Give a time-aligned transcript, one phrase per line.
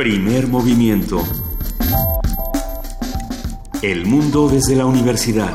[0.00, 1.22] Primer movimiento.
[3.82, 5.52] El mundo desde la universidad.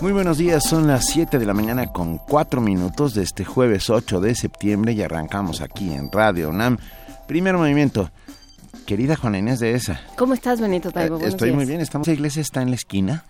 [0.00, 3.90] Muy buenos días, son las 7 de la mañana con 4 minutos de este jueves
[3.90, 6.78] 8 de septiembre y arrancamos aquí en Radio UNAM.
[7.26, 8.12] Primer movimiento.
[8.86, 10.00] Querida Juana Inés de esa.
[10.16, 11.18] ¿Cómo estás, Benito Taibo?
[11.18, 12.06] Eh, estoy muy bien, estamos.
[12.06, 13.24] La iglesia está en la esquina.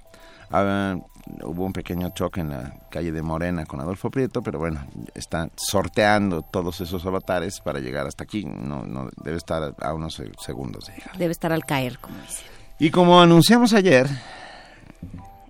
[0.50, 0.96] Ah,
[1.42, 5.48] hubo un pequeño choque en la calle de Morena con Adolfo Prieto, pero bueno, está
[5.56, 8.44] sorteando todos esos avatares para llegar hasta aquí.
[8.44, 11.16] No, no debe estar a unos segundos de llegar.
[11.16, 12.44] Debe estar al caer, como dice.
[12.78, 14.06] Y como anunciamos ayer,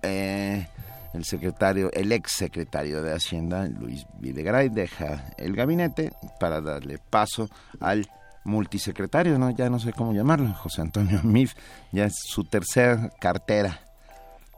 [0.01, 0.67] eh,
[1.13, 7.49] el secretario, el ex secretario de Hacienda, Luis Videgaray, deja el gabinete para darle paso
[7.79, 8.07] al
[8.43, 9.49] multisecretario, ¿no?
[9.49, 11.53] Ya no sé cómo llamarlo, José Antonio Mif,
[11.91, 13.81] ya es su tercera cartera,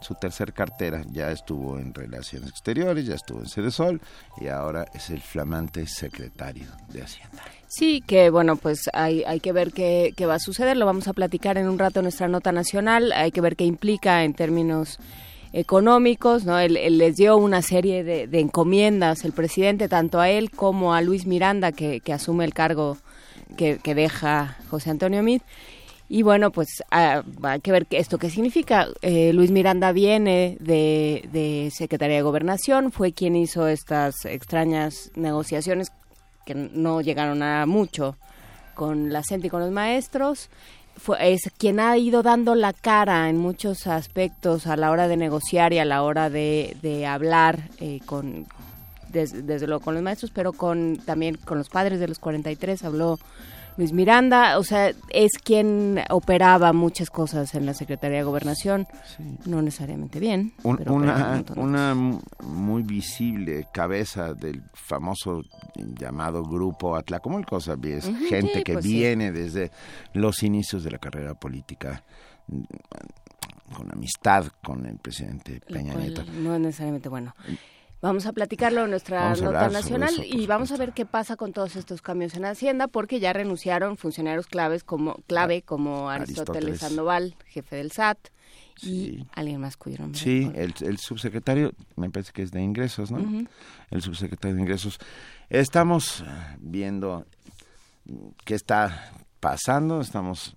[0.02, 4.02] su tercer cartera, ya estuvo en Relaciones Exteriores, ya estuvo en Sede Sol
[4.40, 7.44] y ahora es el flamante secretario de Hacienda.
[7.68, 11.08] Sí, que bueno, pues hay, hay que ver qué, qué va a suceder, lo vamos
[11.08, 14.34] a platicar en un rato en nuestra nota nacional, hay que ver qué implica en
[14.34, 15.00] términos
[15.54, 16.60] económicos, ¿no?
[16.60, 21.26] Él, les dio una serie de, encomiendas, el presidente, tanto a él como a Luis
[21.26, 22.98] Miranda, que, que asume el cargo
[23.56, 25.42] que, deja José Antonio Mid.
[26.10, 28.88] Y bueno, pues ah, hay que ver esto qué significa.
[29.02, 35.92] Eh, Luis Miranda viene de, de Secretaría de Gobernación, fue quien hizo estas extrañas negociaciones
[36.46, 38.16] que no llegaron a mucho
[38.74, 40.50] con la gente y con los maestros.
[40.96, 45.18] Fue, es quien ha ido dando la cara en muchos aspectos a la hora de
[45.18, 48.48] negociar y a la hora de, de hablar eh, con,
[49.10, 53.20] desde luego con los maestros, pero con también con los padres de los 43 habló
[53.78, 58.88] Luis Miranda, o sea, es quien operaba muchas cosas en la Secretaría de Gobernación,
[59.46, 60.54] no necesariamente bien.
[60.64, 61.96] una, una
[62.44, 65.44] muy visible cabeza del famoso
[65.76, 69.72] llamado grupo Atlacomulco, o sea, es gente que pues viene desde
[70.14, 72.04] los inicios de la carrera política
[72.48, 72.64] mm,
[73.76, 76.24] con amistad con el presidente Peña Nieto.
[76.42, 77.36] No es necesariamente bueno.
[78.00, 81.76] Vamos a platicarlo en nuestra nota nacional y vamos a ver qué pasa con todos
[81.76, 87.78] estos cambios en Hacienda, porque ya renunciaron funcionarios claves como clave como Aristóteles, Sandoval, jefe
[87.78, 88.20] del SAT,
[88.84, 90.20] y alguien más cuyo nombre.
[90.20, 93.48] Sí, el, subsecretario, me parece que es de ingresos, ¿no?
[93.90, 95.00] El subsecretario de ingresos.
[95.50, 96.24] Estamos
[96.60, 97.26] viendo
[98.46, 100.56] qué está pasando, estamos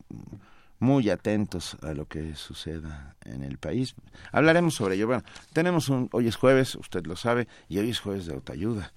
[0.80, 3.94] muy atentos a lo que suceda en el país.
[4.32, 5.06] Hablaremos sobre ello.
[5.06, 8.92] Bueno, tenemos un, hoy es jueves, usted lo sabe, y hoy es jueves de autoayuda.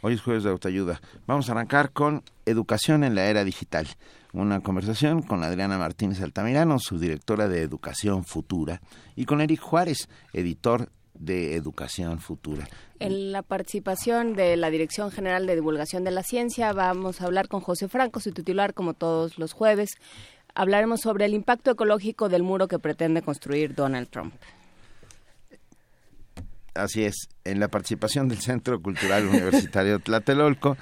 [0.00, 1.00] Hoy es jueves de autoayuda.
[1.26, 3.86] Vamos a arrancar con Educación en la Era Digital.
[4.32, 8.80] Una conversación con Adriana Martínez Altamirano, su directora de Educación Futura,
[9.14, 12.68] y con Eric Juárez, editor de Educación Futura.
[12.98, 17.48] En la participación de la Dirección General de Divulgación de la Ciencia vamos a hablar
[17.48, 19.90] con José Franco, su titular, como todos los jueves,
[20.56, 24.34] hablaremos sobre el impacto ecológico del muro que pretende construir Donald Trump.
[26.74, 30.76] Así es, en la participación del Centro Cultural Universitario Tlatelolco.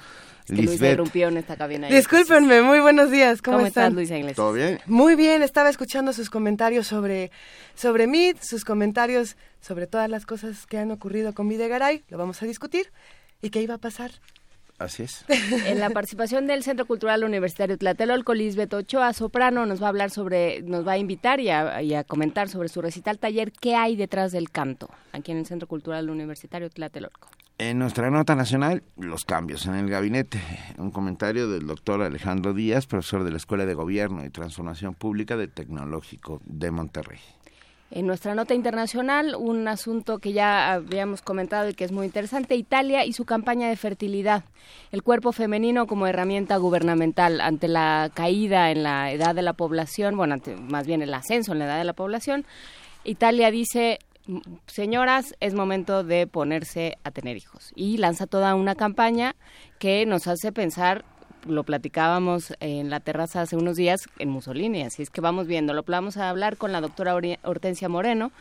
[0.47, 0.99] Lisbeth.
[1.15, 1.87] en esta cabina.
[1.87, 3.41] Discúlpenme, muy buenos días.
[3.41, 4.35] ¿Cómo, estás, Luisa Inglés?
[4.35, 4.79] ¿Todo bien?
[4.85, 7.31] Muy bien, estaba escuchando sus comentarios sobre,
[7.73, 12.03] sobre MIT, sus comentarios sobre todas las cosas que han ocurrido con Videgaray.
[12.09, 12.91] Lo vamos a discutir.
[13.41, 14.11] ¿Y qué iba a pasar?
[14.77, 15.25] Así es.
[15.65, 20.11] En la participación del Centro Cultural Universitario Tlatelolco, Lisbeth Ochoa Soprano nos va a hablar
[20.11, 24.31] sobre, nos va a invitar y a, comentar sobre su recital taller ¿Qué hay detrás
[24.31, 24.89] del canto?
[25.13, 27.29] Aquí en el Centro Cultural Universitario Tlatelolco.
[27.57, 30.41] En nuestra nota nacional, los cambios en el gabinete.
[30.77, 35.37] Un comentario del doctor Alejandro Díaz, profesor de la Escuela de Gobierno y Transformación Pública
[35.37, 37.19] del Tecnológico de Monterrey.
[37.91, 42.55] En nuestra nota internacional, un asunto que ya habíamos comentado y que es muy interesante,
[42.55, 44.43] Italia y su campaña de fertilidad.
[44.91, 50.17] El cuerpo femenino como herramienta gubernamental ante la caída en la edad de la población,
[50.17, 50.35] bueno,
[50.67, 52.43] más bien el ascenso en la edad de la población.
[53.03, 53.99] Italia dice,
[54.65, 57.71] señoras, es momento de ponerse a tener hijos.
[57.75, 59.35] Y lanza toda una campaña
[59.77, 61.05] que nos hace pensar
[61.45, 65.73] lo platicábamos en la terraza hace unos días en Mussolini, así es que vamos viendo.
[65.73, 68.31] Lo vamos a hablar con la doctora Hortensia Moreno.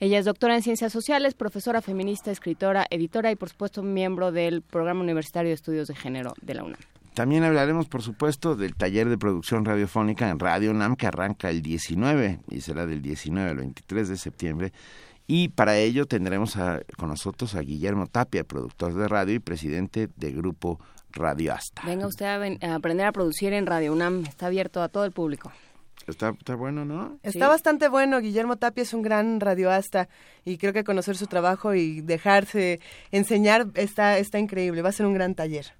[0.00, 4.62] Ella es doctora en Ciencias Sociales, profesora feminista, escritora, editora y, por supuesto, miembro del
[4.62, 6.80] Programa Universitario de Estudios de Género de la UNAM.
[7.14, 11.62] También hablaremos, por supuesto, del taller de producción radiofónica en Radio UNAM que arranca el
[11.62, 14.72] 19 y será del 19 al 23 de septiembre.
[15.26, 16.56] Y para ello tendremos
[16.96, 20.80] con nosotros a Guillermo Tapia, productor de radio y presidente de Grupo
[21.12, 21.82] Radio Asta.
[21.84, 25.52] Venga usted a, aprender a producir en Radio UNAM, está abierto a todo el público.
[26.06, 27.18] Está, bueno, ¿no?
[27.22, 28.20] Está bastante bueno.
[28.20, 30.08] Guillermo Tapia es un gran radioasta
[30.44, 32.80] y creo que conocer su trabajo y dejarse
[33.12, 34.82] enseñar está, está increíble.
[34.82, 35.72] Va a ser un gran taller.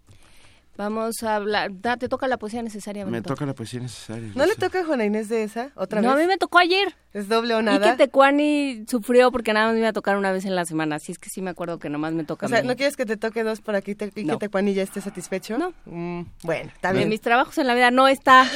[0.76, 1.70] Vamos a hablar.
[1.98, 3.04] te toca la poesía necesaria.
[3.04, 4.30] Me toca la poesía necesaria.
[4.34, 5.70] ¿No le toca a Juana Inés de esa?
[5.74, 6.08] ¿Otra vez?
[6.08, 6.94] No, a mí me tocó ayer.
[7.12, 7.86] ¿Es doble o nada?
[7.86, 10.64] Y que Tecuani sufrió porque nada más me iba a tocar una vez en la
[10.64, 10.96] semana.
[10.96, 12.46] Así es que sí me acuerdo que nomás me toca.
[12.46, 14.82] O sea, ¿no quieres que te toque dos para que, te, y que Tecuani ya
[14.82, 15.58] esté satisfecho?
[15.58, 15.74] No.
[15.84, 16.96] Mm, bueno, bien.
[16.96, 18.46] En mis trabajos en la vida no está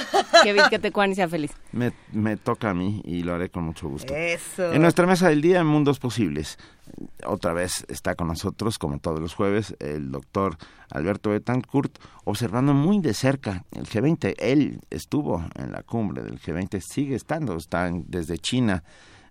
[0.42, 1.52] que, que Tecuani sea feliz.
[1.72, 4.14] Me, me toca a mí y lo haré con mucho gusto.
[4.14, 4.72] Eso.
[4.72, 6.56] En nuestra mesa del día, Mundos Posibles.
[7.26, 10.56] Otra vez está con nosotros, como todos los jueves, el doctor
[10.90, 14.34] Alberto Betancourt, observando muy de cerca el G20.
[14.38, 18.84] Él estuvo en la cumbre del G20, sigue estando, está desde China,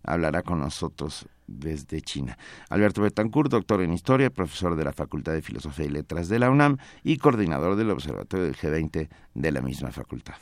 [0.03, 2.37] hablará con nosotros desde China.
[2.69, 6.49] Alberto Betancourt, doctor en Historia, profesor de la Facultad de Filosofía y Letras de la
[6.49, 10.35] UNAM y coordinador del Observatorio del G20 de la misma facultad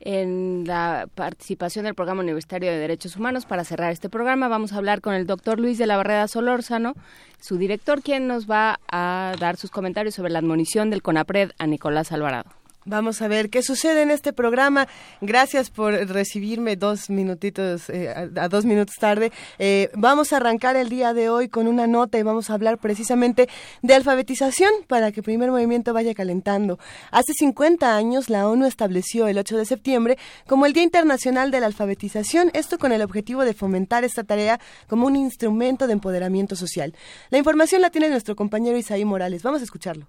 [0.00, 3.46] en la participación del Programa Universitario de Derechos Humanos.
[3.46, 6.94] Para cerrar este programa vamos a hablar con el doctor Luis de la Barrera Solórzano,
[7.40, 11.66] su director, quien nos va a dar sus comentarios sobre la admonición del CONAPRED a
[11.66, 12.50] Nicolás Alvarado.
[12.88, 14.86] Vamos a ver qué sucede en este programa.
[15.20, 19.32] Gracias por recibirme dos minutitos, eh, a, dos minutos tarde.
[19.58, 22.78] Eh, vamos a arrancar el día de hoy con una nota y vamos a hablar
[22.78, 23.48] precisamente
[23.82, 26.78] de alfabetización para que el primer movimiento vaya calentando.
[27.10, 30.16] Hace 50 años la ONU estableció el 8 de septiembre
[30.46, 34.60] como el Día Internacional de la Alfabetización, esto con el objetivo de fomentar esta tarea
[34.86, 36.94] como un instrumento de empoderamiento social.
[37.30, 39.42] La información la tiene nuestro compañero Isaí Morales.
[39.42, 40.06] Vamos a escucharlo.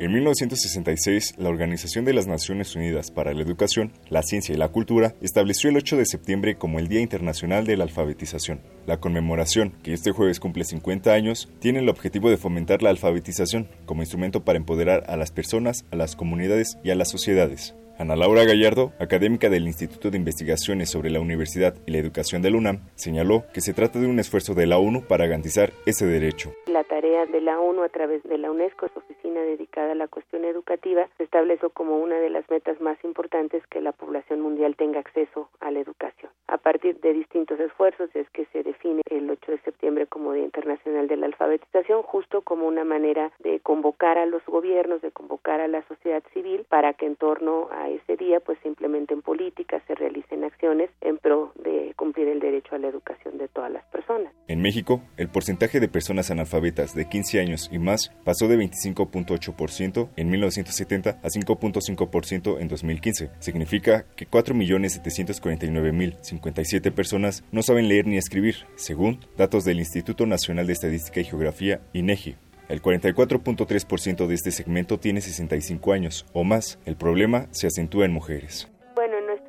[0.00, 4.68] En 1966, la Organización de las Naciones Unidas para la Educación, la Ciencia y la
[4.68, 8.60] Cultura estableció el 8 de septiembre como el Día Internacional de la Alfabetización.
[8.86, 13.66] La conmemoración, que este jueves cumple 50 años, tiene el objetivo de fomentar la alfabetización
[13.86, 17.74] como instrumento para empoderar a las personas, a las comunidades y a las sociedades.
[17.98, 22.52] Ana Laura Gallardo, académica del Instituto de Investigaciones sobre la Universidad y la Educación de
[22.52, 26.06] la UNAM, señaló que se trata de un esfuerzo de la ONU para garantizar ese
[26.06, 26.52] derecho.
[26.68, 30.06] La tarea de la ONU a través de la UNESCO, su oficina dedicada a la
[30.06, 34.76] cuestión educativa, se estableció como una de las metas más importantes que la población mundial
[34.76, 36.30] tenga acceso a la educación.
[36.46, 40.44] A partir de distintos esfuerzos es que se define el 8 de septiembre como Día
[40.44, 45.60] Internacional de la Alfabetización, justo como una manera de convocar a los gobiernos, de convocar
[45.60, 49.82] a la sociedad civil para que en torno a ese día pues se implementen políticas,
[49.86, 53.84] se realicen acciones en pro de cumplir el derecho a la educación de todas las
[53.86, 54.32] personas.
[54.46, 60.08] En México, el porcentaje de personas analfabetas de 15 años y más pasó de 25.8%
[60.16, 63.30] en 1970 a 5.5% en 2015.
[63.38, 70.72] Significa que 4.749.057 personas no saben leer ni escribir, según datos del Instituto Nacional de
[70.72, 72.36] Estadística y Geografía, INEGI.
[72.68, 76.78] El 44.3% de este segmento tiene 65 años o más.
[76.84, 78.68] El problema se acentúa en mujeres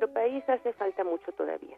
[0.00, 0.89] nuestro país hace falta.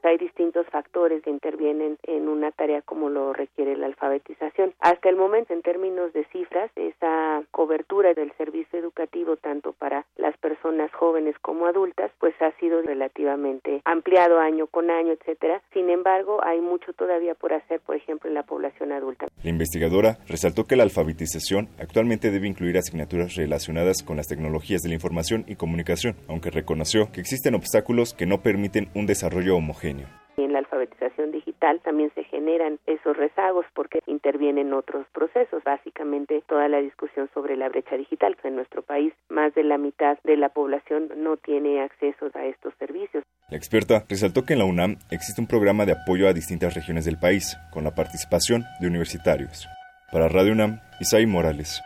[0.02, 4.74] Hay distintos factores que intervienen en una tarea como lo requiere la alfabetización.
[4.80, 10.36] Hasta el momento, en términos de cifras, esa cobertura del servicio educativo tanto para las
[10.38, 15.62] personas jóvenes como adultas, pues ha sido relativamente ampliado año con año, etcétera.
[15.72, 19.26] Sin embargo, hay mucho todavía por hacer, por ejemplo, en la población adulta.
[19.42, 24.88] La investigadora resaltó que la alfabetización actualmente debe incluir asignaturas relacionadas con las tecnologías de
[24.88, 29.91] la información y comunicación, aunque reconoció que existen obstáculos que no permiten un desarrollo homogéneo.
[30.38, 36.68] En la alfabetización digital también se generan esos rezagos porque intervienen otros procesos, básicamente toda
[36.68, 40.36] la discusión sobre la brecha digital, que en nuestro país más de la mitad de
[40.36, 43.24] la población no tiene acceso a estos servicios.
[43.50, 47.04] La experta resaltó que en la UNAM existe un programa de apoyo a distintas regiones
[47.04, 49.68] del país, con la participación de universitarios.
[50.10, 51.82] Para Radio UNAM, Isai Morales.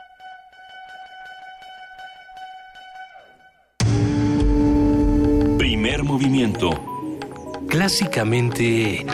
[6.17, 6.96] movimiento.
[7.69, 9.05] Clásicamente...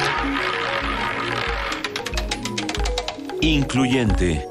[3.41, 4.47] Incluyente.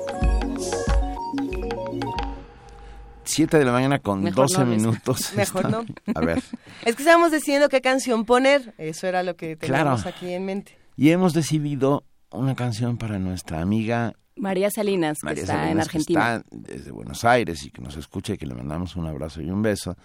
[3.23, 5.33] 7 de la mañana con 12 minutos.
[5.37, 5.85] Mejor no.
[6.13, 6.41] A ver.
[6.85, 8.73] Es que estábamos diciendo qué canción poner.
[8.77, 10.77] Eso era lo que teníamos aquí en mente.
[10.97, 16.43] Y hemos decidido una canción para nuestra amiga María Salinas, que está en Argentina.
[16.49, 19.41] Que está desde Buenos Aires y que nos escucha y que le mandamos un abrazo
[19.41, 19.95] y un beso.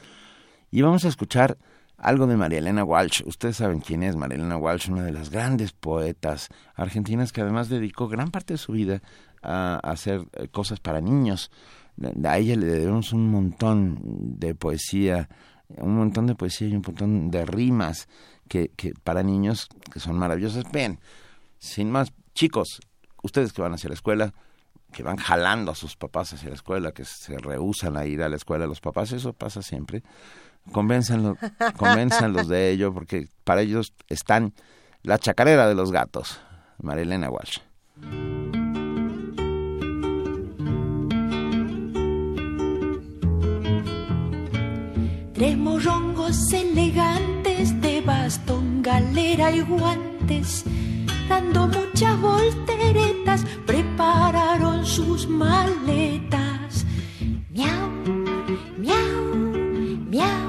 [0.70, 1.56] Y vamos a escuchar
[1.98, 3.22] algo de María Elena Walsh.
[3.24, 7.68] Ustedes saben quién es María Elena Walsh, una de las grandes poetas argentinas que además
[7.68, 9.02] dedicó gran parte de su vida
[9.42, 11.50] a, hacer eh, cosas para niños.
[12.24, 13.98] A ella le debemos un montón
[14.38, 15.28] de poesía,
[15.68, 18.08] un montón de poesía y un montón de rimas
[18.48, 20.64] que, que para niños que son maravillosas.
[20.70, 21.00] Ven,
[21.58, 22.80] sin más, chicos,
[23.22, 24.34] ustedes que van hacia la escuela,
[24.92, 28.28] que van jalando a sus papás hacia la escuela, que se rehusan a ir a
[28.28, 30.02] la escuela los papás, eso pasa siempre
[30.73, 31.37] Convénzanlo,
[31.76, 34.52] convénzanlos de ello, porque para ellos están
[35.02, 36.40] la chacarera de los gatos,
[36.82, 37.58] Marilena Walsh.
[45.35, 50.64] Tres morrongos elegantes de bastón, galera y guantes,
[51.28, 56.87] dando muchas volteretas, prepararon sus maletas.
[57.50, 57.90] Miau,
[58.78, 59.35] miau,
[60.08, 60.45] miau.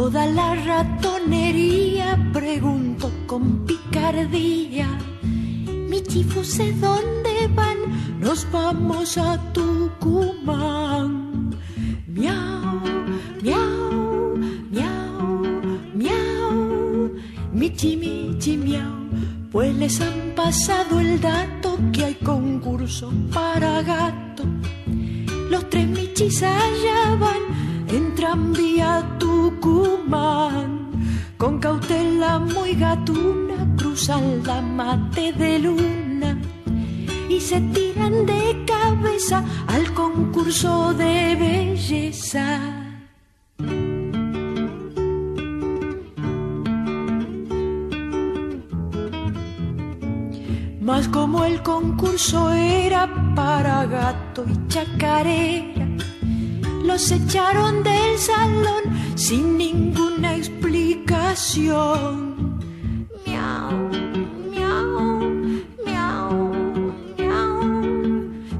[0.00, 4.86] Toda la ratonería preguntó con picardía.
[5.90, 7.78] Michi, fuse, ¿dónde van?
[8.20, 11.10] Nos vamos a Tucumán.
[12.06, 12.80] Miau,
[13.42, 14.36] miau,
[14.70, 15.42] miau,
[15.94, 17.10] miau.
[17.52, 18.94] Michi, michi, miau.
[19.50, 24.44] Pues les han pasado el dato que hay concurso para gato.
[25.50, 27.42] Los tres michis allá van,
[27.88, 30.90] entran vía Tucumán.
[31.36, 36.38] Con cautela muy gatuna cruzan la mate de luna
[37.28, 42.78] y se tiran de cabeza al concurso de belleza.
[50.88, 55.77] Mas como el concurso era para gato y chacarera,
[56.88, 62.58] los echaron del salón sin ninguna explicación.
[63.26, 63.90] Miau,
[64.54, 65.20] miau,
[65.84, 66.52] miau,
[67.18, 67.62] miau.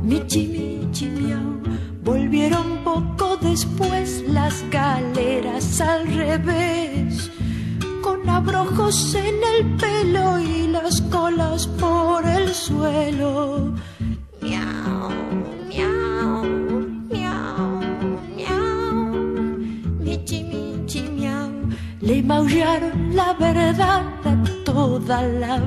[0.03, 1.49] Michi, michi, miau.
[2.03, 7.31] Volvieron poco después las galeras al revés
[8.03, 9.38] con abrojos en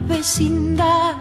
[0.08, 1.16] vecindad.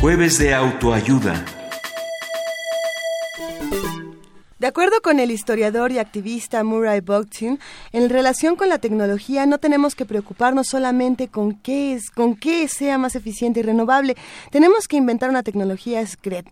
[0.00, 1.44] Jueves de autoayuda.
[4.66, 7.60] De acuerdo con el historiador y activista Murray Bookchin,
[7.92, 12.66] en relación con la tecnología no tenemos que preocuparnos solamente con qué es, con qué
[12.66, 14.16] sea más eficiente y renovable.
[14.50, 16.04] Tenemos que inventar una tecnología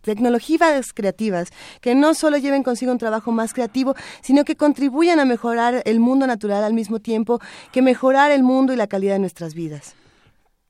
[0.04, 1.48] tecnologías creativas
[1.80, 5.98] que no solo lleven consigo un trabajo más creativo, sino que contribuyan a mejorar el
[5.98, 7.40] mundo natural al mismo tiempo
[7.72, 9.96] que mejorar el mundo y la calidad de nuestras vidas.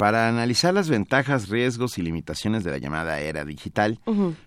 [0.04, 3.98] Para analizar las ventajas, riesgos y limitaciones de la llamada era digital,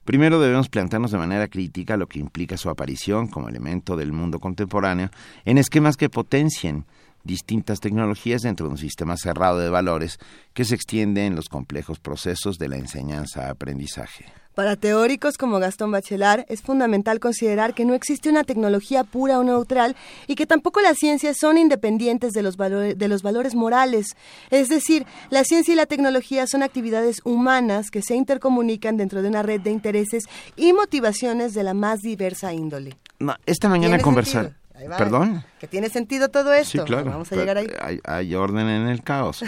[0.06, 4.40] primero debemos plantearnos de manera crítica lo que implica su aparición como elemento del mundo
[4.40, 5.10] contemporáneo
[5.46, 6.86] en esquemas que potencien
[7.24, 10.20] distintas tecnologías dentro de un sistema cerrado de valores
[10.54, 14.26] que se extiende en los complejos procesos de la enseñanza-aprendizaje.
[14.58, 19.44] Para teóricos como Gastón Bachelard es fundamental considerar que no existe una tecnología pura o
[19.44, 19.96] neutral
[20.26, 24.18] y que tampoco las ciencias son independientes de los, valores, de los valores morales.
[24.50, 29.30] Es decir, la ciencia y la tecnología son actividades humanas que se intercomunican dentro de
[29.30, 30.24] una red de intereses
[30.56, 32.98] y motivaciones de la más diversa índole.
[33.20, 34.54] No, esta mañana conversar.
[34.98, 35.44] ¿Perdón?
[35.60, 36.80] Que tiene sentido todo esto.
[36.80, 37.10] Sí, claro.
[37.10, 37.68] Vamos a llegar ahí.
[37.82, 39.44] Hay, hay, orden en el caos.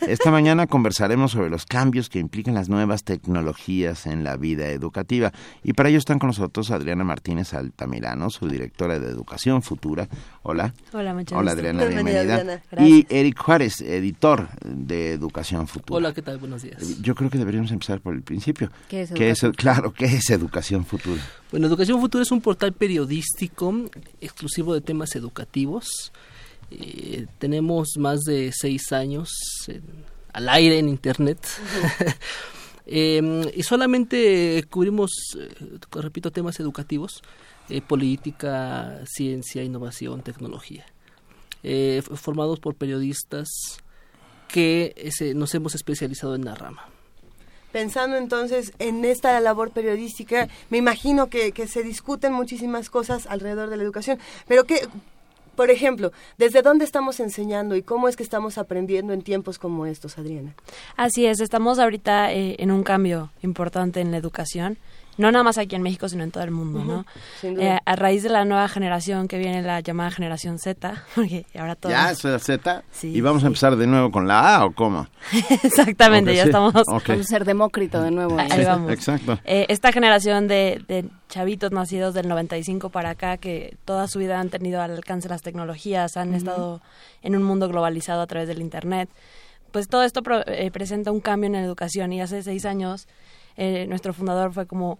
[0.00, 5.32] Esta mañana conversaremos sobre los cambios que implican las nuevas tecnologías en la vida educativa.
[5.62, 10.08] Y para ello están con nosotros Adriana Martínez Altamirano, su directora de Educación Futura.
[10.46, 10.74] Hola.
[10.92, 12.22] Hola, muchas Hola, Adriana, bienvenida.
[12.22, 12.62] bienvenida.
[12.78, 15.96] Y Eric Juárez, editor de Educación Futura.
[15.96, 16.36] Hola, ¿qué tal?
[16.36, 17.00] Buenos días.
[17.00, 18.70] Yo creo que deberíamos empezar por el principio.
[18.90, 21.22] ¿Qué es ¿Qué es, claro, ¿qué es Educación Futura?
[21.50, 23.74] Bueno, Educación Futura es un portal periodístico
[24.20, 26.12] exclusivo de temas educativos.
[26.70, 29.30] Eh, tenemos más de seis años
[29.66, 29.82] en,
[30.34, 31.38] al aire en Internet.
[31.58, 32.14] Uh -huh.
[32.86, 35.48] eh, y solamente cubrimos, eh,
[36.02, 37.22] repito, temas educativos,
[37.68, 40.84] eh, política, ciencia, innovación, tecnología.
[41.62, 43.48] Eh, formados por periodistas
[44.48, 46.88] que nos hemos especializado en la rama
[47.74, 53.68] pensando entonces en esta labor periodística, me imagino que, que, se discuten muchísimas cosas alrededor
[53.68, 54.86] de la educación, pero que,
[55.56, 59.86] por ejemplo, ¿desde dónde estamos enseñando y cómo es que estamos aprendiendo en tiempos como
[59.86, 60.54] estos, Adriana?
[60.96, 64.78] Así es, estamos ahorita eh, en un cambio importante en la educación.
[65.16, 67.06] No nada más aquí en México, sino en todo el mundo, ¿no?
[67.42, 71.76] Eh, a raíz de la nueva generación que viene, la llamada generación Z, porque ahora
[71.76, 71.94] todos...
[71.94, 72.84] ¿Ya es la Z?
[73.02, 75.06] ¿Y vamos a empezar de nuevo con la A o cómo?
[75.62, 76.72] Exactamente, ya estamos...
[76.74, 78.38] Vamos a ser demócrito de nuevo.
[78.38, 78.92] Ahí vamos.
[78.92, 79.38] Exacto.
[79.44, 84.38] Eh, esta generación de, de chavitos nacidos del 95 para acá, que toda su vida
[84.38, 86.80] han tenido al alcance las tecnologías, han estado
[87.22, 89.08] en un mundo globalizado a través del Internet,
[89.74, 93.08] pues todo esto eh, presenta un cambio en la educación y hace seis años
[93.56, 94.98] eh, nuestro fundador fue como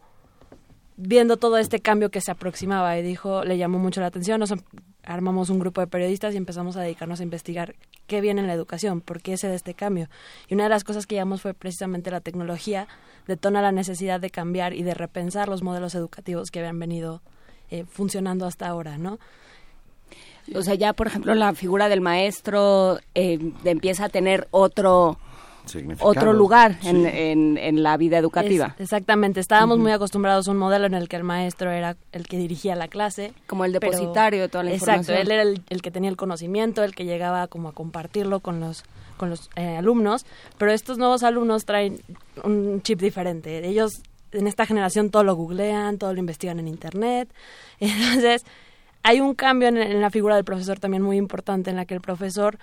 [0.97, 4.55] viendo todo este cambio que se aproximaba y dijo, le llamó mucho la atención, nos
[5.03, 7.75] armamos un grupo de periodistas y empezamos a dedicarnos a investigar
[8.07, 10.09] qué viene en la educación, por qué se da este cambio.
[10.49, 12.89] Y una de las cosas que llamamos fue precisamente la tecnología
[13.27, 17.23] detona la necesidad de cambiar y de repensar los modelos educativos que habían venido
[17.71, 19.19] eh, funcionando hasta ahora, ¿no?
[20.55, 25.19] O sea, ya por ejemplo la figura del maestro eh, empieza a tener otro
[26.01, 28.75] otro lugar en, en, la vida educativa.
[28.79, 32.37] exactamente, estábamos muy acostumbrados a un modelo en el que el maestro era el que
[32.37, 33.33] dirigía la clase.
[33.47, 35.17] Como el depositario de toda la información.
[35.17, 38.61] Exacto, él era el, que tenía el conocimiento, el que llegaba como a compartirlo con
[38.61, 38.85] los,
[39.17, 40.27] con los eh, alumnos,
[40.59, 42.01] pero estos nuevos alumnos traen
[42.43, 43.67] un chip diferente.
[43.67, 44.03] Ellos
[44.33, 47.29] en esta generación todo lo googlean, todo lo investigan en internet,
[47.81, 48.45] entonces
[49.03, 52.01] hay un cambio en la figura del profesor también muy importante en la que el
[52.01, 52.59] profesor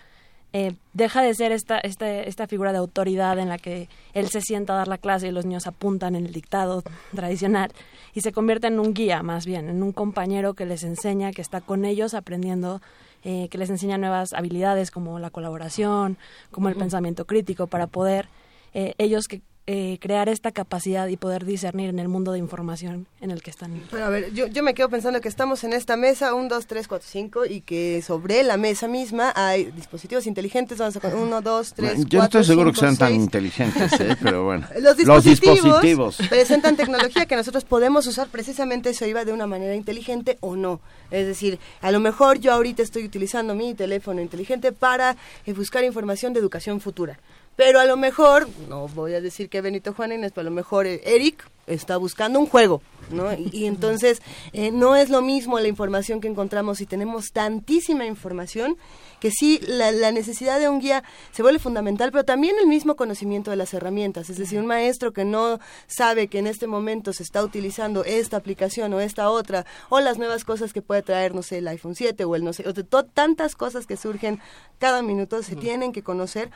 [0.53, 4.41] eh, deja de ser esta, esta, esta figura de autoridad en la que él se
[4.41, 6.83] sienta a dar la clase y los niños apuntan en el dictado
[7.15, 7.71] tradicional
[8.13, 11.41] y se convierte en un guía más bien, en un compañero que les enseña, que
[11.41, 12.81] está con ellos aprendiendo,
[13.23, 16.17] eh, que les enseña nuevas habilidades como la colaboración,
[16.51, 18.27] como el pensamiento crítico para poder
[18.73, 23.05] eh, ellos que eh, crear esta capacidad y poder discernir en el mundo de información
[23.21, 23.79] en el que están.
[23.93, 26.87] a ver, yo, yo me quedo pensando que estamos en esta mesa, un, dos, tres,
[26.87, 31.73] cuatro, cinco, y que sobre la mesa misma hay dispositivos inteligentes, vamos a uno, dos,
[31.75, 34.17] tres, Yo no estoy seguro que sean tan inteligentes, ¿eh?
[34.21, 34.67] pero bueno.
[34.79, 40.37] Los dispositivos, presentan tecnología que nosotros podemos usar precisamente eso iba de una manera inteligente
[40.41, 40.81] o no.
[41.11, 45.83] Es decir, a lo mejor yo ahorita estoy utilizando mi teléfono inteligente para eh, buscar
[45.83, 47.19] información de educación futura
[47.55, 50.55] pero a lo mejor, no voy a decir que Benito Juan Inés, pero a lo
[50.55, 53.31] mejor eh, Eric está buscando un juego, ¿no?
[53.33, 54.21] Y, entonces
[54.53, 58.77] eh, no es lo mismo la información que encontramos y tenemos tantísima información
[59.19, 62.95] que sí, la, la, necesidad de un guía se vuelve fundamental, pero también el mismo
[62.95, 64.31] conocimiento de las herramientas.
[64.31, 68.37] Es decir, un maestro que no sabe que en este momento se está utilizando esta
[68.37, 71.93] aplicación o esta otra, o las nuevas cosas que puede traer, no sé, el iPhone
[71.93, 74.39] 7 o el no sé, o tantas cosas que surgen
[74.79, 76.49] cada minuto se tienen que conocer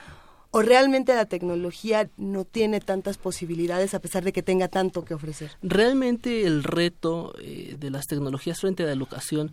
[0.55, 5.13] o realmente la tecnología no tiene tantas posibilidades a pesar de que tenga tanto que
[5.13, 5.51] ofrecer?
[5.61, 9.51] Realmente el reto eh, de las tecnologías frente a la educación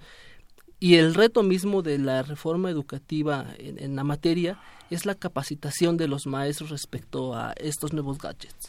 [0.78, 4.60] y el reto mismo de la reforma educativa en, la materia
[4.90, 8.68] es la capacitación de los maestros respecto a estos nuevos gadgets.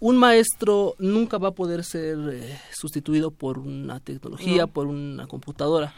[0.00, 5.94] Un maestro nunca va a poder ser eh, sustituido por una tecnología, por una computadora,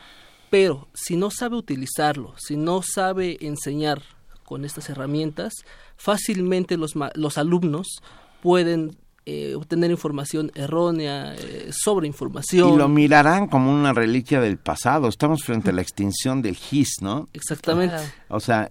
[0.49, 4.01] pero si no sabe utilizarlo, si no sabe enseñar
[4.44, 5.52] con estas herramientas,
[5.96, 8.02] fácilmente los, los alumnos
[8.42, 12.74] pueden eh, obtener información errónea, eh, sobre información.
[12.74, 15.09] Y lo mirarán como una reliquia del pasado.
[15.09, 17.30] Estamos frente a la extinción del GIS, ¿no?
[17.33, 17.96] Exactamente.
[18.28, 18.70] O sea,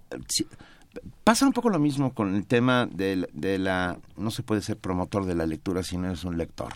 [1.23, 3.97] pasa un poco lo mismo con el tema de, de, la...
[4.15, 6.73] No se puede ser promotor de la lectura si no eres un lector.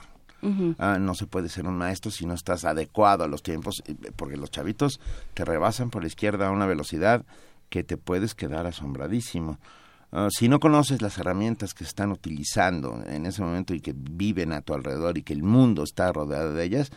[0.77, 3.83] Ah, no se puede ser un maestro si no estás adecuado a los tiempos,
[4.15, 4.99] porque los chavitos
[5.33, 7.25] te rebasan por la izquierda a una velocidad
[7.69, 9.59] que te puedes quedar asombradísimo.
[10.11, 13.93] Ah, si no conoces las herramientas que se están utilizando en ese momento y que
[13.95, 16.91] viven a tu alrededor y que el mundo está rodeado de ellas,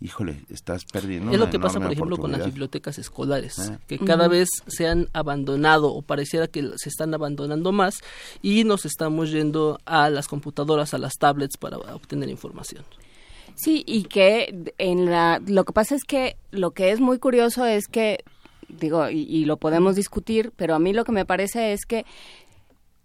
[0.00, 1.32] híjole, estás perdiendo.
[1.32, 3.78] Es lo que pasa, por ejemplo, con las bibliotecas escolares, ah.
[3.86, 8.00] que cada vez se han abandonado o pareciera que se están abandonando más
[8.42, 12.84] y nos estamos yendo a las computadoras, a las tablets para obtener información.
[13.54, 17.64] Sí, y que en la, lo que pasa es que lo que es muy curioso
[17.64, 18.22] es que
[18.68, 22.04] digo, y, lo podemos discutir, pero a mí lo que me parece es que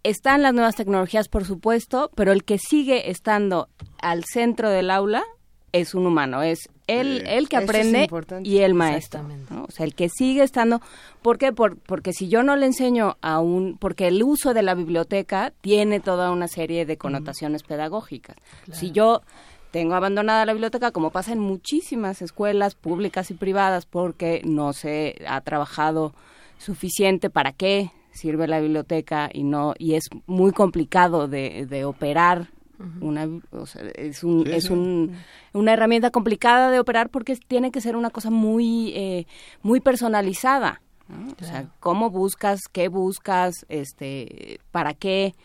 [0.04, 3.69] están las nuevas tecnologías, por supuesto, pero el que sigue estando
[4.02, 5.24] al centro del aula
[5.71, 8.10] es un humano, es él, el que aprende
[8.43, 9.21] y el maestro.
[9.67, 10.82] O sea, el que sigue estando.
[11.21, 11.54] ¿Por qué?
[11.54, 13.78] Por, porque si yo no le enseño a un.
[13.78, 18.36] Porque el uso de la biblioteca tiene toda una serie de connotaciones pedagógicas.
[18.74, 19.21] Si yo
[19.71, 25.15] tengo abandonada la biblioteca, como pasa en muchísimas escuelas públicas y privadas, porque no se
[25.27, 26.13] ha trabajado
[26.57, 32.49] suficiente para qué sirve la biblioteca y no y es muy complicado de, de operar
[32.99, 33.27] una
[33.95, 35.15] es un, es un,
[35.53, 39.27] una herramienta complicada de operar porque tiene que ser una cosa muy eh,
[39.62, 40.81] muy personalizada
[41.39, 45.36] o sea cómo buscas qué buscas este para qué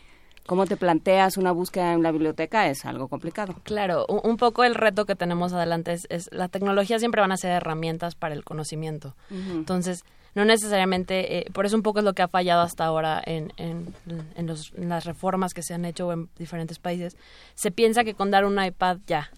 [0.47, 3.53] cómo te planteas una búsqueda en la biblioteca es algo complicado.
[3.63, 7.51] Claro, un, poco el reto que tenemos adelante es, la tecnología siempre van a ser
[7.51, 9.15] herramientas para el conocimiento.
[9.29, 13.21] Entonces, no necesariamente, eh, por eso un poco es lo que ha fallado hasta ahora
[13.25, 13.93] en, en,
[14.35, 17.17] en, las reformas que se han hecho en diferentes países.
[17.55, 19.29] Se piensa que con dar un iPad ya,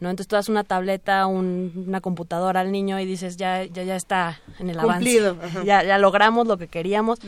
[0.00, 0.10] ¿no?
[0.10, 4.40] Entonces tú das una tableta, una computadora al niño y dices, ya, ya, ya está
[4.58, 5.04] en el avance.
[5.64, 7.20] Ya, ya logramos lo que queríamos.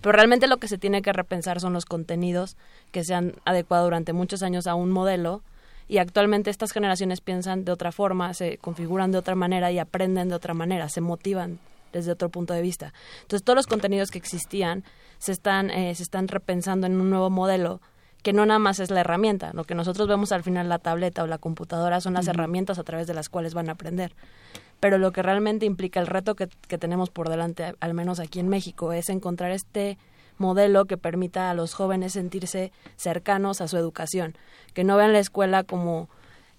[0.00, 2.56] Pero realmente lo que se tiene que repensar son los contenidos
[2.90, 5.42] que se han adecuado durante muchos años a un modelo
[5.88, 10.28] y actualmente estas generaciones piensan de otra forma, se configuran de otra manera y aprenden
[10.28, 11.58] de otra manera, se motivan
[11.92, 12.92] desde otro punto de vista.
[13.22, 14.84] Entonces todos los contenidos que existían
[15.18, 17.80] se están, eh, se están repensando en un nuevo modelo
[18.22, 21.22] que no nada más es la herramienta, lo que nosotros vemos al final la tableta
[21.22, 24.14] o la computadora son las herramientas a través de las cuales van a aprender.
[24.80, 28.40] Pero lo que realmente implica el reto que, que tenemos por delante, al menos aquí
[28.40, 29.98] en México, es encontrar este
[30.38, 34.36] modelo que permita a los jóvenes sentirse cercanos a su educación,
[34.74, 36.08] que no vean la escuela como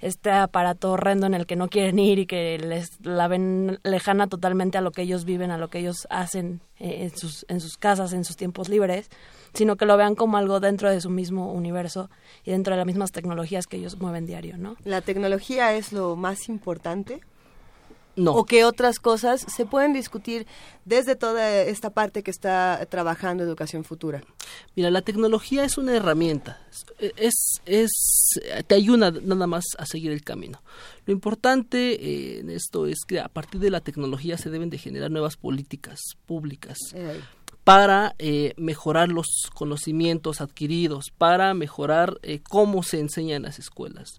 [0.03, 4.27] este aparato horrendo en el que no quieren ir y que les la ven lejana
[4.27, 7.61] totalmente a lo que ellos viven, a lo que ellos hacen eh, en, sus, en
[7.61, 9.09] sus casas, en sus tiempos libres,
[9.53, 12.09] sino que lo vean como algo dentro de su mismo universo
[12.43, 14.75] y dentro de las mismas tecnologías que ellos mueven diario, ¿no?
[14.83, 17.21] ¿La tecnología es lo más importante?
[18.15, 18.33] No.
[18.35, 20.45] ¿O qué otras cosas se pueden discutir
[20.85, 24.21] desde toda esta parte que está trabajando Educación Futura?
[24.75, 26.61] Mira, la tecnología es una herramienta,
[26.99, 27.33] es,
[27.65, 27.89] es,
[28.67, 30.61] te ayuda nada más a seguir el camino.
[31.07, 34.77] Lo importante eh, en esto es que a partir de la tecnología se deben de
[34.77, 36.77] generar nuevas políticas públicas.
[37.63, 44.17] Para eh, mejorar los conocimientos adquiridos, para mejorar eh, cómo se enseña en las escuelas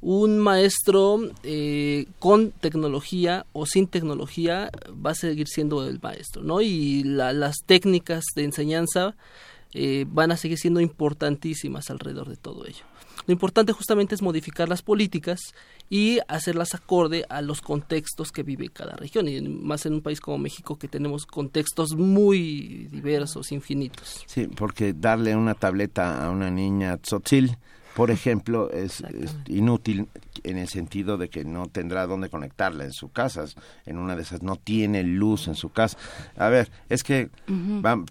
[0.00, 4.70] un maestro eh, con tecnología o sin tecnología
[5.04, 6.60] va a seguir siendo el maestro, ¿no?
[6.60, 9.16] Y las técnicas de enseñanza
[9.78, 12.84] eh, van a seguir siendo importantísimas alrededor de todo ello.
[13.26, 15.38] Lo importante justamente es modificar las políticas
[15.90, 20.20] y hacerlas acorde a los contextos que vive cada región, y más en un país
[20.20, 24.24] como México que tenemos contextos muy diversos, infinitos.
[24.26, 27.58] Sí, porque darle una tableta a una niña tzotzil
[27.96, 29.02] por ejemplo, es,
[29.46, 30.06] inútil
[30.44, 33.46] en el sentido de que no tendrá dónde conectarla en su casa.
[33.86, 35.96] En una de esas no tiene luz en su casa.
[36.36, 37.30] A ver, es que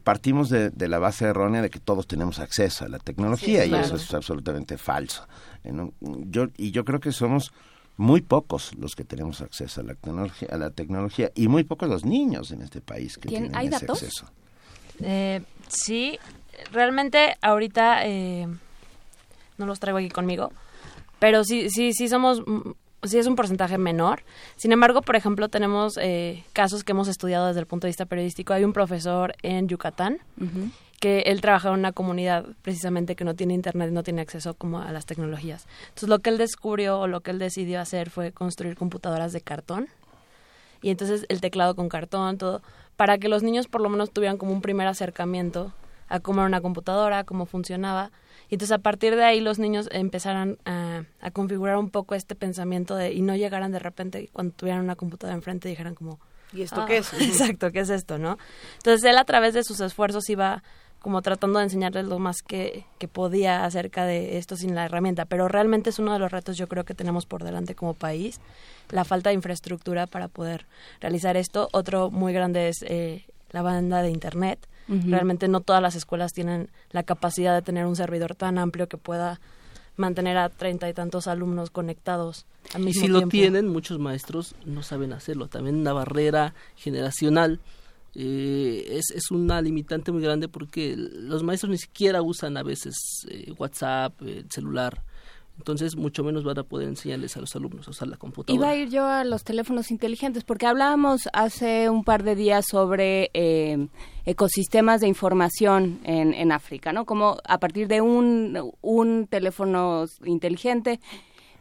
[0.04, 3.98] partimos de, la base errónea de que todos tenemos acceso a la tecnología y eso
[3.98, 5.28] es absolutamente falso.
[6.02, 7.54] yo, y yo creo que somos
[7.95, 11.88] muy pocos los que tenemos acceso a la tecnología, a la tecnología y muy pocos
[11.88, 14.26] los niños en este país que tienen ese acceso.
[15.04, 16.17] Eh, sí,
[16.71, 18.08] realmente ahorita...
[18.08, 18.48] Eh
[19.57, 20.51] no los traigo aquí conmigo,
[21.19, 22.71] pero sí, sí, sí somos, mm,
[23.03, 24.23] sí es un porcentaje menor.
[24.55, 28.05] Sin embargo, por ejemplo, tenemos eh, casos que hemos estudiado desde el punto de vista
[28.05, 28.53] periodístico.
[28.53, 30.19] Hay un profesor en Yucatán
[30.99, 34.81] que él trabaja en una comunidad precisamente que no tiene internet, no tiene acceso como
[34.81, 35.67] a las tecnologías.
[35.89, 39.41] Entonces, lo que él descubrió o lo que él decidió hacer fue construir computadoras de
[39.41, 39.87] cartón
[40.81, 42.61] y entonces el teclado con cartón, todo,
[42.95, 45.73] para que los niños por lo menos tuvieran como un primer acercamiento
[46.07, 48.11] a cómo era una computadora, cómo funcionaba
[48.49, 51.03] y entonces a partir de ahí los niños empezaron a,
[51.34, 55.36] configurar un poco este pensamiento de y no llegaran de repente cuando tuvieran una computadora
[55.36, 56.19] enfrente y dijeran como
[56.53, 57.13] ¿y esto qué es?
[57.13, 58.38] Ah, exacto, ¿qué es esto, no?
[58.77, 60.63] Entonces él a través de sus esfuerzos iba
[61.05, 65.25] como tratando de enseñarles lo más que, que podía acerca de esto sin la herramienta,
[65.25, 68.41] pero realmente es uno de los retos yo creo que tenemos por delante como país,
[68.89, 70.65] la falta de infraestructura para poder
[71.01, 71.69] realizar esto.
[71.73, 76.69] Otro muy grande es eh, la banda de Internet, Realmente no todas las escuelas tienen
[76.91, 79.41] la capacidad de tener un servidor tan amplio que pueda
[79.97, 84.55] mantener a treinta y tantos alumnos conectados al mismo y si lo tienen, muchos maestros
[84.65, 85.47] no saben hacerlo.
[85.47, 87.60] También una barrera generacional
[88.13, 92.95] eh, es, es una limitante muy grande porque los maestros ni siquiera usan a veces
[93.29, 95.03] eh, WhatsApp, el celular.
[95.57, 98.55] Entonces, mucho menos van a poder enseñarles a los alumnos a usar la computadora.
[98.55, 102.65] Iba a ir yo a los teléfonos inteligentes, porque hablábamos hace un par de días
[102.69, 103.87] sobre eh,
[104.25, 107.05] ecosistemas de información en, en África, ¿no?
[107.05, 110.99] Como a partir de un, un teléfono inteligente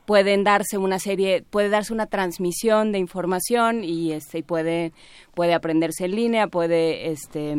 [0.06, 4.92] pueden darse una serie, puede darse una transmisión de información y este puede,
[5.34, 7.56] puede aprenderse en línea, puede, este,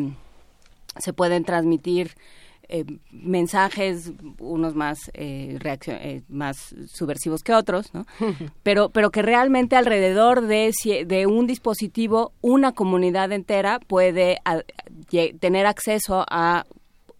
[0.98, 2.12] se pueden transmitir
[2.68, 8.06] eh, mensajes, unos más eh, eh, más subversivos que otros, ¿no?
[8.62, 10.72] pero, pero que realmente alrededor de,
[11.06, 14.38] de un dispositivo una comunidad entera puede
[15.40, 16.66] tener acceso a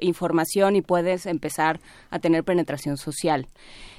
[0.00, 1.80] información y puedes empezar
[2.10, 3.46] a tener penetración social.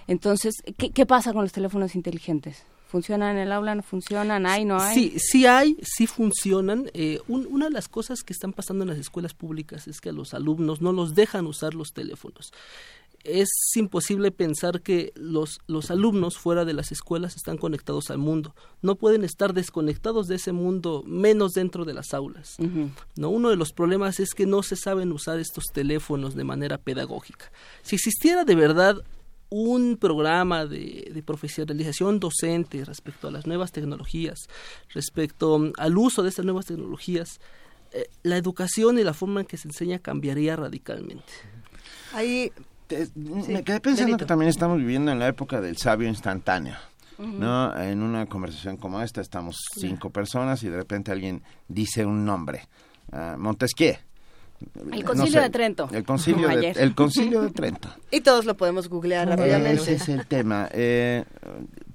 [0.08, 2.66] Entonces, ¿qué, ¿qué pasa con los teléfonos inteligentes?
[2.88, 3.76] ¿Funcionan en el aula?
[3.76, 4.46] ¿No funcionan?
[4.46, 4.64] ¿Hay?
[4.64, 4.96] ¿No hay?
[4.96, 6.90] Sí, sí hay, sí funcionan.
[6.94, 10.14] Eh, una de las cosas que están pasando en las escuelas públicas es que a
[10.14, 12.54] los alumnos no los dejan usar los teléfonos.
[13.26, 18.56] Es imposible pensar que los, los alumnos fuera de las escuelas están conectados al mundo.
[18.82, 22.56] No pueden estar desconectados de ese mundo, menos dentro de las aulas.
[23.18, 23.30] ¿no?
[23.30, 27.52] Uno de los problemas es que no se saben usar estos teléfonos de manera pedagógica.
[27.82, 29.04] Si existiera de verdad
[29.50, 34.48] un programa de, profesionalización docente respecto a las nuevas tecnologías,
[34.94, 37.40] respecto mm, al uso de estas nuevas tecnologías,
[37.92, 41.34] eh, la educación y la forma en que se enseña cambiaría radicalmente.
[42.14, 42.52] Ahí
[43.16, 46.76] me quedé pensando que también estamos viviendo en la época del sabio instantáneo.
[47.18, 47.76] ¿no?
[47.82, 52.68] En una conversación como esta estamos cinco personas y de repente alguien dice un nombre.
[53.12, 53.96] Uh, Montesquieu.
[54.92, 55.90] El concilio de Trento.
[55.92, 57.90] El concilio de, el concilio de Trento.
[58.12, 59.82] Y todos lo podemos googlear rápidamente.
[59.82, 60.70] Ese es el tema.
[60.72, 61.24] Eh,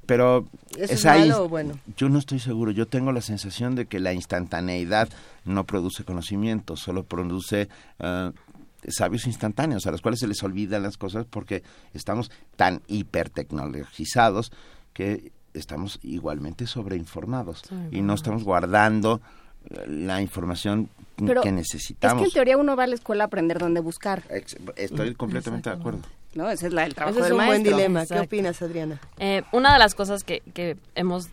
[0.07, 0.47] pero
[0.77, 1.75] es, malo o bueno?
[1.97, 2.71] Yo no estoy seguro.
[2.71, 5.09] Yo tengo la sensación de que la instantaneidad
[5.45, 8.31] no produce conocimiento, solo produce uh,
[8.89, 11.63] sabios instantáneos a los cuales se les olvidan las cosas porque
[11.95, 14.53] estamos tan hipertecnologizados
[14.93, 19.21] que estamos igualmente sobreinformados y no estamos guardando
[19.87, 22.23] la información que necesitamos.
[22.23, 24.23] Es que en teoría uno va a la escuela a aprender dónde buscar.
[24.77, 26.01] Estoy completamente de acuerdo.
[26.35, 28.07] No, ese es la, el trabajo Ese es un buen dilema.
[28.07, 29.01] ¿Qué opinas, Adriana?
[29.19, 31.29] Eh, una de las cosas que, que hemos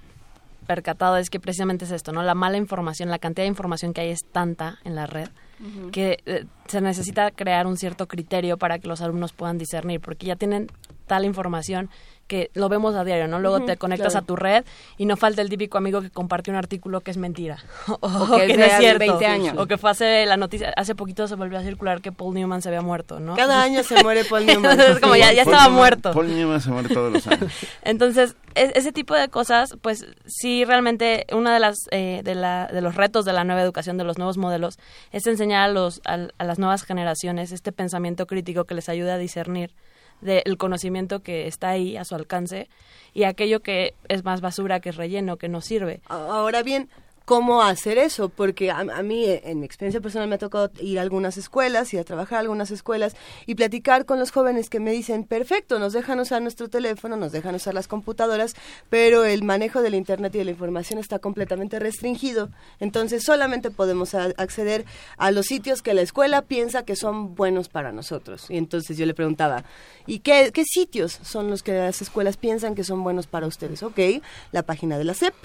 [0.68, 2.22] percatado es que precisamente es esto, ¿no?
[2.22, 5.30] La mala información, la cantidad de información que hay es tanta en la red
[5.92, 10.28] que eh, se necesita crear un cierto criterio para que los alumnos puedan discernir, porque
[10.28, 10.68] ya tienen
[11.10, 11.90] tal información
[12.30, 13.40] que lo vemos a diario, ¿no?
[13.40, 14.64] Luego te conectas a tu red
[14.98, 17.58] y no falta el típico amigo que compartió un artículo que es mentira
[18.00, 19.56] o, que, es cierto, 20 años.
[19.58, 22.62] o que fue hace la noticia, hace poquito se volvió a circular que Paul Newman
[22.62, 23.36] se había muerto, ¿no?
[23.36, 24.72] Cada año se muere Paul Newman.
[24.72, 26.14] Entonces, como ya, ya estaba muerto.
[26.14, 27.52] Paul Newman se muere todos los años.
[27.82, 32.82] Entonces, ese tipo de cosas, pues sí, realmente una de las eh, de, la, de
[32.82, 34.78] los retos de la nueva educación, de los nuevos modelos,
[35.12, 39.12] es enseñar a los a, a las nuevas generaciones este pensamiento crítico que les ayude
[39.12, 39.72] a discernir
[40.22, 42.70] del conocimiento que está ahí a su alcance
[43.14, 46.02] y aquello que es más basura que relleno, que no sirve.
[46.08, 46.90] Ahora bien,
[47.30, 51.04] cómo hacer eso, porque a, mí, en mi experiencia personal, me ha tocado ir a
[51.04, 53.16] algunas escuelas y a trabajar a algunas escuelas
[53.46, 57.32] y platicar con los jóvenes que me dicen, perfecto, nos dejan usar nuestro teléfono, nos
[57.32, 58.56] dejan usar las computadoras,
[58.90, 63.70] pero el manejo de la Internet y de la información está completamente restringido, entonces solamente
[63.70, 64.86] podemos acceder
[65.18, 68.50] a los sitios que la escuela piensa que son buenos para nosotros.
[68.50, 69.66] Y entonces yo le preguntaba,
[70.08, 73.84] ¿y qué, qué sitios son los que las escuelas piensan que son buenos para ustedes?
[73.84, 74.00] Ok,
[74.52, 75.36] la página de la SEP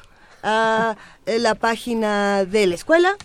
[0.45, 3.17] a la página de la escuela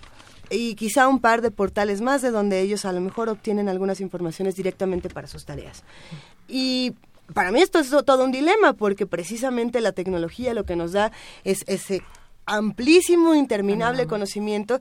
[0.49, 4.01] y quizá un par de portales más de donde ellos a lo mejor obtienen algunas
[4.01, 5.83] informaciones directamente para sus tareas.
[6.47, 6.93] Y
[7.33, 11.11] para mí esto es todo un dilema porque precisamente la tecnología lo que nos da
[11.43, 12.01] es ese
[12.45, 14.79] amplísimo, interminable conocimiento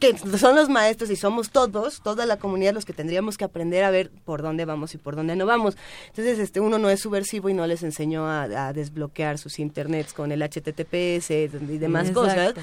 [0.00, 3.84] que son los maestros y somos todos, toda la comunidad los que tendríamos que aprender
[3.84, 5.76] a ver por dónde vamos y por dónde no vamos.
[6.08, 10.32] Entonces, este uno no es subversivo y no les enseñó a, desbloquear sus internets con
[10.32, 12.54] el HTTPS y demás cosas.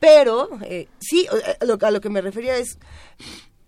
[0.00, 2.78] Pero eh, sí, eh, a lo que me refería es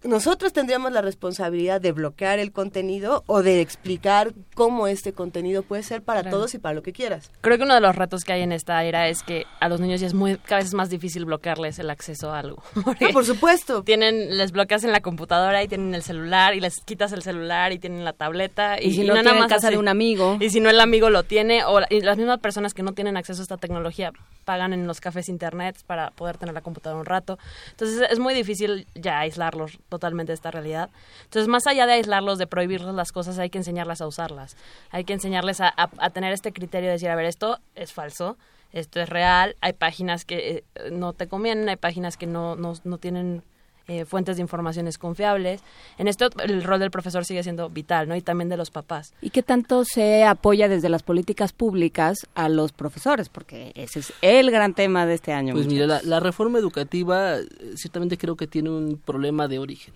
[0.04, 5.82] nosotros tendríamos la responsabilidad de bloquear el contenido o de explicar cómo este contenido puede
[5.82, 7.32] ser para todos y para lo que quieras.
[7.40, 9.80] Creo que uno de los retos que hay en esta era es que a los
[9.80, 12.62] niños ya es muy cada vez más difícil bloquearles el acceso a algo.
[13.00, 13.82] Ah, por supuesto.
[13.84, 17.72] Tienen les bloqueas en la computadora y tienen el celular y les quitas el celular
[17.72, 20.36] y tienen la tableta y, si no, nada más casa de un amigo.
[20.40, 23.40] Y si no el amigo lo tiene o las mismas personas que no tienen acceso
[23.40, 24.12] a esta tecnología
[24.44, 27.38] pagan en los cafés internet para poder tener la computadora un rato.
[27.70, 30.90] Entonces es muy difícil ya aislarlos totalmente esta realidad.
[31.24, 34.56] Entonces, más allá de aislarlos, de prohibirles las cosas, hay que enseñarles a usarlas.
[34.90, 35.72] Hay que enseñarles a,
[36.12, 38.36] tener este criterio de decir, a ver, esto es falso,
[38.72, 42.74] esto es real, hay páginas que eh, no te convienen, hay páginas que no, no,
[42.84, 43.42] no tienen
[43.88, 45.62] eh, fuentes de informaciones confiables.
[45.96, 48.14] En esto el rol del profesor sigue siendo vital, ¿no?
[48.14, 49.14] Y también de los papás.
[49.22, 53.30] ¿Y qué tanto se apoya desde las políticas públicas a los profesores?
[53.30, 55.54] Porque ese es el gran tema de este año.
[55.54, 57.46] Pues mira, la, reforma educativa eh,
[57.76, 59.94] ciertamente creo que tiene un problema de origen.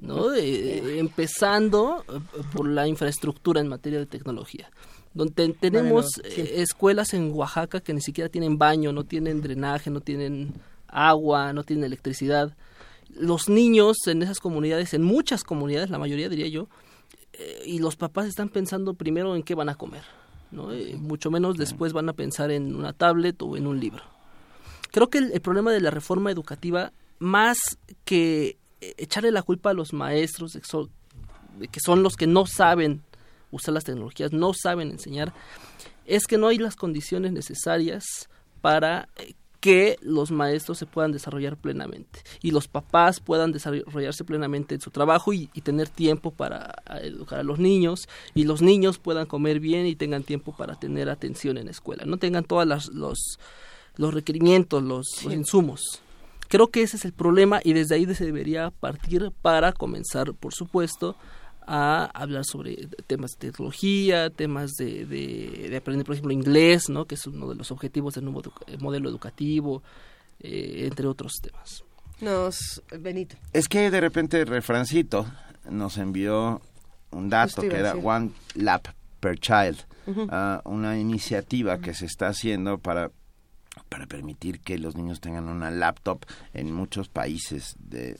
[0.00, 0.34] ¿no?
[0.34, 2.04] empezando
[2.52, 4.68] por la infraestructura en materia de tecnología
[5.14, 10.54] donde tenemos escuelas en Oaxaca que ni siquiera tienen baño, no tienen drenaje, no tienen
[10.88, 12.54] agua, no tienen electricidad
[13.14, 16.68] los niños en esas comunidades, en muchas comunidades, la mayoría diría yo,
[17.32, 20.02] eh, y los papás están pensando primero en qué van a comer,
[20.50, 20.72] ¿no?
[20.72, 24.02] Eh, mucho menos después van a pensar en una tablet o en un libro.
[24.90, 27.58] Creo que el, problema de la reforma educativa, más
[28.04, 33.02] que eh, echarle la culpa a los maestros, que son los que no saben
[33.50, 35.32] usar las tecnologías, no saben enseñar,
[36.04, 38.04] es que no hay las condiciones necesarias
[38.60, 39.08] para
[39.62, 44.90] que los maestros se puedan desarrollar plenamente y los papás puedan desarrollarse plenamente en su
[44.90, 49.86] trabajo y, tener tiempo para educar a los niños y los niños puedan comer bien
[49.86, 53.38] y tengan tiempo para tener atención en la escuela, no tengan todos los,
[53.96, 56.02] los requerimientos, los, los insumos.
[56.48, 60.52] Creo que ese es el problema y desde ahí se debería partir para comenzar, por
[60.52, 61.14] supuesto,
[61.66, 67.04] a hablar sobre temas de tecnología, temas de, de, aprender, por ejemplo, inglés, ¿no?
[67.04, 68.42] que es uno de los objetivos del nuevo
[68.78, 69.82] modelo educativo,
[70.40, 71.84] eh, entre otros temas.
[72.20, 73.36] Nos, Benito.
[73.52, 75.26] Es que de repente Refrancito
[75.68, 76.60] nos envió
[77.10, 78.88] un dato que era One Lap
[79.20, 79.84] per Child,
[80.30, 83.10] ah, una iniciativa que se está haciendo para
[83.92, 86.24] para permitir que los niños tengan una laptop
[86.54, 88.16] en muchos países de,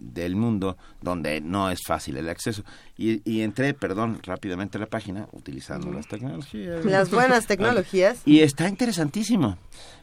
[0.00, 2.64] del mundo donde no es fácil el acceso.
[2.96, 6.86] Y, y entré, perdón, rápidamente a la página utilizando las tecnologías.
[6.86, 8.22] Las buenas tecnologías.
[8.24, 9.58] Y está interesantísimo,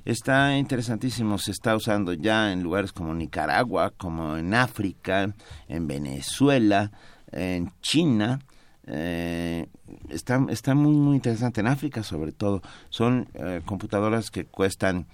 [0.05, 1.39] está interesantísimo.
[1.39, 5.33] Se está usando ya en lugares como Nicaragua, como en África,
[5.67, 6.91] en Venezuela,
[7.31, 8.39] en China
[8.87, 9.67] eh,
[10.09, 11.61] está, está muy, muy interesante.
[11.61, 15.07] En África, sobre todo, son eh, computadoras que cuestan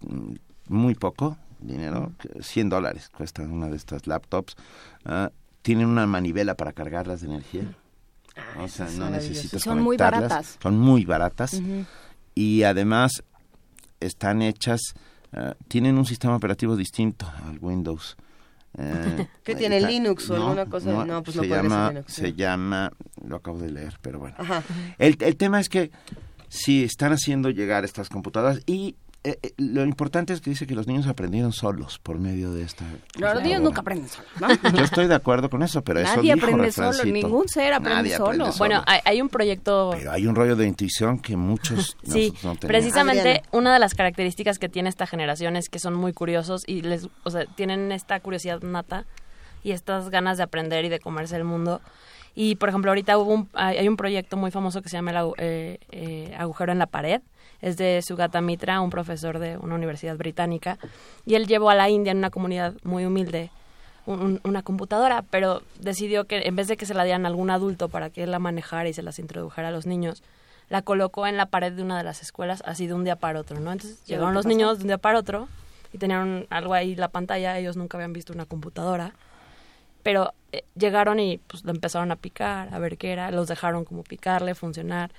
[0.00, 0.34] mm,
[0.68, 4.56] muy poco dinero, 100 dólares cuesta una de estas laptops.
[5.04, 5.30] Ah,
[5.62, 7.74] tienen una manivela para cargarlas de energía.
[8.36, 10.58] Ah, o sea, no necesitas Son muy baratas.
[10.60, 11.60] Son muy baratas.
[12.34, 13.22] Y además
[14.00, 14.80] están hechas,
[15.32, 18.16] ah, tienen un sistema operativo distinto al Windows.
[18.78, 21.04] Eh, ¿Qué tiene Linux o alguna cosa?
[21.04, 22.92] No, pues se llama, Se llama,
[23.26, 24.36] lo acabo de leer, pero bueno.
[24.98, 25.90] El, el tema es que
[26.48, 30.74] si están haciendo llegar estas computadoras y eh, eh, lo importante es que dice que
[30.74, 32.84] los niños aprendieron solos por medio de esta.
[33.16, 34.28] los niños nunca aprenden solos,
[34.76, 38.50] Yo estoy de acuerdo con eso, pero Nadie eso aprende solo, ningún ser aprende, solo.
[38.58, 39.92] Bueno, hay, un proyecto.
[39.96, 44.68] Pero hay un rollo de intuición que muchos sí, precisamente una de las características que
[44.68, 48.60] tiene esta generación es que son muy curiosos y les, o sea, tienen esta curiosidad
[48.62, 49.04] nata
[49.62, 51.80] y estas ganas de aprender y de comerse el mundo.
[52.34, 55.32] Y por ejemplo, ahorita hubo un, hay, un proyecto muy famoso que se llama el
[55.38, 57.20] eh, eh, agujero en la pared
[57.62, 60.78] es de Sugata Mitra, un profesor de una universidad británica,
[61.24, 63.50] y él llevó a la India en una comunidad muy humilde
[64.04, 67.88] una computadora, pero decidió que en vez de que se la dieran a algún adulto
[67.88, 70.24] para que él la manejara y se las introdujera a los niños,
[70.68, 73.38] la colocó en la pared de una de las escuelas así de un día para
[73.38, 73.70] otro, ¿no?
[73.70, 75.48] Entonces llegaron los niños de un día para otro
[75.92, 79.14] y tenían algo ahí la pantalla, ellos nunca habían visto una computadora,
[80.02, 83.84] pero eh, llegaron y pues lo empezaron a picar, a ver qué era, los dejaron
[83.84, 85.12] como picarle, funcionar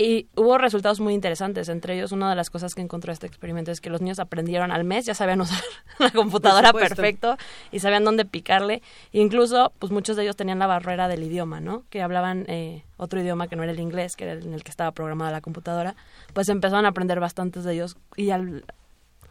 [0.00, 1.68] y hubo resultados muy interesantes.
[1.68, 4.70] Entre ellos, una de las cosas que encontró este experimento es que los niños aprendieron
[4.70, 5.60] al mes, ya sabían usar
[5.98, 7.36] la computadora perfecto
[7.72, 8.80] y sabían dónde picarle.
[9.10, 11.82] incluso, pues muchos de ellos tenían la barrera del idioma, ¿no?
[11.90, 14.62] Que hablaban eh, otro idioma que no era el inglés, que era el en el
[14.62, 15.96] que estaba programada la computadora.
[16.32, 18.64] Pues empezaron a aprender bastantes de ellos y al,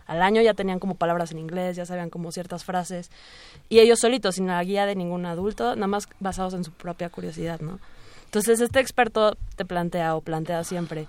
[0.05, 3.09] al año ya tenían como palabras en inglés, ya sabían como ciertas frases.
[3.69, 7.09] Y ellos solitos, sin la guía de ningún adulto, nada más basados en su propia
[7.09, 7.79] curiosidad, ¿no?
[8.27, 11.07] Entonces este experto te plantea o plantea siempre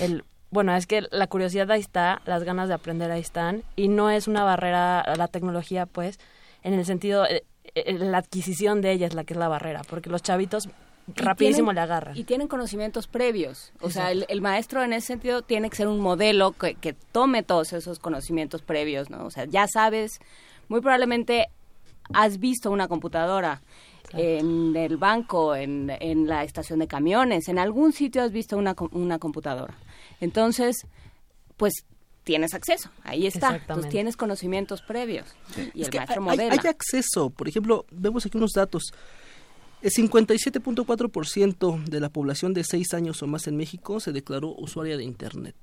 [0.00, 3.88] el bueno, es que la curiosidad ahí está, las ganas de aprender ahí están y
[3.88, 6.18] no es una barrera a la tecnología, pues,
[6.64, 9.82] en el sentido eh, eh, la adquisición de ella es la que es la barrera,
[9.88, 10.68] porque los chavitos
[11.14, 12.16] rapidísimo le agarran.
[12.16, 13.72] Y tienen conocimientos previos.
[13.80, 17.42] O sea, el, maestro en ese sentido tiene que ser un modelo que, que, tome
[17.44, 19.24] todos esos conocimientos previos, ¿no?
[19.24, 20.20] O sea, ya sabes,
[20.68, 21.48] muy probablemente
[22.12, 23.62] has visto una computadora
[24.12, 28.74] en el banco, en, en, la estación de camiones, en algún sitio has visto una,
[28.92, 29.74] una computadora.
[30.20, 30.86] Entonces,
[31.56, 31.84] pues
[32.24, 33.56] tienes acceso, ahí está.
[33.56, 35.26] Entonces tienes conocimientos previos
[35.74, 38.92] y el maestro hay, Hay acceso, por ejemplo, vemos aquí unos datos.
[39.82, 44.98] El 57.4% de la población de 6 años o más en México se declaró usuaria
[44.98, 45.56] de Internet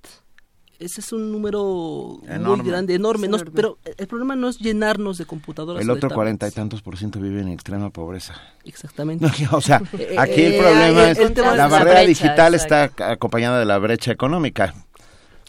[0.79, 5.81] ese es un número muy grande, enorme, pero el problema no es llenarnos de computadoras.
[5.81, 8.35] El otro cuarenta y tantos por ciento vive en extrema pobreza.
[8.63, 9.25] Exactamente.
[9.51, 9.81] o sea,
[10.17, 14.73] aquí el problema es la barrera digital está acompañada de la brecha económica.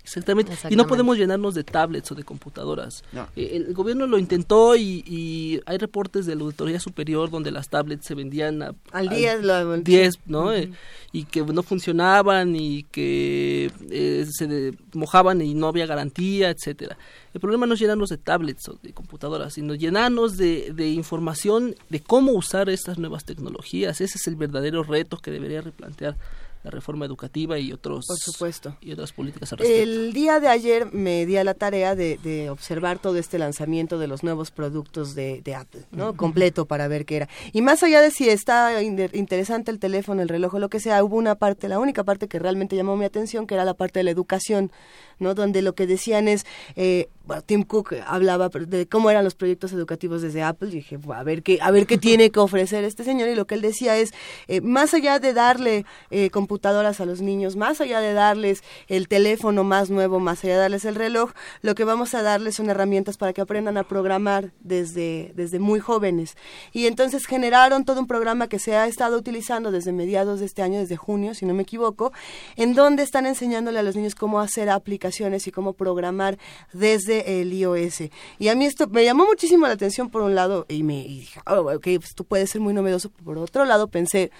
[0.09, 0.53] Exactamente.
[0.71, 3.05] Y no podemos llenarnos de tablets o de computadoras.
[3.37, 8.07] Eh, el gobierno lo intentó y, hay reportes de la Auditoría Superior donde las tablets
[8.07, 10.53] se vendían a, al 10, 10 ¿no?
[10.53, 10.71] Eh,
[11.13, 16.97] y que no funcionaban y que eh, se mojaban y no había garantía, etcétera.
[17.35, 21.75] El problema no es llenarnos de tablets o de computadoras, sino llenarnos de, de información
[21.91, 24.01] de cómo usar estas nuevas tecnologías.
[24.01, 26.17] Ese es el verdadero reto que debería replantear
[26.69, 28.77] la reforma educativa y otros Por supuesto.
[28.81, 29.83] y otras políticas al respecto.
[29.83, 33.99] El día de ayer me di a la tarea de, de observar todo este lanzamiento
[33.99, 36.15] de los nuevos productos de, de Apple, ¿no?
[36.17, 37.29] Completo para ver qué era.
[37.53, 41.03] Y más allá de si está in- interesante el teléfono, el reloj lo que sea,
[41.05, 44.01] hubo una parte, la única parte que realmente llamó mi atención, que era la parte
[44.01, 44.71] de la educación,
[45.19, 45.35] ¿no?
[45.35, 46.47] Donde lo que decían es,
[46.77, 50.71] eh, bueno, Tim Cook hablaba de cómo eran los proyectos educativos desde Apple.
[50.71, 53.29] Y dije, "Bueno, a ver qué, a ver qué tiene que ofrecer este señor.
[53.29, 54.13] Y lo que él decía es,
[54.47, 59.09] eh, más allá de darle eh, computadoras a los niños, más allá de darles el
[59.09, 62.71] teléfono más nuevo, más allá de darles el reloj, lo que vamos a darles son
[62.71, 66.37] herramientas para que aprendan a programar desde, desde muy jóvenes.
[66.73, 70.63] Y entonces generaron todo un programa que se ha estado utilizando desde mediados de este
[70.63, 72.13] año, desde junio, si no me equivoco,
[72.57, 75.08] en donde están enseñándole a los niños cómo hacer aplicaciones
[75.47, 76.39] y cómo programar
[76.73, 78.03] desde el iOS.
[78.39, 81.21] Y a mí esto me llamó muchísimo la atención por un lado y me y
[81.21, 83.11] dije, oh, ok, pues esto puede ser muy novedoso.
[83.11, 84.31] Por otro lado pensé,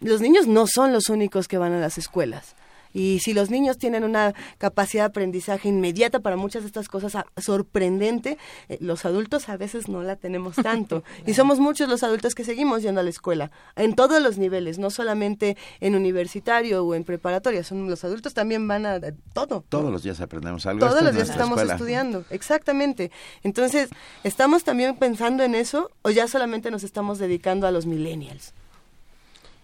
[0.00, 2.54] los niños no son los únicos que van a las escuelas.
[2.92, 7.14] Y si los niños tienen una capacidad de aprendizaje inmediata para muchas de estas cosas
[7.14, 8.38] a- sorprendente,
[8.68, 11.02] eh, los adultos a veces no la tenemos tanto.
[11.26, 14.78] y somos muchos los adultos que seguimos yendo a la escuela, en todos los niveles,
[14.78, 19.00] no solamente en universitario o en preparatoria, son, los adultos también van a, a
[19.32, 19.64] todo.
[19.68, 20.86] Todos los días aprendemos algo.
[20.86, 21.74] Todos los días estamos escuela.
[21.74, 23.10] estudiando, exactamente.
[23.42, 23.88] Entonces,
[24.24, 28.52] ¿estamos también pensando en eso o ya solamente nos estamos dedicando a los millennials?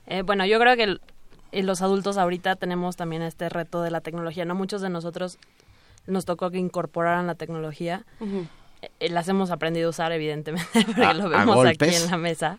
[0.06, 1.00] Eh, bueno, yo creo que el-
[1.52, 4.54] y los adultos ahorita tenemos también este reto de la tecnología, ¿no?
[4.54, 5.38] Muchos de nosotros
[6.06, 8.04] nos tocó que incorporaran la tecnología.
[9.00, 12.58] Eh, las hemos aprendido a usar, evidentemente, porque A- lo vemos aquí en la mesa.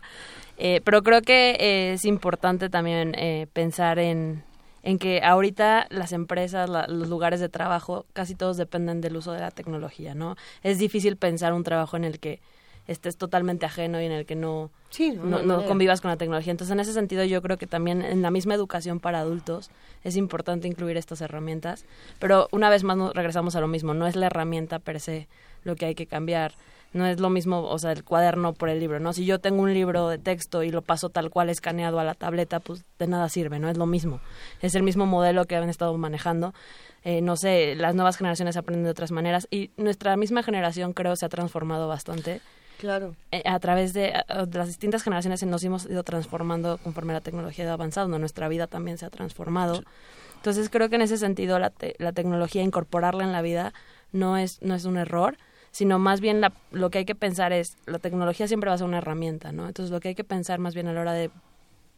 [0.57, 4.43] Eh, pero creo que eh, es importante también eh, pensar en,
[4.83, 9.31] en que ahorita las empresas, la- los lugares de trabajo, casi todos dependen del uso
[9.31, 10.35] de la tecnología, ¿no?
[10.61, 12.41] Es difícil pensar un trabajo en el que
[12.89, 16.17] estés totalmente ajeno y en el que no, Sí, no, no, no convivas con la
[16.17, 16.49] tecnología.
[16.49, 19.69] Entonces, en ese sentido, yo creo que también en la misma educación para adultos
[20.03, 21.85] es importante incluir estas herramientas.
[22.17, 25.27] Pero una vez más nos regresamos a lo mismo, no es la herramienta per se
[25.63, 26.53] lo que hay que cambiar.
[26.91, 29.13] No es lo mismo, o sea, el cuaderno por el libro, ¿no?
[29.13, 32.15] Si yo tengo un libro de texto y lo paso tal cual escaneado a la
[32.15, 33.69] tableta, pues de nada sirve, ¿no?
[33.69, 34.19] Es lo mismo.
[34.59, 36.55] Es el mismo modelo que han estado manejando.
[37.03, 41.15] Eh, no sé, las nuevas generaciones aprenden de otras maneras y nuestra misma generación creo
[41.15, 42.41] se ha transformado bastante
[42.79, 43.13] Claro.
[43.31, 44.13] eh, a través de,
[44.53, 48.67] las distintas generaciones nos hemos ido transformando conforme la tecnología ha ido avanzando, nuestra vida
[48.67, 49.83] también se ha transformado.
[50.37, 53.73] Entonces creo que en ese sentido la, te- la tecnología, incorporarla en la vida
[54.13, 55.37] no es, no es un error,
[55.71, 58.77] sino más bien la- lo que hay que pensar es, la tecnología siempre va a
[58.77, 59.67] ser una herramienta, ¿no?
[59.67, 61.29] Entonces lo que hay que pensar más bien a la hora de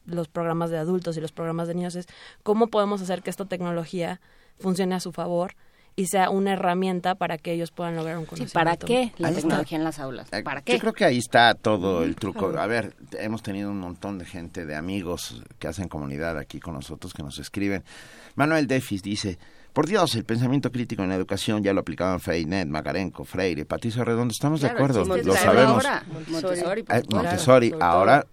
[0.07, 2.07] los programas de adultos y los programas de niños es
[2.41, 4.19] cómo podemos hacer que esta tecnología
[4.59, 5.53] funcione a su favor
[5.95, 8.53] y sea una herramienta para que ellos puedan lograr un Sí, conocimiento.
[8.53, 9.41] ¿para qué la Ahí está.
[9.47, 10.27] tecnología en las aulas?
[10.31, 10.79] Eh, ¿Para Yo qué?
[10.79, 12.47] creo que ahí está todo el truco.
[12.57, 16.73] A ver, hemos tenido un montón de gente, de amigos que hacen comunidad aquí con
[16.75, 17.83] nosotros, que nos escriben.
[18.35, 19.37] Manuel Defis dice,
[19.73, 24.03] por Dios, el pensamiento crítico en la educación ya lo aplicaban Freinet, Magarenco, Freire, Patricio
[24.03, 24.31] Redondo.
[24.31, 25.85] Estamos Claro, de acuerdo, lo sabemos.
[25.85, 26.03] ahora.
[26.29, 27.15] Montessori, Eh, supuesto.
[27.15, 27.83] Montessori, Sobre todo.
[27.89, 28.25] ahora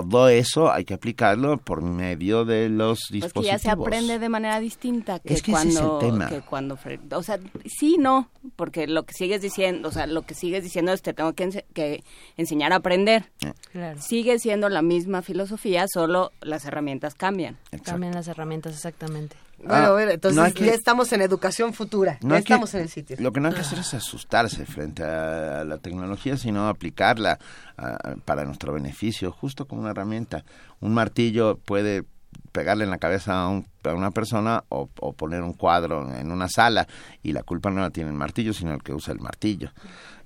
[0.00, 3.46] todo eso hay que aplicarlo por medio de los Pues que dispositivos.
[3.46, 6.28] ya se aprende de manera distinta que Es que ese es el cuando tema.
[6.28, 6.78] que cuando
[7.12, 10.92] o sea sí no porque lo que sigues diciendo o sea lo que sigues diciendo
[10.92, 12.02] es te tengo que, ense- que
[12.36, 13.30] enseñar a aprender
[13.72, 14.00] Claro.
[14.00, 19.36] sigue siendo la misma filosofía solo las herramientas cambian Cambian las herramientas, exactamente.
[19.64, 22.74] Bueno, Ah, bueno, entonces no que- ya estamos en educación futura, No ya que- estamos
[22.74, 23.16] en el sitio.
[23.20, 27.38] Lo que no hay que hacer es asustarse frente a la tecnología, sino aplicarla
[27.78, 30.44] ah, para nuestro beneficio, justo como una herramienta.
[30.80, 32.04] Un martillo puede
[32.50, 36.30] pegarle en la cabeza a, un- a una persona o, o poner un cuadro en
[36.32, 36.86] una sala
[37.22, 39.70] y la culpa no la tiene el martillo, sino el que usa el martillo.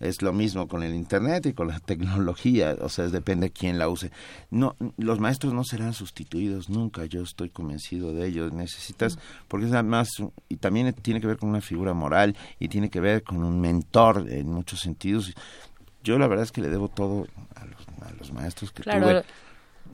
[0.01, 3.78] Es lo mismo con el Internet y con la tecnología, o sea, depende de quién
[3.78, 4.11] la use.
[4.51, 8.51] No, los maestros no serán sustituidos nunca, yo estoy convencido de ello.
[8.51, 9.18] Necesitas,
[9.49, 10.09] porque es además,
[10.49, 13.61] y también tiene que ver con una figura moral y tiene que ver con un
[13.61, 15.32] mentor en muchos sentidos.
[16.05, 19.07] Yo la verdad es que le debo todo a los, a los maestros que Claro,
[19.07, 19.24] tuve.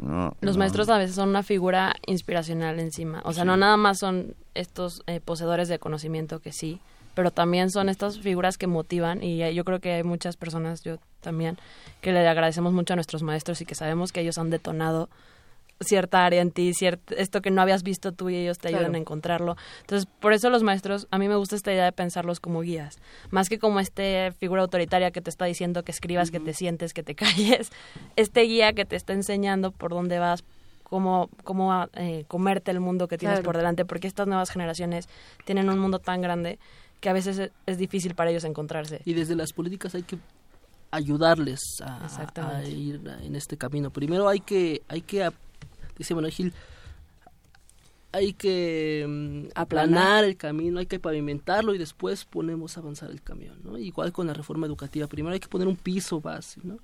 [0.00, 0.60] No, Los no.
[0.60, 3.20] maestros a veces son una figura inspiracional encima.
[3.24, 6.80] O sea, no nada más son estos eh, poseedores de conocimiento que sí,
[7.14, 10.98] pero también son estas figuras que motivan y yo creo que hay muchas personas, yo
[11.20, 11.56] también,
[12.00, 15.08] que le agradecemos mucho a nuestros maestros y que sabemos que ellos han detonado
[15.80, 18.84] cierta área en ti, ciert- esto que no habías visto tú y ellos te ayudan
[18.84, 18.94] Claro.
[18.94, 19.56] a encontrarlo.
[19.80, 22.98] Entonces, por eso los maestros, a mí me gusta esta idea de pensarlos como guías,
[23.30, 26.94] más que como este figura autoritaria que te está diciendo que escribas, que te sientes,
[26.94, 27.72] que te calles,
[28.14, 30.44] este guía que te está enseñando por dónde vas,
[30.84, 33.46] cómo, cómo eh, comerte el mundo que tienes Claro.
[33.46, 35.08] por delante, porque estas nuevas generaciones
[35.44, 36.60] tienen un mundo tan grande
[37.02, 39.02] que a veces es, es difícil para ellos encontrarse.
[39.04, 40.16] Y desde las políticas hay que
[40.92, 43.90] ayudarles a, ir en este camino.
[43.90, 45.28] Primero hay que, hay que,
[45.98, 46.52] dice Manuel Gil,
[48.12, 53.22] hay que mm, aplanar el camino, hay que pavimentarlo y después ponemos a avanzar el
[53.22, 53.78] camión, ¿no?
[53.78, 56.78] Igual con la reforma educativa, primero hay que poner un piso base, ¿no?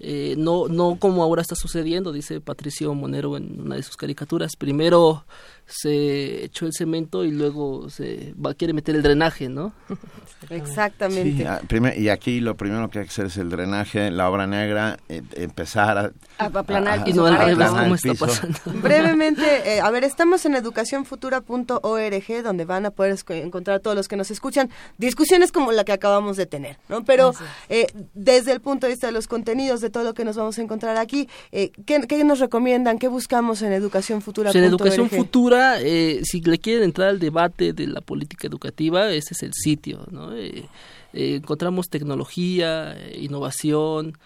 [0.00, 4.56] Eh, no, no como ahora está sucediendo, dice Patricio Monero en una de sus caricaturas,
[4.56, 5.26] primero
[5.74, 9.72] se echó el cemento y luego se va, quiere meter el drenaje, ¿no?
[10.50, 11.42] Exactamente.
[11.42, 14.28] Sí, ah, primer- y aquí lo primero que hay que hacer es el drenaje, la
[14.28, 17.52] obra negra, eh, empezar a, A aplanar el a- piso a parejo.
[17.62, 18.26] aplanar ¿Cómo el está piso.
[18.26, 18.58] pasando?
[18.82, 19.42] Brevemente,
[19.76, 24.30] eh, a ver, estamos en educacionfutura.org, donde van a poder encontrar todos los que nos
[24.30, 24.68] escuchan
[24.98, 27.04] discusiones como la que acabamos de tener, ¿no?
[27.04, 27.32] Pero
[27.68, 30.58] eh, desde el punto de vista de los contenidos, de todo lo que nos vamos
[30.58, 32.98] a encontrar aquí, eh, ¿qué, qué nos recomiendan?
[32.98, 34.52] ¿Qué buscamos en educacionfutura.org?
[34.52, 39.10] Pues en educación futura, eh, si le quieren entrar al debate de la política educativa,
[39.10, 40.34] ese es el sitio, ¿no?
[40.34, 40.68] Eh,
[41.12, 44.18] eh, encontramos tecnología, eh, innovación,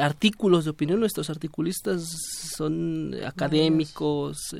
[0.00, 1.00] artículos de opinión.
[1.00, 2.04] Nuestros articulistas
[2.56, 4.54] son académicos,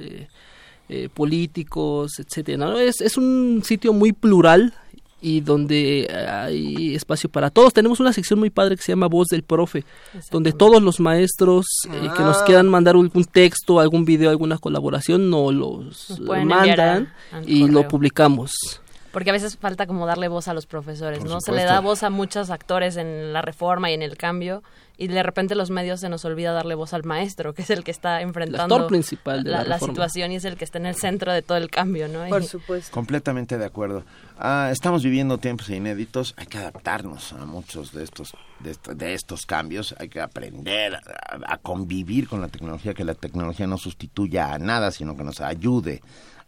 [1.14, 2.66] políticos, etcétera.
[2.66, 2.78] ¿no?
[2.80, 4.74] Es, es un sitio muy plural
[5.20, 7.72] y donde hay espacio para todos.
[7.72, 9.84] Tenemos una sección muy padre que se llama Voz del Profe,
[10.30, 12.44] donde todos los maestros eh, que nos Ah.
[12.46, 17.12] quieran mandar algún texto, algún video, alguna colaboración, nos los Nos mandan
[17.46, 18.52] y lo publicamos.
[19.12, 21.40] Porque a veces falta como darle voz a los profesores, Por ¿no?
[21.40, 24.62] Se le da voz a muchos actores en la reforma y en el cambio
[24.96, 27.82] y de repente los medios se nos olvida darle voz al maestro, que es el
[27.84, 29.86] que está enfrentando actor principal de la reforma.
[29.86, 32.28] situación y es el que está en el centro de todo el cambio, ¿no?
[32.28, 32.92] Por Y- supuesto.
[32.92, 34.04] Completamente de acuerdo.
[34.38, 39.46] Ah, estamos viviendo tiempos inéditos, hay que adaptarnos a muchos de estos de, de estos
[39.46, 41.00] cambios, hay que aprender a,
[41.54, 45.40] a convivir con la tecnología, que la tecnología no sustituya a nada, sino que nos
[45.40, 46.02] ayude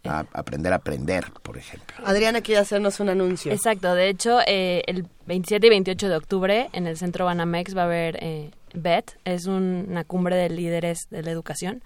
[0.05, 1.95] a aprender a aprender, por ejemplo.
[2.05, 3.51] Adriana quiere hacernos un anuncio.
[3.53, 7.83] Exacto, de hecho, eh, el 27 y 28 de octubre en el centro Banamex va
[7.83, 11.83] a haber eh, BET, es un- una cumbre de líderes de la educación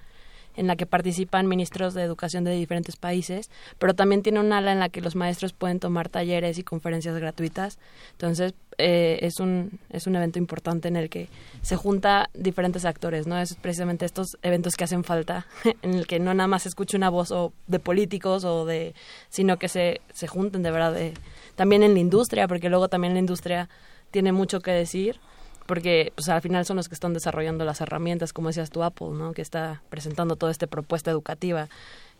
[0.58, 3.50] en la que participan ministros de educación de diferentes países,
[3.80, 7.18] pero también tiene un ala en la que los maestros pueden tomar talleres y conferencias
[7.18, 7.78] gratuitas.
[8.12, 11.30] Entonces, eh, es, un, es un evento importante en el que
[11.62, 13.40] se junta diferentes actores, ¿no?
[13.40, 15.48] Es precisamente estos eventos que hacen falta,
[15.82, 18.94] en el que no nada más se escuche una voz o de políticos o de,
[19.30, 21.14] sino que se, se junten de verdad, de-
[21.56, 23.70] también en la industria, porque luego también la industria
[24.12, 25.20] tiene mucho que decir
[25.68, 29.10] porque pues al final son los que están desarrollando las herramientas, como decías tú Apple,
[29.12, 29.34] ¿no?
[29.34, 31.68] Que está presentando toda esta propuesta educativa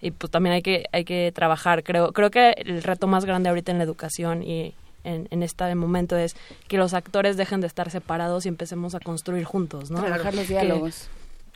[0.02, 1.84] y pues también hay que hay que trabajar.
[1.84, 5.74] Creo creo que el reto más grande ahorita en la educación y en, en este
[5.74, 6.36] momento es
[6.68, 10.02] que los actores dejen de estar separados y empecemos a construir juntos, ¿no?
[10.04, 11.10] Trabajar los Que- diálogos.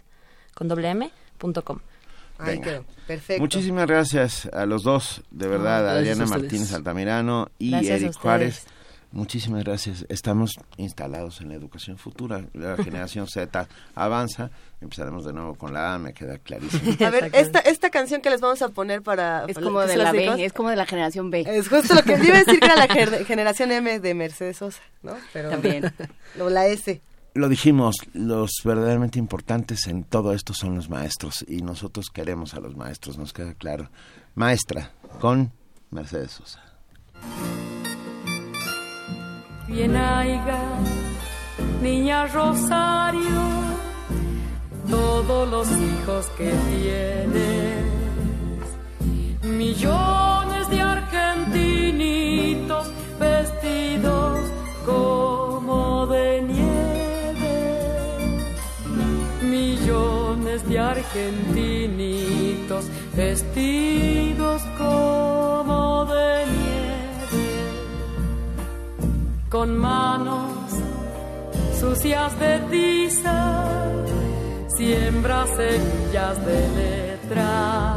[0.54, 1.80] con doble m, punto com.
[2.38, 2.84] Ahí quedó.
[3.08, 3.42] Perfecto.
[3.42, 6.42] Muchísimas gracias a los dos, de verdad, gracias Adriana a ustedes.
[6.44, 8.22] Martínez Altamirano y Gracias Eric ustedes.
[8.22, 8.66] Juárez.
[9.16, 10.06] Muchísimas gracias.
[10.10, 12.46] Estamos instalados en la educación futura.
[12.54, 14.52] La generación Z avanza.
[14.82, 16.94] Empezaremos de nuevo con la A, me queda clarísimo.
[17.06, 19.46] A ver, esta, esta canción que les vamos a poner para...
[19.48, 21.46] Es como de la B, es como de la generación B.
[21.48, 24.58] Es justo lo que iba a decir que era la ger- generación M de Mercedes
[24.58, 25.14] Sosa, ¿no?
[25.32, 25.94] Pero También.
[26.40, 27.02] O la S.
[27.36, 32.60] Lo dijimos, los verdaderamente importantes en todo esto son los maestros y nosotros queremos a
[32.60, 33.90] los maestros, nos queda claro.
[34.36, 34.92] Maestra,
[35.22, 35.54] con
[35.90, 36.62] Mercedes Sosa.
[39.68, 40.60] Bien haiga,
[41.82, 43.42] niña Rosario,
[44.88, 47.84] todos los hijos que tienes,
[49.42, 54.52] millones de argentinitos vestidos
[54.86, 57.90] como de nieve,
[59.42, 62.86] millones de argentinitos
[63.16, 66.65] vestidos como de nieve
[69.56, 70.52] con manos
[71.80, 73.64] sucias de tiza,
[74.76, 77.96] siembra semillas de letras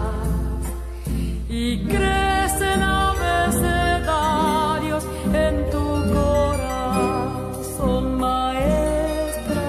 [1.48, 5.04] y crecen abecedarios
[5.44, 5.84] en tu
[6.14, 9.68] corazón, maestra,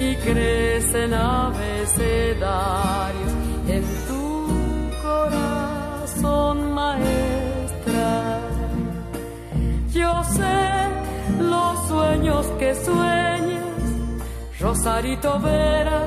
[0.00, 3.25] y crecen abecedarios
[12.58, 13.60] que sueñes,
[14.60, 16.02] Rosarito Vera,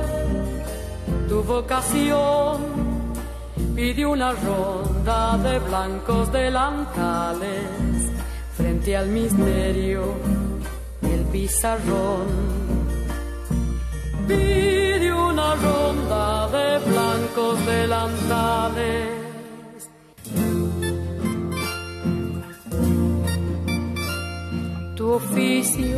[1.27, 2.57] tu vocación
[3.75, 8.11] pide una ronda de blancos delantales
[8.57, 10.03] frente al misterio
[11.01, 12.27] del pizarrón.
[14.27, 15.55] Pide una
[17.65, 19.09] delantales.
[24.95, 25.97] Tu oficio,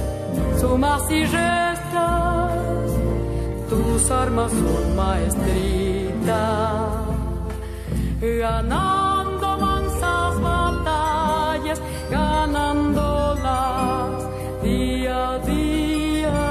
[0.61, 2.91] sumas y restas,
[3.67, 6.21] tus armas son maestritas,
[8.21, 11.81] ganando mansas batallas,
[12.11, 13.43] ganándolas
[14.61, 16.43] día a día,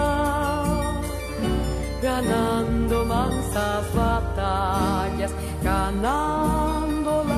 [2.02, 5.32] ganando mansas batallas,
[5.62, 7.36] ganándolas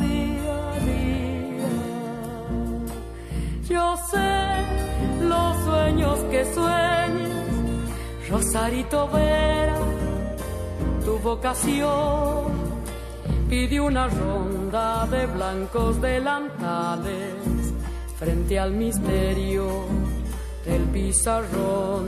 [0.00, 1.70] día a día.
[3.68, 4.24] Yo sé
[5.84, 7.30] sueños que sueñas,
[8.30, 9.78] Rosarito Vera,
[11.04, 12.64] tu vocación.
[13.50, 17.34] Pide una ronda de blancos delantales
[18.18, 19.66] frente al misterio
[20.64, 22.06] del pizarrón.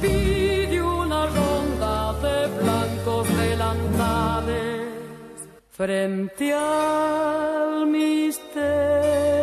[0.00, 4.88] Pide una ronda de blancos delantales
[5.70, 9.41] frente al misterio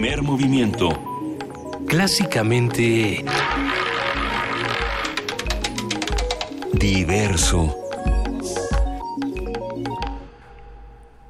[0.00, 0.90] Primer movimiento.
[1.88, 3.24] Clásicamente...
[6.72, 7.77] Diverso.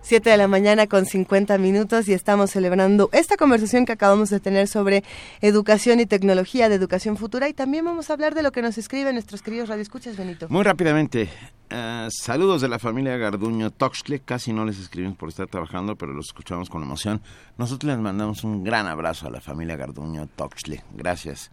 [0.08, 4.40] Siete de la mañana con 50 minutos y estamos celebrando esta conversación que acabamos de
[4.40, 5.04] tener sobre
[5.42, 8.78] educación y tecnología de educación futura y también vamos a hablar de lo que nos
[8.78, 10.46] escriben nuestros queridos radioescuchas, Benito.
[10.48, 11.28] Muy rápidamente,
[11.68, 16.14] eh, saludos de la familia Garduño Toxle, casi no les escribimos por estar trabajando, pero
[16.14, 17.20] los escuchamos con emoción.
[17.58, 20.84] Nosotros les mandamos un gran abrazo a la familia Garduño Toxle.
[20.94, 21.50] Gracias.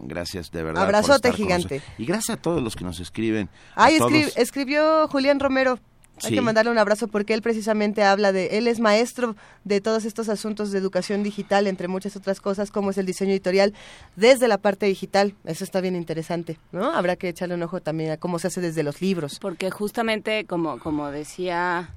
[0.00, 0.82] Gracias, de verdad.
[0.82, 1.80] Abrazote gigante.
[1.96, 3.48] Y gracias a todos los que nos escriben.
[3.76, 4.36] Ay, todos.
[4.36, 5.78] escribió Julián Romero.
[6.22, 6.34] Hay Sí.
[6.34, 10.28] que mandarle un abrazo porque él precisamente habla de, él es maestro de todos estos
[10.28, 13.72] asuntos de educación digital, entre muchas otras cosas, como es el diseño editorial
[14.16, 15.34] desde la parte digital.
[15.44, 16.92] Eso está bien interesante, ¿no?
[16.92, 19.38] Habrá que echarle un ojo también a cómo se hace desde los libros.
[19.40, 21.90] Porque justamente, como, como decía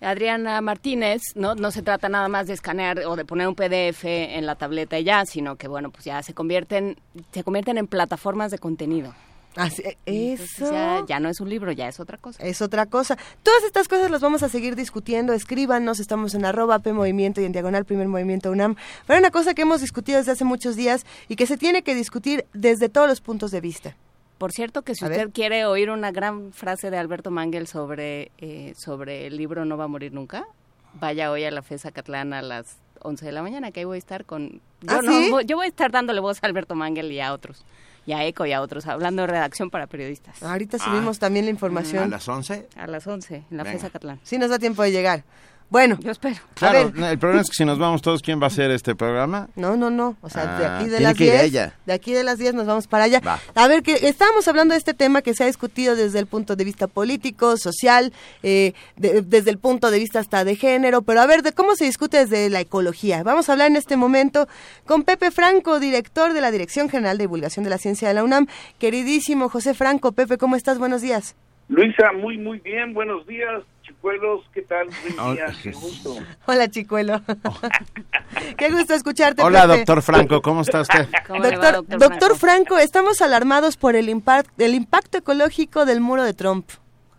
[0.00, 1.54] Adriana Martínez, ¿no?
[1.54, 4.98] no se trata nada más de escanear o de poner un PDF en la tableta
[4.98, 6.96] y ya, sino que, bueno, pues ya se convierten,
[7.32, 9.14] se convierten en plataformas de contenido.
[9.56, 12.42] Así, Entonces eso ya, ya no es un libro, ya es otra cosa.
[12.44, 13.16] es otra cosa.
[13.42, 15.32] Todas estas cosas las vamos a seguir discutiendo.
[15.32, 18.76] Escríbanos, estamos en arroba P Movimiento y en diagonal Primer Movimiento UNAM.
[19.06, 21.94] Pero una cosa que hemos discutido desde hace muchos días y que se tiene que
[21.94, 23.96] discutir desde todos los puntos de vista.
[24.38, 25.30] Por cierto, que si A usted ver.
[25.30, 29.84] quiere oír una gran frase de Alberto Mangel sobre, eh, sobre el libro No va
[29.84, 30.46] a morir nunca,
[31.00, 33.96] vaya hoy a la FESA Catlán a las 11 de la mañana, que ahí voy
[33.96, 34.60] a estar con...
[34.82, 35.30] Yo, ¿Ah, no, sí?
[35.30, 37.64] voy- yo voy a estar dándole voz a Alberto Mangel y a otros,
[38.06, 40.42] y a ECO y a otros, hablando de redacción para periodistas.
[40.42, 42.04] Ahorita subimos también la información.
[42.04, 42.68] ¿A las 11?
[42.76, 43.76] A las 11, en la Venga.
[43.78, 44.20] FESA Catlán.
[44.22, 45.24] Sí nos da tiempo de llegar.
[45.68, 46.36] Bueno, Yo espero.
[46.54, 47.10] Claro, ver.
[47.12, 49.48] el problema es que si nos vamos todos, ¿quién va a hacer este programa?
[49.56, 50.16] no, no, no.
[50.20, 51.42] O sea, de Ah, aquí de tiene las que ir 10.
[51.42, 51.74] ella.
[51.86, 53.20] De aquí de las 10 nos vamos para allá.
[53.20, 53.40] Va.
[53.54, 56.54] A ver, que estábamos hablando de este tema que se ha discutido desde el punto
[56.54, 58.12] de vista político, social,
[58.44, 61.74] eh, de- desde el punto de vista hasta de género, pero a ver, de cómo
[61.74, 63.22] se discute desde la ecología.
[63.24, 64.46] Vamos a hablar en este momento
[64.86, 68.22] con Pepe Franco, director de la Dirección General de Divulgación de la Ciencia de la
[68.22, 68.46] UNAM.
[68.78, 70.78] Queridísimo José Franco, Pepe, ¿cómo estás?
[70.78, 71.34] Buenos días.
[71.68, 72.94] Luisa, muy, muy bien.
[72.94, 73.62] Buenos días,
[74.06, 74.44] chicuelos.
[74.52, 74.86] ¿Qué tal?
[74.88, 75.46] Buen Hola, día.
[75.62, 76.16] Qué gusto.
[76.46, 77.20] Hola, chicuelo.
[78.58, 79.42] Qué gusto escucharte.
[79.42, 81.08] Hola, doctor Franco, ¿cómo está usted?
[81.26, 82.34] ¿Cómo le va, Doctor, Franco?
[82.36, 86.68] Franco, estamos alarmados por el, impact, el impacto ecológico del muro de Trump.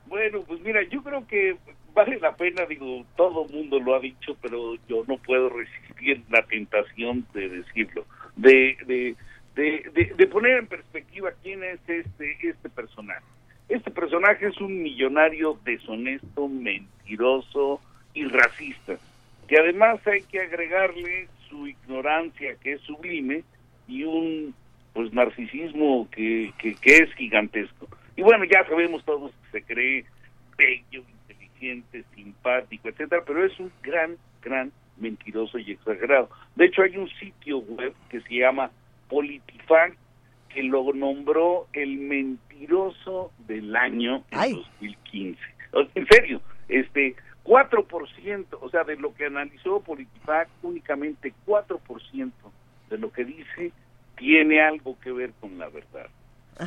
[0.07, 1.57] Bueno, pues mira, yo creo que
[1.93, 6.43] vale la pena, digo, todo mundo lo ha dicho, pero yo no puedo resistir la
[6.45, 9.15] tentación de decirlo, de, de,
[9.55, 13.23] de, de- de poner en perspectiva quién es este, este personaje.
[13.70, 17.82] Este personaje es un millonario deshonesto, mentiroso
[18.13, 18.97] y racista,
[19.47, 23.43] que además hay que agregarle su ignorancia, que es sublime,
[23.88, 24.53] y un
[24.93, 27.88] pues narcisismo que, que, es gigantesco.
[28.15, 30.05] Y bueno, ya sabemos todos que se cree
[30.57, 36.30] bello, inteligente, simpático, etcétera, pero es un gran, gran mentiroso y exagerado.
[36.55, 38.72] De hecho, hay un sitio web que se llama
[39.09, 39.97] Politifact
[40.49, 42.47] que lo nombró el mentiroso
[43.47, 44.53] del año en Ay.
[44.53, 45.39] 2015.
[45.74, 52.32] O- En serio, este 4%, o sea, de lo que analizó Politifact, únicamente 4%
[52.89, 53.72] de lo que dice
[54.18, 56.08] tiene algo que ver con la verdad.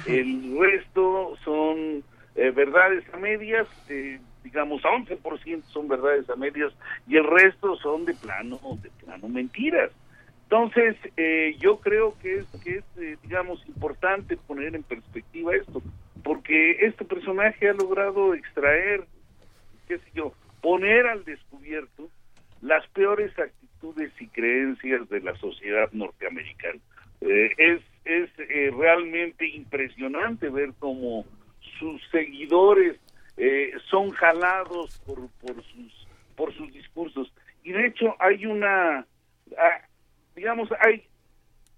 [0.06, 2.04] El resto son
[2.36, 6.72] eh, verdades a medias, eh, digamos 11% son verdades a medias
[7.08, 9.90] y el resto son de plano, de plano mentiras.
[10.50, 15.80] Entonces, eh, yo creo que es, que es eh, digamos, importante poner en perspectiva esto,
[16.24, 19.04] porque este personaje ha logrado extraer,
[19.86, 22.10] qué sé yo, poner al descubierto
[22.62, 26.80] las peores actitudes y creencias de la sociedad norteamericana.
[27.20, 28.30] Eh, es es
[28.76, 31.26] realmente impresionante ver cómo
[31.78, 32.98] sus seguidores
[33.88, 37.32] son jalados por, por sus por sus discursos
[37.62, 39.06] y de hecho hay una
[39.56, 39.80] ah,
[40.34, 41.04] digamos, hay,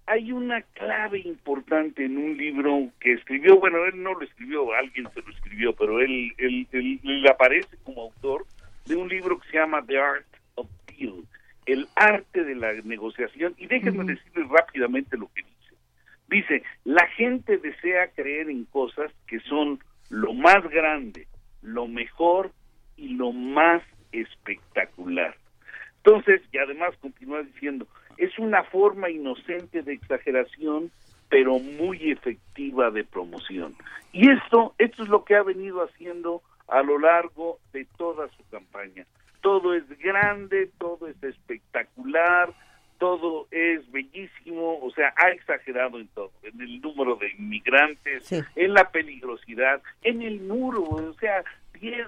[0.05, 5.07] hay una clave importante en un libro que escribió, bueno, él no lo escribió, alguien
[5.13, 8.45] se lo escribió, pero él, él, él, aparece como autor
[8.85, 10.25] de un libro que se llama The Art
[10.55, 11.23] of Deal,
[11.65, 15.75] el arte de la negociación, y déjenme decirles rápidamente lo que dice.
[16.27, 19.79] Dice, la gente desea creer en cosas que son
[20.09, 21.27] lo más grande,
[21.61, 22.51] lo mejor
[22.97, 23.81] y lo más
[24.11, 25.35] espectacular.
[25.97, 27.87] Entonces, y además continúa diciendo,
[28.17, 30.91] es una forma inocente de exageración,
[31.29, 33.75] pero muy efectiva de promoción.
[34.11, 38.43] Y esto, esto es lo que ha venido haciendo a lo largo de toda su
[38.49, 39.05] campaña.
[39.41, 42.53] Todo es grande, todo es espectacular,
[42.99, 48.73] todo es bellísimo, o sea, ha exagerado en todo, en el número de inmigrantes, en
[48.73, 51.43] la peligrosidad, en el muro, o sea,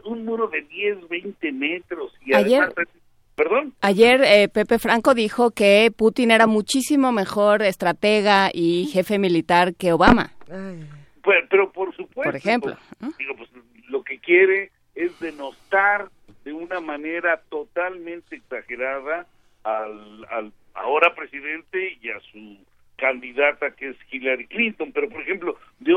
[0.06, 2.74] un muro de 10, 20 metros y además
[3.36, 3.74] ¿Perdón?
[3.82, 9.92] Ayer eh, Pepe Franco dijo que Putin era muchísimo mejor estratega y jefe militar que
[9.92, 10.32] Obama.
[11.22, 12.24] Pues, pero por supuesto.
[12.24, 12.78] Por ejemplo.
[13.20, 13.50] Digo, pues,
[13.90, 16.10] lo que quiere es denostar
[16.46, 19.28] de una manera totalmente exagerada
[19.64, 22.58] al, al ahora presidente y a su
[22.98, 24.92] candidata que es Hillary Clinton.
[24.94, 25.94] Pero, por ejemplo, de,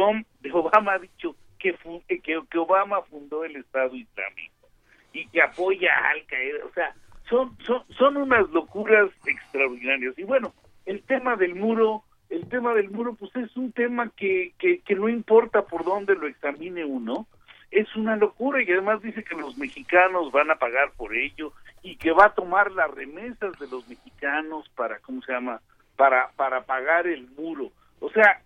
[0.52, 1.76] Obama ha dicho que,
[2.08, 4.68] que, que Obama fundó el Estado Islámico
[5.12, 6.64] y que apoya a Al Qaeda.
[6.64, 6.94] O sea,
[7.28, 10.18] son, son, son unas locuras extraordinarias.
[10.18, 10.54] Y bueno,
[10.86, 15.08] el tema del muro, el tema del muro, pues es un tema que, que, no
[15.08, 17.26] importa por dónde lo examine uno,
[17.70, 21.52] es una locura y además dice que los mexicanos van a pagar por ello
[21.82, 25.60] y que va a tomar las remesas de los mexicanos para, ¿cómo se llama?
[25.96, 27.70] Para, para pagar el muro.
[28.00, 28.40] O sea,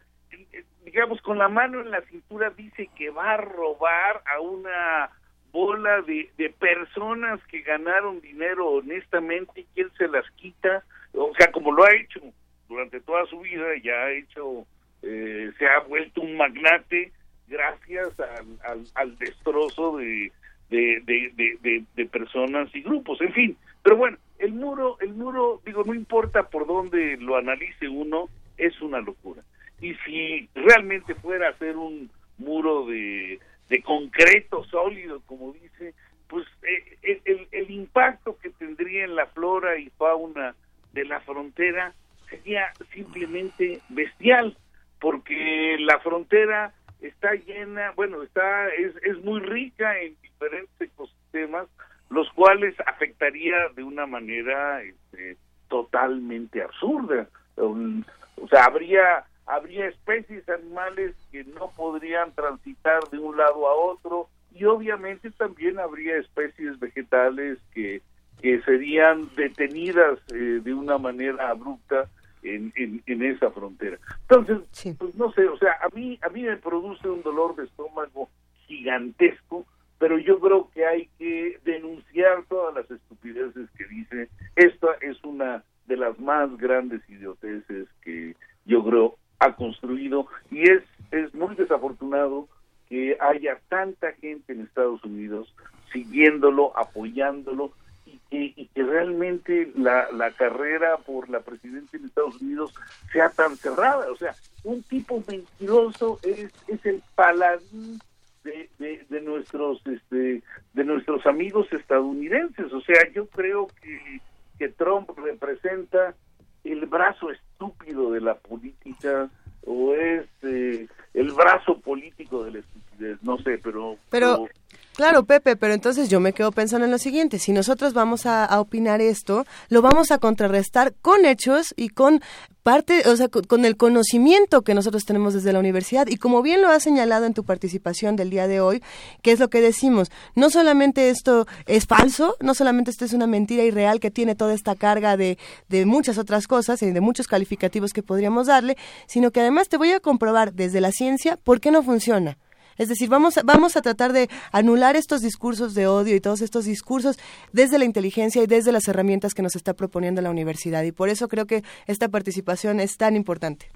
[0.84, 5.10] digamos, con la mano en la cintura dice que va a robar a una
[5.52, 10.82] bola de, de personas que ganaron dinero honestamente y quién se las quita,
[11.12, 12.20] o sea, como lo ha hecho
[12.68, 14.66] durante toda su vida, ya ha hecho,
[15.02, 17.12] eh, se ha vuelto un magnate
[17.48, 18.18] gracias
[18.64, 20.32] al, al, destrozo de,
[20.70, 25.82] de, de, de, personas y grupos, en fin, pero bueno, el muro, el muro, digo,
[25.84, 29.42] no importa por dónde lo analice uno, es una locura.
[29.80, 33.38] Y si realmente fuera a ser un muro de
[33.72, 35.94] de concreto sólido, como dice,
[36.28, 40.54] pues eh, el, el, impacto que tendría en la flora y fauna
[40.92, 41.94] de la frontera
[42.28, 44.58] sería simplemente bestial,
[45.00, 51.66] porque la frontera está llena, bueno, está es, es muy rica en diferentes ecosistemas,
[52.10, 57.26] los cuales afectaría de una manera este, totalmente absurda.
[57.56, 64.28] o sea, habría habría especies animales que no podrían transitar de un lado a otro
[64.54, 68.00] y obviamente también habría especies vegetales que,
[68.40, 72.08] que serían detenidas eh, de una manera abrupta
[72.42, 72.72] en,
[73.06, 73.98] en, esa frontera.
[74.28, 77.64] Entonces, pues no sé, o sea, a mí, a mí me produce un dolor de
[77.64, 78.30] estómago
[78.66, 79.64] gigantesco,
[79.98, 84.28] pero yo creo que hay que denunciar todas las estupideces que dice.
[84.56, 88.34] Esta es una de las más grandes idioteces que
[88.64, 92.48] yo creo ha construido y es, es muy desafortunado
[92.88, 95.52] que haya tanta gente en Estados Unidos
[95.92, 97.72] siguiéndolo, apoyándolo
[98.06, 102.72] y que, y que realmente la, la carrera por la presidencia en Estados Unidos
[103.12, 104.10] sea tan cerrada.
[104.12, 107.98] O sea, un tipo mentiroso es, es el paladín
[108.44, 114.20] de, de, de, nuestros este de nuestros amigos estadounidenses o sea yo creo que,
[114.58, 116.16] que Trump representa
[116.64, 117.30] el brazo
[117.62, 119.30] estúpido de la política
[119.64, 123.96] o es eh, el brazo político de la estupidez, no sé, pero...
[124.10, 124.48] Pero,
[124.94, 128.60] Claro, Pepe, pero entonces yo me quedo pensando en lo siguiente, si nosotros vamos a,
[128.60, 132.20] opinar esto, lo vamos a contrarrestar con hechos y con
[132.62, 136.60] parte, o sea, con, el conocimiento que nosotros tenemos desde la universidad y como bien
[136.60, 138.82] lo has señalado en tu participación del día de hoy,
[139.22, 143.26] que es lo que decimos, no solamente esto es falso, no solamente esto es una
[143.26, 145.38] mentira irreal que tiene toda esta carga de,
[145.70, 148.76] de muchas otras cosas y de muchos calificativos que podríamos darle,
[149.06, 152.36] sino que además te voy a comprobar desde la ciencia por qué no funciona.
[152.78, 156.64] Es decir, vamos, vamos a tratar de anular estos discursos de odio y todos estos
[156.64, 157.18] discursos
[157.52, 160.82] desde la inteligencia y desde las herramientas que nos está proponiendo la universidad.
[160.82, 163.66] Y por eso creo que esta participación es tan importante.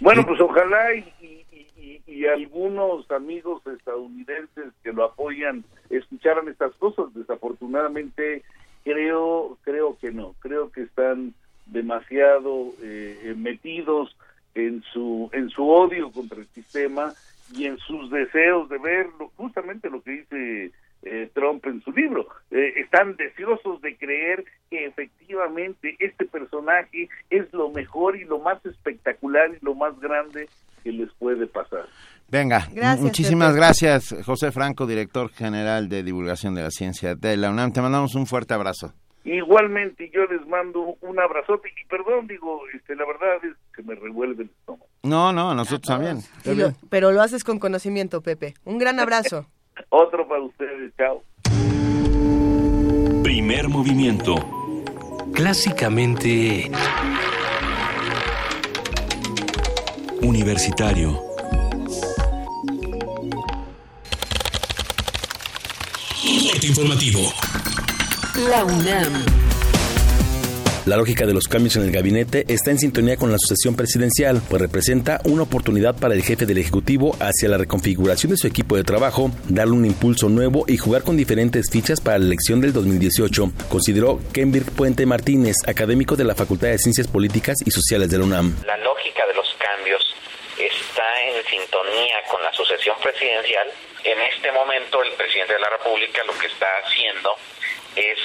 [0.00, 1.40] Bueno, pues ojalá y,
[2.26, 7.06] algunos amigos estadounidenses que lo apoyan escucharan estas cosas.
[7.14, 8.42] Desafortunadamente
[8.84, 10.34] creo creo que no.
[10.40, 11.32] Creo que están
[11.66, 14.14] demasiado eh, metidos
[14.54, 17.14] en su en su odio contra el sistema
[17.52, 20.72] y en sus deseos de ver justamente lo que dice
[21.02, 22.26] eh, Trump en su libro.
[22.50, 28.64] Eh, están deseosos de creer que efectivamente este personaje es lo mejor y lo más
[28.66, 30.48] espectacular y lo más grande
[30.84, 31.86] que les puede pasar.
[32.30, 37.72] Venga, muchísimas gracias, José Franco, director general de divulgación de la ciencia de la UNAM.
[37.72, 38.92] Te mandamos un fuerte abrazo.
[39.24, 43.94] Igualmente yo les mando un abrazote y perdón, digo, este, la verdad es que me
[43.94, 44.86] revuelve el estómago.
[45.02, 46.22] No, no, nosotros también.
[46.88, 48.54] pero lo haces con conocimiento, Pepe.
[48.64, 49.46] Un gran abrazo.
[49.88, 51.22] Otro para ustedes, chao.
[53.22, 54.34] Primer movimiento.
[55.32, 56.70] Clásicamente...
[60.22, 61.30] Universitario.
[66.62, 67.20] informativo.
[68.48, 69.49] La UNAM.
[70.86, 74.40] La lógica de los cambios en el gabinete está en sintonía con la sucesión presidencial,
[74.48, 78.76] pues representa una oportunidad para el jefe del Ejecutivo hacia la reconfiguración de su equipo
[78.76, 82.72] de trabajo, darle un impulso nuevo y jugar con diferentes fichas para la elección del
[82.72, 88.16] 2018, consideró Kenbirk Puente Martínez, académico de la Facultad de Ciencias Políticas y Sociales de
[88.16, 88.56] la UNAM.
[88.64, 90.00] La lógica de los cambios
[90.56, 93.68] está en sintonía con la sucesión presidencial.
[94.02, 97.36] En este momento el presidente de la República lo que está haciendo
[97.96, 98.18] es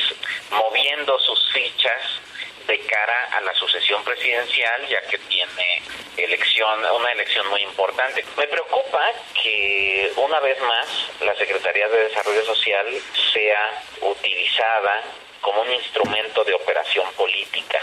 [0.52, 2.22] moviendo sus fichas
[2.68, 5.82] de cara a la sucesión presidencial, ya que tiene
[6.18, 8.24] elección, una elección muy importante.
[8.38, 9.12] Me preocupa
[9.42, 12.86] que una vez más la Secretaría de Desarrollo Social
[13.34, 15.04] sea utilizada
[15.42, 17.80] como un instrumento de operación política.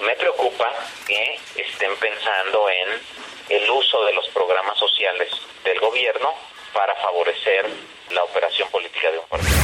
[0.00, 0.72] Me preocupa
[1.06, 3.00] que estén pensando en
[3.48, 5.30] el uso de los programas sociales
[5.64, 6.34] del gobierno
[6.72, 7.66] para favorecer
[8.10, 9.56] la operación política de un partido.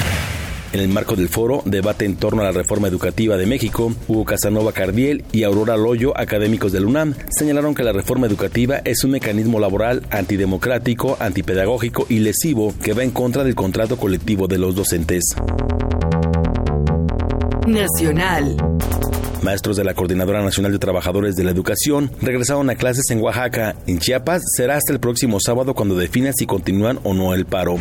[0.72, 4.24] En el marco del foro, debate en torno a la reforma educativa de México, Hugo
[4.24, 9.10] Casanova Cardiel y Aurora Loyo, académicos del UNAM, señalaron que la reforma educativa es un
[9.10, 14.74] mecanismo laboral antidemocrático, antipedagógico y lesivo que va en contra del contrato colectivo de los
[14.74, 15.24] docentes.
[17.66, 18.56] Nacional.
[19.42, 23.76] Maestros de la Coordinadora Nacional de Trabajadores de la Educación regresaron a clases en Oaxaca.
[23.86, 27.76] En Chiapas será hasta el próximo sábado cuando definan si continúan o no el paro.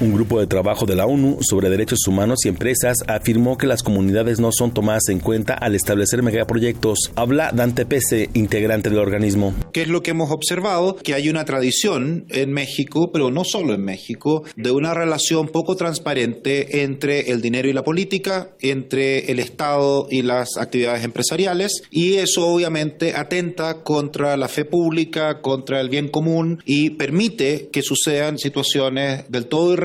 [0.00, 3.84] Un grupo de trabajo de la ONU sobre derechos humanos y empresas afirmó que las
[3.84, 7.12] comunidades no son tomadas en cuenta al establecer megaproyectos.
[7.14, 9.54] Habla Dante Pese, integrante del organismo.
[9.72, 10.96] ¿Qué es lo que hemos observado?
[10.96, 15.76] Que hay una tradición en México, pero no solo en México, de una relación poco
[15.76, 22.14] transparente entre el dinero y la política, entre el Estado y las actividades empresariales, y
[22.14, 28.38] eso obviamente atenta contra la fe pública, contra el bien común y permite que sucedan
[28.38, 29.83] situaciones del todo irregulares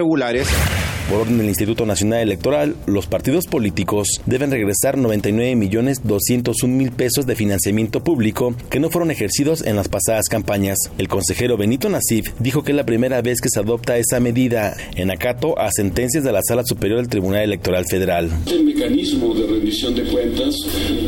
[1.09, 6.91] por orden del Instituto Nacional Electoral, los partidos políticos deben regresar 99 millones 201 mil
[6.91, 10.77] pesos de financiamiento público que no fueron ejercidos en las pasadas campañas.
[10.97, 14.77] El consejero Benito Nasif dijo que es la primera vez que se adopta esa medida
[14.95, 18.29] en acato a sentencias de la Sala Superior del Tribunal Electoral Federal.
[18.45, 20.55] El mecanismo de rendición de cuentas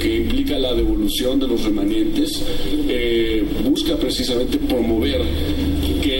[0.02, 2.44] que implica la devolución de los remanentes
[2.90, 5.22] eh, busca precisamente promover
[6.02, 6.20] que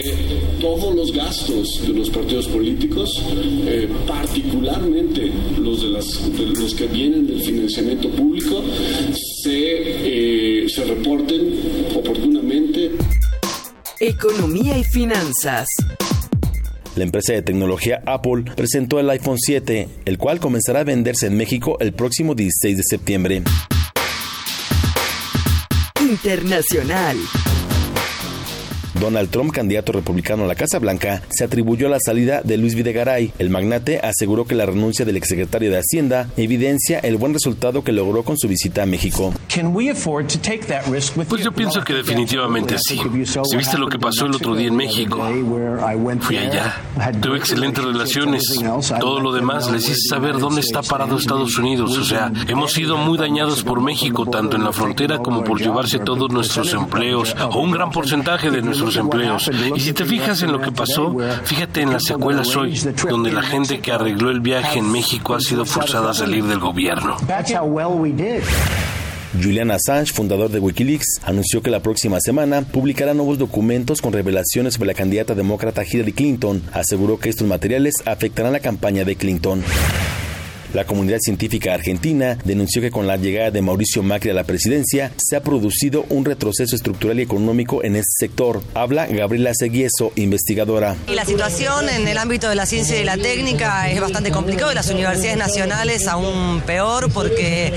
[0.62, 3.20] todos los gastos de los partidos políticos,
[3.66, 8.62] eh, particularmente los de, las, de los que vienen del financiamiento público,
[9.42, 11.58] se, eh, se reporten
[11.96, 12.92] oportunamente.
[13.98, 15.66] Economía y finanzas.
[16.94, 21.36] La empresa de tecnología Apple presentó el iPhone 7, el cual comenzará a venderse en
[21.36, 23.42] México el próximo 16 de septiembre.
[26.00, 27.16] Internacional.
[29.02, 33.32] Donald Trump, candidato republicano a la Casa Blanca, se atribuyó la salida de Luis Videgaray.
[33.40, 37.90] El magnate aseguró que la renuncia del exsecretario de Hacienda evidencia el buen resultado que
[37.90, 39.34] logró con su visita a México.
[41.28, 42.96] Pues yo pienso que definitivamente sí.
[43.42, 45.20] Si viste lo que pasó el otro día en México,
[46.20, 46.80] fui allá.
[47.20, 48.44] Tuve excelentes relaciones.
[49.00, 51.98] Todo lo demás les hice saber dónde está parado Estados Unidos.
[51.98, 55.98] O sea, hemos sido muy dañados por México, tanto en la frontera como por llevarse
[55.98, 59.50] todos nuestros empleos, o un gran porcentaje de nuestros empleos.
[59.76, 62.78] Y si te fijas en lo que pasó, fíjate en las secuelas hoy,
[63.08, 66.58] donde la gente que arregló el viaje en México ha sido forzada a salir del
[66.58, 67.16] gobierno.
[69.40, 74.74] Julian Assange, fundador de Wikileaks, anunció que la próxima semana publicará nuevos documentos con revelaciones
[74.74, 76.62] sobre la candidata demócrata Hillary Clinton.
[76.72, 79.62] Aseguró que estos materiales afectarán la campaña de Clinton.
[80.74, 85.12] La comunidad científica argentina denunció que con la llegada de Mauricio Macri a la presidencia
[85.18, 88.62] se ha producido un retroceso estructural y económico en este sector.
[88.72, 90.96] Habla Gabriela Seguieso, investigadora.
[91.08, 94.72] Y la situación en el ámbito de la ciencia y la técnica es bastante complicada.
[94.72, 97.74] Las universidades nacionales aún peor porque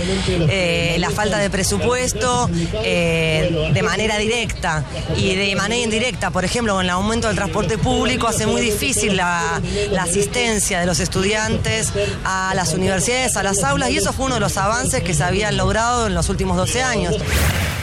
[0.49, 2.49] eh, la falta de presupuesto
[2.81, 4.85] eh, de manera directa
[5.17, 9.17] y de manera indirecta, por ejemplo, con el aumento del transporte público, hace muy difícil
[9.17, 11.91] la, la asistencia de los estudiantes
[12.23, 15.13] a las universidades universidades, a las aulas, y eso fue uno de los avances que
[15.13, 17.15] se habían logrado en los últimos 12 años.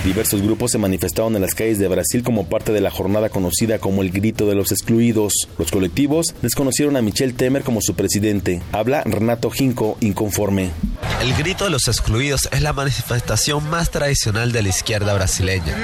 [0.05, 3.78] Diversos grupos se manifestaron en las calles de Brasil como parte de la jornada conocida
[3.78, 5.32] como el Grito de los Excluidos.
[5.59, 8.61] Los colectivos desconocieron a Michel Temer como su presidente.
[8.72, 10.70] Habla Renato Jinco, inconforme.
[11.20, 15.76] El Grito de los Excluidos es la manifestación más tradicional de la izquierda brasileña.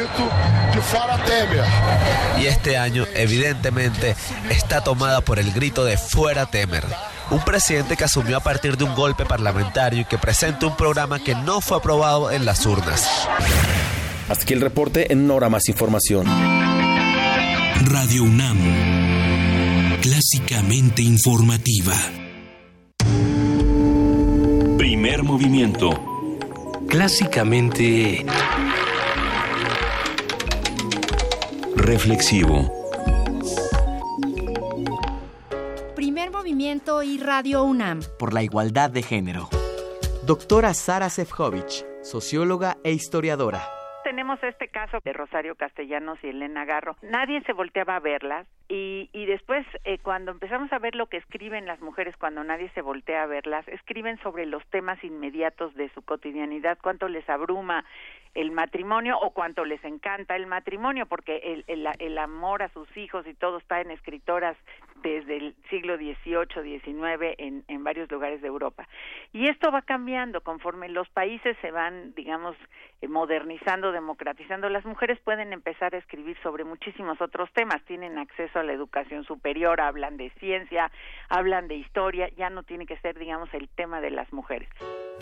[2.41, 4.17] Y este año, evidentemente,
[4.51, 6.85] está tomada por el grito de Fuera Temer
[7.31, 11.23] un presidente que asumió a partir de un golpe parlamentario y que presenta un programa
[11.23, 13.29] que no fue aprobado en las urnas.
[14.29, 16.27] Hasta aquí el reporte, en una hora más información.
[17.85, 18.59] Radio UNAM,
[20.03, 21.95] clásicamente informativa.
[24.77, 25.91] Primer movimiento.
[26.89, 28.25] Clásicamente...
[31.77, 32.78] Reflexivo.
[36.49, 38.01] Movimiento y Radio UNAM.
[38.19, 39.51] Por la igualdad de género.
[40.25, 43.61] Doctora Sara Sefcovic, socióloga e historiadora
[44.09, 46.97] tenemos este caso de Rosario Castellanos y Elena Garro.
[47.03, 51.19] Nadie se volteaba a verlas y, y después eh, cuando empezamos a ver lo que
[51.19, 55.91] escriben las mujeres cuando nadie se voltea a verlas, escriben sobre los temas inmediatos de
[55.91, 57.85] su cotidianidad, cuánto les abruma
[58.35, 62.89] el matrimonio o cuánto les encanta el matrimonio, porque el, el, el, amor a sus
[62.97, 64.57] hijos y todo está en escritoras
[65.03, 68.89] desde el siglo XVIII, XIX en, en varios lugares de Europa.
[69.33, 72.57] Y esto va cambiando conforme los países se van, digamos,
[73.01, 74.69] eh, modernizando, democratizando.
[74.69, 79.25] Las mujeres pueden empezar a escribir sobre muchísimos otros temas, tienen acceso a la educación
[79.25, 80.91] superior, hablan de ciencia,
[81.29, 84.69] hablan de historia, ya no tiene que ser, digamos, el tema de las mujeres.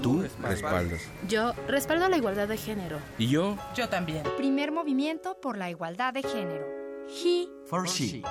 [0.03, 1.13] Tú respaldas.
[1.29, 2.99] Yo respaldo la igualdad de género.
[3.19, 3.57] ¿Y yo?
[3.75, 4.23] Yo también.
[4.37, 6.65] Primer movimiento por la igualdad de género.
[7.09, 8.23] He for she.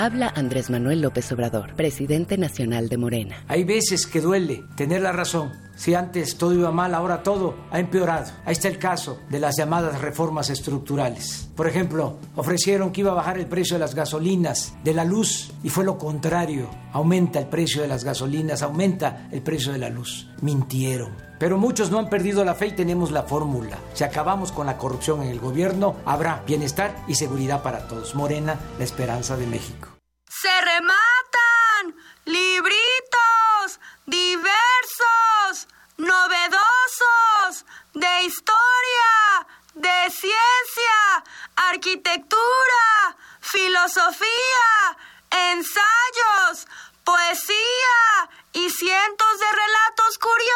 [0.00, 3.42] Habla Andrés Manuel López Obrador, presidente nacional de Morena.
[3.48, 5.50] Hay veces que duele tener la razón.
[5.74, 8.30] Si antes todo iba mal, ahora todo ha empeorado.
[8.44, 11.50] Ahí está el caso de las llamadas reformas estructurales.
[11.56, 15.50] Por ejemplo, ofrecieron que iba a bajar el precio de las gasolinas, de la luz,
[15.64, 16.70] y fue lo contrario.
[16.92, 20.28] Aumenta el precio de las gasolinas, aumenta el precio de la luz.
[20.42, 21.27] Mintieron.
[21.38, 23.78] Pero muchos no han perdido la fe y tenemos la fórmula.
[23.94, 28.14] Si acabamos con la corrupción en el gobierno, habrá bienestar y seguridad para todos.
[28.14, 29.88] Morena, la esperanza de México.
[30.28, 31.96] ¡Se rematan!
[32.24, 33.80] ¡Libritos!
[34.06, 35.68] ¡Diversos!
[35.96, 37.64] ¡Novedosos!
[37.94, 39.46] ¡De historia!
[39.74, 41.24] ¡De ciencia!
[41.56, 43.16] ¡Arquitectura!
[43.40, 44.96] ¡Filosofía!
[45.30, 46.66] ¡Ensayos!
[47.04, 48.28] ¡Poesía!
[48.58, 50.50] Y cientos de relatos curiosos.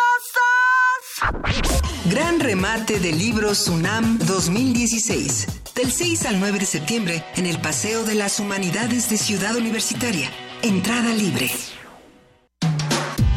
[2.07, 5.47] Gran remate de libros UNAM 2016.
[5.77, 10.29] Del 6 al 9 de septiembre en el Paseo de las Humanidades de Ciudad Universitaria.
[10.63, 11.49] Entrada libre.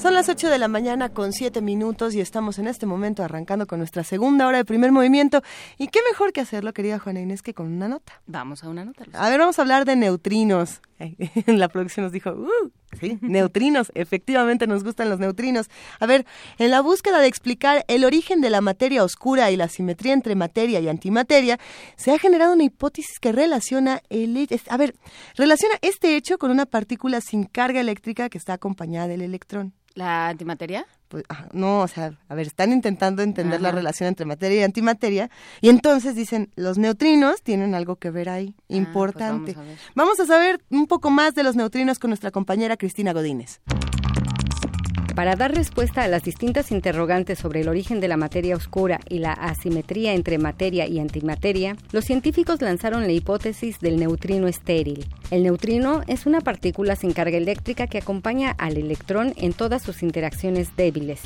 [0.00, 3.66] Son las 8 de la mañana con 7 minutos y estamos en este momento arrancando
[3.66, 5.42] con nuestra segunda hora de primer movimiento.
[5.76, 8.14] Y qué mejor que hacerlo, querida Juana Inés, que con una nota.
[8.26, 9.04] Vamos a una nota.
[9.12, 10.80] A ver, vamos a hablar de neutrinos.
[11.46, 15.68] la producción nos dijo, uh, Sí, neutrinos, efectivamente nos gustan los neutrinos.
[16.00, 16.26] A ver,
[16.58, 20.34] en la búsqueda de explicar el origen de la materia oscura y la simetría entre
[20.34, 21.58] materia y antimateria,
[21.96, 24.30] se ha generado una hipótesis que relaciona el
[24.68, 24.94] a ver,
[25.36, 29.74] relaciona este hecho con una partícula sin carga eléctrica que está acompañada del electrón.
[29.94, 30.86] ¿La antimateria?
[31.10, 34.62] Pues, ah, no, o sea, a ver, están intentando entender la relación entre materia y
[34.62, 35.28] antimateria
[35.60, 39.50] y entonces dicen, los neutrinos tienen algo que ver ahí, importante.
[39.50, 39.92] Ah, pues vamos a ver.
[39.96, 43.60] vamos a saber un poco más de los neutrinos con nuestra compañera Cristina Godínez.
[45.14, 49.18] Para dar respuesta a las distintas interrogantes sobre el origen de la materia oscura y
[49.18, 55.04] la asimetría entre materia y antimateria, los científicos lanzaron la hipótesis del neutrino estéril.
[55.30, 60.02] El neutrino es una partícula sin carga eléctrica que acompaña al electrón en todas sus
[60.02, 61.20] interacciones débiles.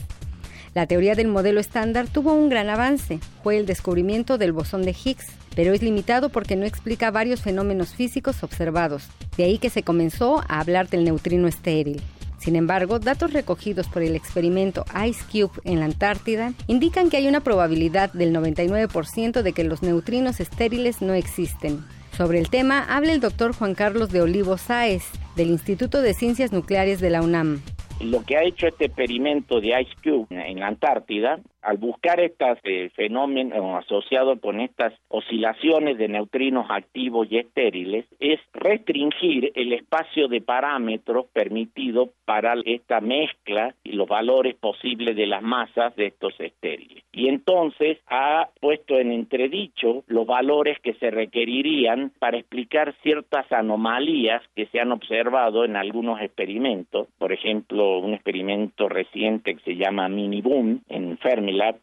[0.75, 4.91] La teoría del modelo estándar tuvo un gran avance, fue el descubrimiento del bosón de
[4.93, 9.85] Higgs, pero es limitado porque no explica varios fenómenos físicos observados, de ahí que se
[9.85, 12.03] comenzó a hablar del neutrino estéril.
[12.45, 17.27] Sin embargo, datos recogidos por el experimento Ice Cube en la Antártida indican que hay
[17.27, 21.83] una probabilidad del 99% de que los neutrinos estériles no existen.
[22.15, 25.05] Sobre el tema habla el doctor Juan Carlos de Olivo Sáez,
[25.37, 27.63] del Instituto de Ciencias Nucleares de la UNAM.
[28.03, 32.59] Lo que ha hecho este experimento de Ice Cube en la Antártida, al buscar estos
[32.65, 40.29] eh, fenómenos asociados con estas oscilaciones de neutrinos activos y estériles, es restringir el espacio
[40.29, 46.39] de parámetros permitido para esta mezcla y los valores posibles de las masas de estos
[46.39, 47.03] estériles.
[47.13, 54.43] Y entonces ha puesto en entredicho los valores que se requerirían para explicar ciertas anomalías
[54.55, 57.09] que se han observado en algunos experimentos.
[57.19, 61.19] Por ejemplo, un experimento reciente que se llama Miniboom en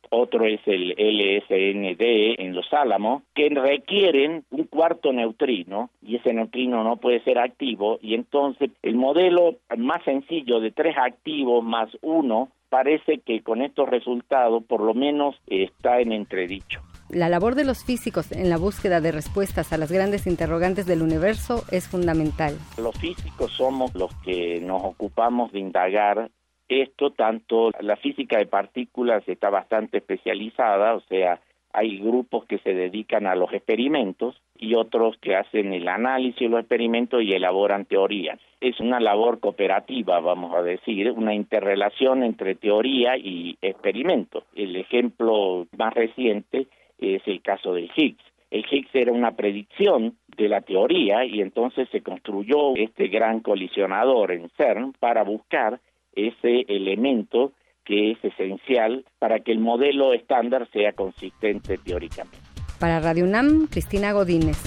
[0.09, 6.83] Otro es el LSND en Los Álamos, que requieren un cuarto neutrino y ese neutrino
[6.83, 12.49] no puede ser activo y entonces el modelo más sencillo de tres activos más uno
[12.69, 16.81] parece que con estos resultados por lo menos está en entredicho.
[17.09, 21.01] La labor de los físicos en la búsqueda de respuestas a las grandes interrogantes del
[21.01, 22.57] universo es fundamental.
[22.77, 26.31] Los físicos somos los que nos ocupamos de indagar
[26.71, 31.41] esto, tanto la física de partículas está bastante especializada, o sea,
[31.73, 36.49] hay grupos que se dedican a los experimentos y otros que hacen el análisis de
[36.49, 38.39] los experimentos y elaboran teorías.
[38.59, 44.43] Es una labor cooperativa, vamos a decir, una interrelación entre teoría y experimento.
[44.53, 46.67] El ejemplo más reciente
[46.99, 48.23] es el caso del Higgs.
[48.51, 54.31] El Higgs era una predicción de la teoría y entonces se construyó este gran colisionador
[54.33, 55.79] en CERN para buscar
[56.13, 57.53] ese elemento
[57.85, 62.37] que es esencial para que el modelo estándar sea consistente teóricamente.
[62.79, 64.57] Para Radio UNAM, Cristina Godínez.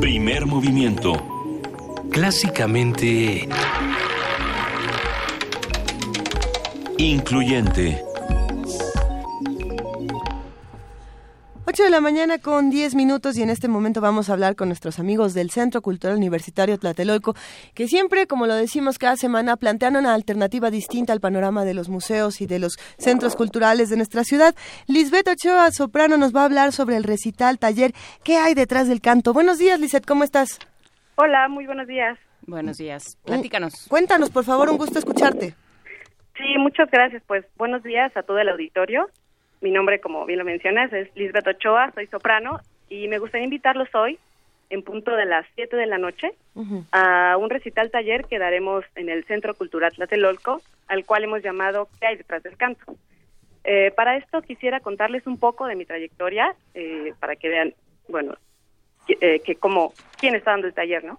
[0.00, 1.12] Primer movimiento.
[2.10, 3.48] Clásicamente...
[6.98, 8.07] Incluyente.
[11.70, 14.68] 8 de la mañana con 10 minutos y en este momento vamos a hablar con
[14.68, 17.34] nuestros amigos del Centro Cultural Universitario Tlatelolco,
[17.74, 21.90] que siempre, como lo decimos cada semana, plantean una alternativa distinta al panorama de los
[21.90, 24.54] museos y de los centros culturales de nuestra ciudad.
[24.86, 27.92] Lisbeth Ochoa, soprano, nos va a hablar sobre el recital, taller,
[28.24, 29.34] ¿qué hay detrás del canto?
[29.34, 30.58] Buenos días, Lisbeth, ¿cómo estás?
[31.16, 32.18] Hola, muy buenos días.
[32.46, 33.18] Buenos días.
[33.26, 33.74] Platícanos.
[33.90, 35.54] Cuéntanos, por favor, un gusto escucharte.
[36.34, 37.22] Sí, muchas gracias.
[37.26, 39.10] Pues buenos días a todo el auditorio.
[39.60, 43.92] Mi nombre, como bien lo mencionas, es Lisbeth Ochoa, soy soprano y me gustaría invitarlos
[43.94, 44.18] hoy,
[44.70, 46.32] en punto de las 7 de la noche,
[46.92, 51.88] a un recital taller que daremos en el Centro Cultural Tlatelolco, al cual hemos llamado
[52.00, 52.96] ¿Qué hay detrás del canto?
[53.64, 57.74] Eh, para esto quisiera contarles un poco de mi trayectoria, eh, para que vean,
[58.08, 58.34] bueno,
[59.06, 61.18] que, eh, que cómo, quién está dando el taller, ¿no?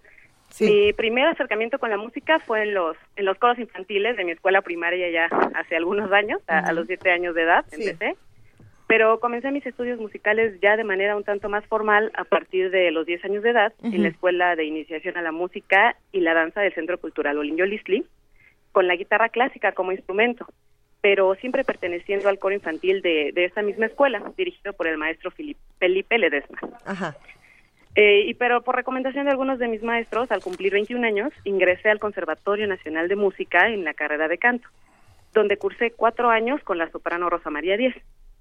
[0.60, 4.32] Mi primer acercamiento con la música fue en los en los coros infantiles de mi
[4.32, 8.16] escuela primaria ya hace algunos años, a, los siete años de edad empecé.
[8.90, 12.90] Pero comencé mis estudios musicales ya de manera un tanto más formal a partir de
[12.90, 16.34] los 10 años de edad en la Escuela de Iniciación a la Música y la
[16.34, 18.04] Danza del Centro Cultural Olinyo Lisli,
[18.72, 20.48] con la guitarra clásica como instrumento,
[21.02, 25.30] pero siempre perteneciendo al coro infantil de, de esta misma escuela, dirigido por el maestro
[25.30, 26.58] Felipe Ledesma.
[26.84, 27.16] Ajá.
[27.94, 31.92] Eh, y pero por recomendación de algunos de mis maestros, al cumplir 21 años, ingresé
[31.92, 34.68] al Conservatorio Nacional de Música en la carrera de canto,
[35.32, 37.96] donde cursé cuatro años con la soprano Rosa María Díez.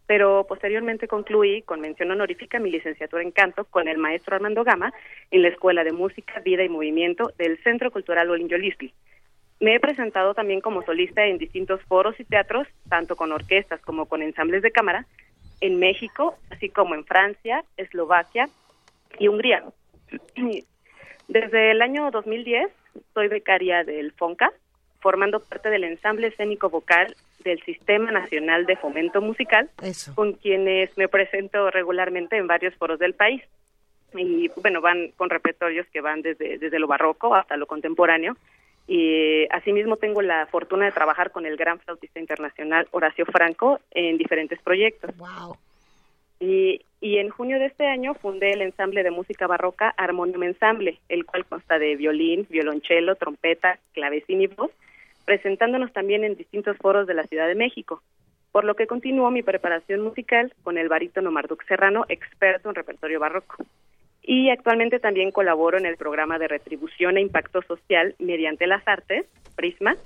[0.09, 4.93] Pero posteriormente concluí con mención honorífica mi licenciatura en canto con el maestro Armando Gama
[5.31, 8.95] en la Escuela de Música, Vida y Movimiento del Centro Cultural Olinyo Lisli.
[9.61, 14.07] Me he presentado también como solista en distintos foros y teatros, tanto con orquestas como
[14.07, 15.07] con ensambles de cámara,
[15.61, 18.49] en México, así como en Francia, Eslovaquia
[19.19, 19.63] y Hungría.
[21.29, 22.71] Desde el año 2010
[23.13, 24.53] soy becaria del FONCA,
[25.01, 27.15] formando parte del ensamble escénico vocal
[27.45, 29.71] del Sistema Nacional de Fomento Musical,
[30.15, 33.43] con quienes me presento regularmente en varios foros del país.
[34.15, 38.37] Y bueno, van con repertorios que van desde, desde lo barroco hasta lo contemporáneo.
[38.87, 44.17] Y asimismo tengo la fortuna de trabajar con el gran flautista internacional Horacio Franco en
[44.17, 45.15] diferentes proyectos.
[46.41, 50.99] Y, y en junio de este año fundé el ensamble de música barroca Armonium Ensemble,
[51.09, 54.71] el cual consta de violín, violonchelo, trompeta, clavecín y voz,
[55.29, 58.03] presentándonos también en distintos foros de la Ciudad de México,
[58.51, 63.21] por lo que continúo mi preparación musical con el barítono Marduk Serrano, experto en repertorio
[63.21, 63.57] barroco.
[64.23, 69.27] Y actualmente también colaboro en el programa de retribución e impacto social mediante las artes,
[69.55, 69.97] Prisma,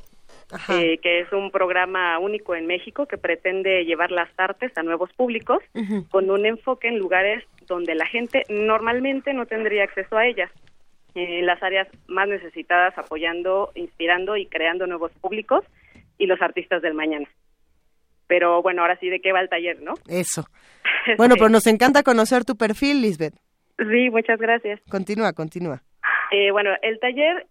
[0.71, 5.13] eh, que es un programa único en México que pretende llevar las artes a nuevos
[5.13, 5.63] públicos
[6.11, 10.51] con un enfoque en lugares donde la gente normalmente no tendría acceso a ellas
[11.15, 15.65] en las áreas más necesitadas, apoyando, inspirando y creando nuevos públicos
[16.19, 17.29] y los artistas del mañana.
[18.27, 19.95] Pero bueno, ahora sí, ¿de qué va el taller, no?
[20.09, 20.45] Eso.
[21.17, 23.35] Bueno, pues nos encanta conocer tu perfil, Lisbeth.
[23.77, 24.81] Sí, muchas gracias.
[24.89, 25.83] Continúa, continúa.
[26.31, 27.47] Eh, bueno, el taller,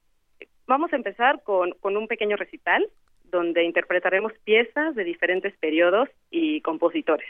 [0.67, 2.87] vamos a empezar con, con un pequeño recital
[3.25, 7.27] donde interpretaremos piezas de diferentes periodos y compositores.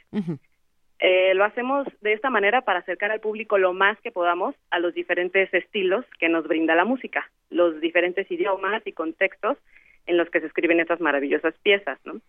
[1.04, 4.78] Eh, lo hacemos de esta manera para acercar al público lo más que podamos a
[4.78, 9.58] los diferentes estilos que nos brinda la música, los diferentes idiomas y contextos
[10.06, 12.00] en los que se escriben estas maravillosas piezas.
[12.06, 12.22] ¿no?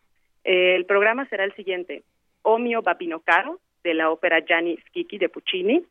[0.44, 2.02] Eh, el programa será el siguiente:
[2.40, 5.84] Omio Babino Caro, de la ópera Gianni Schicchi de Puccini,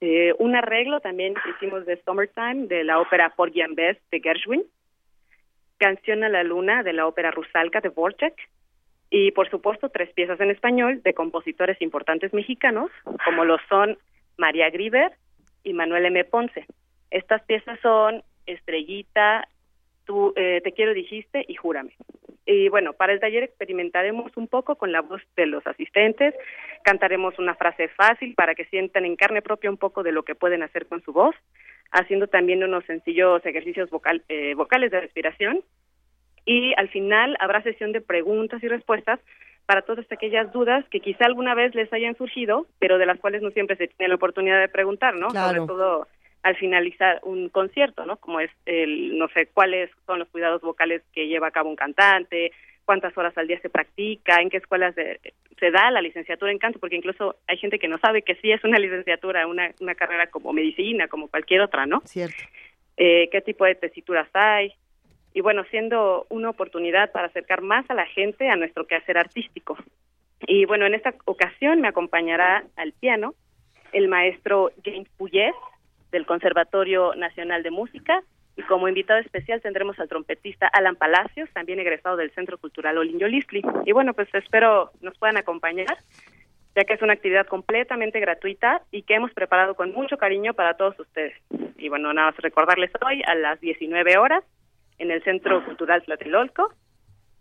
[0.00, 4.20] eh, un arreglo también que hicimos de Summertime de la ópera Porgy and Bess de
[4.20, 4.64] Gershwin,
[5.76, 8.34] Canción a la Luna de la ópera Rusalka de Dvorak,
[9.10, 12.90] y por supuesto tres piezas en español de compositores importantes mexicanos,
[13.24, 13.98] como lo son
[14.36, 15.12] María Griver
[15.62, 16.24] y Manuel M.
[16.24, 16.66] Ponce.
[17.10, 19.48] Estas piezas son Estrellita,
[20.04, 21.92] Tú, eh, Te quiero dijiste y Júrame.
[22.46, 26.32] Y bueno, para el taller experimentaremos un poco con la voz de los asistentes,
[26.84, 30.36] cantaremos una frase fácil para que sientan en carne propia un poco de lo que
[30.36, 31.34] pueden hacer con su voz,
[31.90, 35.64] haciendo también unos sencillos ejercicios vocal, eh, vocales de respiración
[36.46, 39.20] y al final habrá sesión de preguntas y respuestas
[39.66, 43.42] para todas aquellas dudas que quizá alguna vez les hayan surgido, pero de las cuales
[43.42, 45.28] no siempre se tiene la oportunidad de preguntar, ¿no?
[45.30, 46.06] Sobre todo
[46.44, 48.16] al finalizar un concierto, ¿no?
[48.18, 51.74] Como es el, no sé, cuáles son los cuidados vocales que lleva a cabo un
[51.74, 52.52] cantante,
[52.84, 56.78] cuántas horas al día se practica, en qué escuelas se da la licenciatura en canto,
[56.78, 60.28] porque incluso hay gente que no sabe que sí es una licenciatura, una, una carrera
[60.28, 62.02] como medicina, como cualquier otra, ¿no?
[62.04, 62.44] Cierto.
[62.96, 64.72] Eh, qué tipo de tesituras hay,
[65.36, 69.76] y bueno, siendo una oportunidad para acercar más a la gente a nuestro quehacer artístico.
[70.46, 73.34] Y bueno, en esta ocasión me acompañará al piano
[73.92, 75.54] el maestro James Puyes
[76.10, 78.22] del Conservatorio Nacional de Música
[78.56, 83.26] y como invitado especial tendremos al trompetista Alan Palacios, también egresado del Centro Cultural Olinjo
[83.26, 83.62] Lisli.
[83.84, 85.98] Y bueno, pues espero nos puedan acompañar,
[86.74, 90.78] ya que es una actividad completamente gratuita y que hemos preparado con mucho cariño para
[90.78, 91.34] todos ustedes.
[91.76, 94.42] Y bueno, nada más recordarles hoy a las 19 horas
[94.98, 96.72] en el Centro Cultural Tlatelolco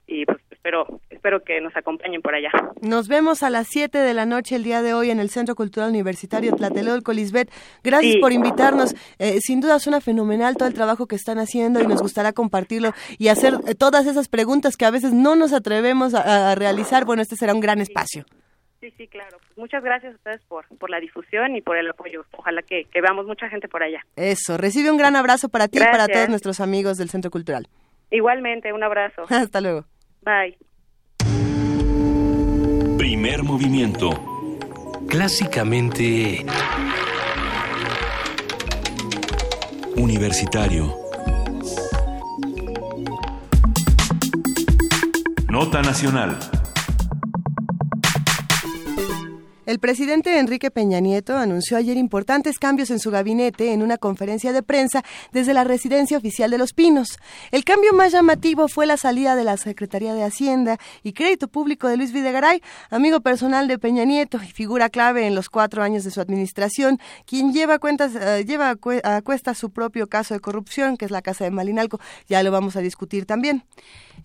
[0.07, 2.49] y pues espero espero que nos acompañen por allá.
[2.81, 5.55] Nos vemos a las 7 de la noche el día de hoy en el Centro
[5.55, 7.13] Cultural Universitario Tlatelolco.
[7.13, 7.49] Lisbeth,
[7.83, 8.93] gracias por invitarnos.
[9.17, 12.91] Eh, sin duda suena fenomenal todo el trabajo que están haciendo y nos gustará compartirlo
[13.17, 17.05] y hacer eh, todas esas preguntas que a veces no nos atrevemos a, a realizar.
[17.05, 18.25] Bueno, este será un gran espacio.
[18.29, 18.44] Sí,
[18.97, 19.37] sí, claro.
[19.39, 22.25] Pues muchas gracias a ustedes por, por la difusión y por el apoyo.
[22.31, 24.05] Ojalá que, que veamos mucha gente por allá.
[24.15, 27.67] Eso, recibe un gran abrazo para ti y para todos nuestros amigos del Centro Cultural.
[28.11, 29.23] Igualmente, un abrazo.
[29.29, 29.85] Hasta luego.
[30.21, 30.57] Bye.
[32.97, 34.09] Primer movimiento.
[35.09, 36.45] Clásicamente...
[39.97, 40.93] Universitario.
[45.49, 46.37] Nota Nacional.
[49.65, 54.53] El presidente Enrique Peña Nieto anunció ayer importantes cambios en su gabinete en una conferencia
[54.53, 57.17] de prensa desde la residencia oficial de Los Pinos.
[57.51, 61.87] El cambio más llamativo fue la salida de la Secretaría de Hacienda y Crédito Público
[61.87, 62.61] de Luis Videgaray,
[62.91, 66.99] amigo personal de Peña Nieto y figura clave en los cuatro años de su administración,
[67.25, 71.11] quien lleva, cuentas, eh, lleva a, a cuesta su propio caso de corrupción, que es
[71.11, 71.99] la Casa de Malinalco.
[72.27, 73.63] Ya lo vamos a discutir también.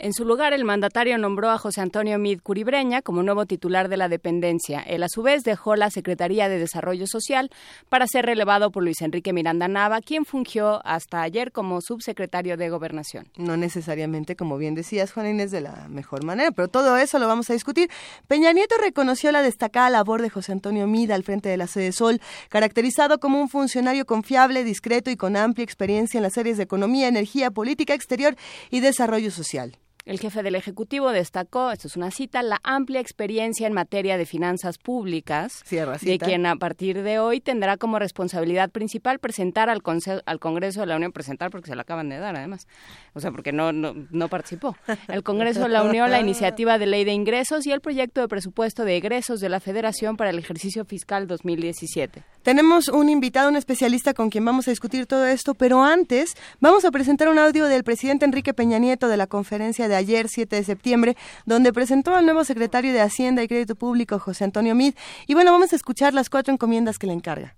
[0.02, 3.98] En su lugar, el mandatario nombró a José Antonio Mid Curibreña como nuevo titular de
[3.98, 4.80] la dependencia.
[4.80, 7.50] Él, a su vez, dejó la Secretaría de Desarrollo Social
[7.90, 12.70] para ser relevado por Luis Enrique Miranda Nava, quien fungió hasta ayer como subsecretario de
[12.70, 13.28] Gobernación.
[13.36, 17.28] No necesariamente, como bien decías, Juan Inés, de la mejor manera, pero todo eso lo
[17.28, 17.90] vamos a discutir.
[18.26, 21.92] Peña Nieto reconoció la destacada labor de José Antonio Mid al frente de la Sede
[21.92, 26.62] Sol, caracterizado como un funcionario confiable, discreto y con amplia experiencia en las áreas de
[26.62, 28.34] economía, energía, política exterior
[28.70, 29.76] y desarrollo social.
[30.06, 34.24] El jefe del Ejecutivo destacó, esto es una cita, la amplia experiencia en materia de
[34.24, 39.82] finanzas públicas, de quien a partir de hoy tendrá como responsabilidad principal presentar al,
[40.24, 42.66] al Congreso de la Unión, presentar porque se lo acaban de dar además,
[43.12, 44.74] o sea, porque no, no, no participó.
[45.08, 48.28] El Congreso de la Unión, la iniciativa de ley de ingresos y el proyecto de
[48.28, 52.22] presupuesto de egresos de la Federación para el ejercicio fiscal 2017.
[52.42, 56.86] Tenemos un invitado, un especialista con quien vamos a discutir todo esto, pero antes vamos
[56.86, 60.56] a presentar un audio del presidente Enrique Peña Nieto de la conferencia de ayer, 7
[60.56, 64.94] de septiembre, donde presentó al nuevo secretario de Hacienda y Crédito Público, José Antonio Mid.
[65.26, 67.54] Y bueno, vamos a escuchar las cuatro encomiendas que le encarga.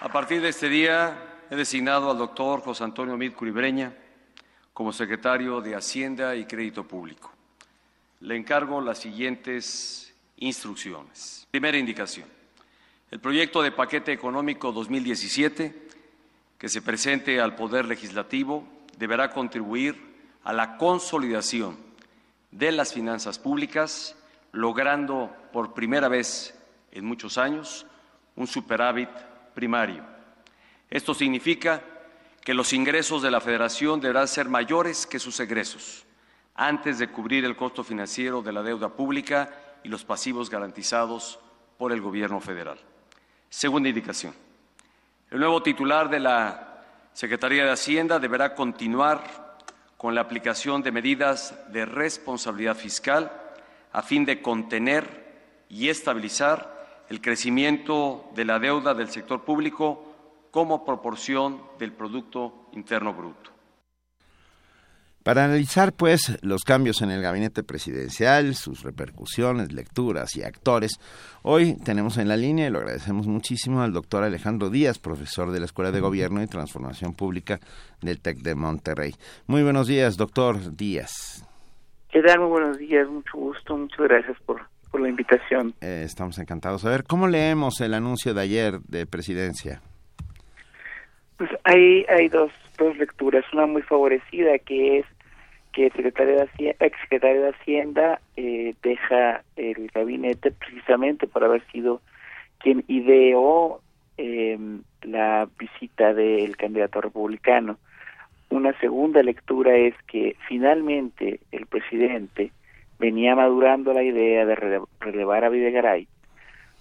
[0.00, 3.92] A partir de este día he designado al doctor José Antonio Mid Curibreña
[4.72, 7.32] como secretario de Hacienda y Crédito Público.
[8.20, 11.46] Le encargo las siguientes instrucciones.
[11.50, 12.28] Primera indicación.
[13.10, 15.88] El proyecto de paquete económico 2017
[16.58, 18.64] que se presente al Poder Legislativo
[18.98, 20.09] deberá contribuir
[20.44, 21.76] a la consolidación
[22.50, 24.16] de las finanzas públicas,
[24.52, 26.58] logrando por primera vez
[26.90, 27.86] en muchos años
[28.36, 29.10] un superávit
[29.54, 30.04] primario.
[30.88, 31.82] Esto significa
[32.42, 36.06] que los ingresos de la Federación deberán ser mayores que sus egresos
[36.54, 39.50] antes de cubrir el costo financiero de la deuda pública
[39.82, 41.38] y los pasivos garantizados
[41.78, 42.78] por el Gobierno federal.
[43.48, 44.34] Segunda indicación.
[45.30, 49.39] El nuevo titular de la Secretaría de Hacienda deberá continuar
[50.00, 53.30] con la aplicación de medidas de responsabilidad fiscal
[53.92, 60.02] a fin de contener y estabilizar el crecimiento de la deuda del sector público
[60.50, 63.50] como proporción del Producto Interno Bruto.
[65.30, 70.98] Para analizar, pues, los cambios en el gabinete presidencial, sus repercusiones, lecturas y actores,
[71.42, 75.60] hoy tenemos en la línea, y lo agradecemos muchísimo, al doctor Alejandro Díaz, profesor de
[75.60, 77.60] la Escuela de Gobierno y Transformación Pública
[78.02, 79.14] del TEC de Monterrey.
[79.46, 81.46] Muy buenos días, doctor Díaz.
[82.10, 82.40] ¿Qué tal?
[82.40, 85.74] Muy buenos días, mucho gusto, muchas gracias por, por la invitación.
[85.80, 86.84] Eh, estamos encantados.
[86.84, 89.80] A ver, ¿cómo leemos el anuncio de ayer de presidencia?
[91.36, 92.50] Pues hay, hay dos
[92.80, 95.06] dos lecturas, una muy favorecida que es
[95.72, 101.44] que el secretario de Hacienda, ex secretario de Hacienda eh, deja el gabinete precisamente por
[101.44, 102.00] haber sido
[102.58, 103.80] quien ideó
[104.16, 107.78] em, la visita del candidato republicano.
[108.50, 112.50] Una segunda lectura es que finalmente el presidente
[112.98, 116.06] venía madurando la idea de relevar a Videgaray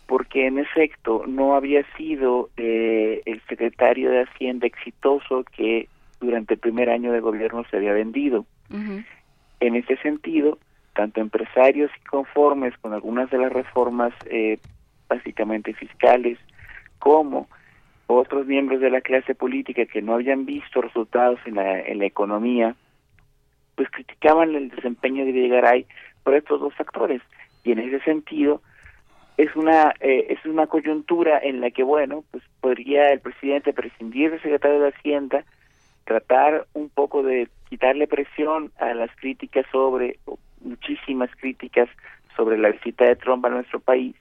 [0.10, 5.88] porque en efecto no había sido eh, el secretario de Hacienda exitoso que
[6.20, 8.48] durante el primer año de gobierno se había vendido.
[8.72, 10.58] En ese sentido,
[10.94, 14.60] tanto empresarios conformes con algunas de las reformas eh,
[15.08, 16.38] básicamente fiscales,
[17.00, 17.48] como
[18.08, 22.06] otros miembros de la clase política que no habían visto resultados en la, en la
[22.06, 22.76] economía,
[23.76, 25.86] pues criticaban el desempeño de Videgaray
[26.24, 27.22] por estos dos factores.
[27.64, 28.62] Y en ese sentido,
[29.40, 34.32] es una eh, es una coyuntura en la que bueno pues podría el presidente prescindir
[34.32, 35.46] del secretario de Hacienda
[36.10, 40.18] tratar un poco de quitarle presión a las críticas sobre
[40.61, 41.88] muchísimas críticas
[42.36, 44.15] sobre la visita de Trump a nuestro país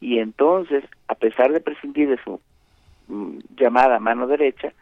[0.00, 2.40] y entonces a pesar de prescindir de su
[3.06, 4.72] mm, llamada mano derecha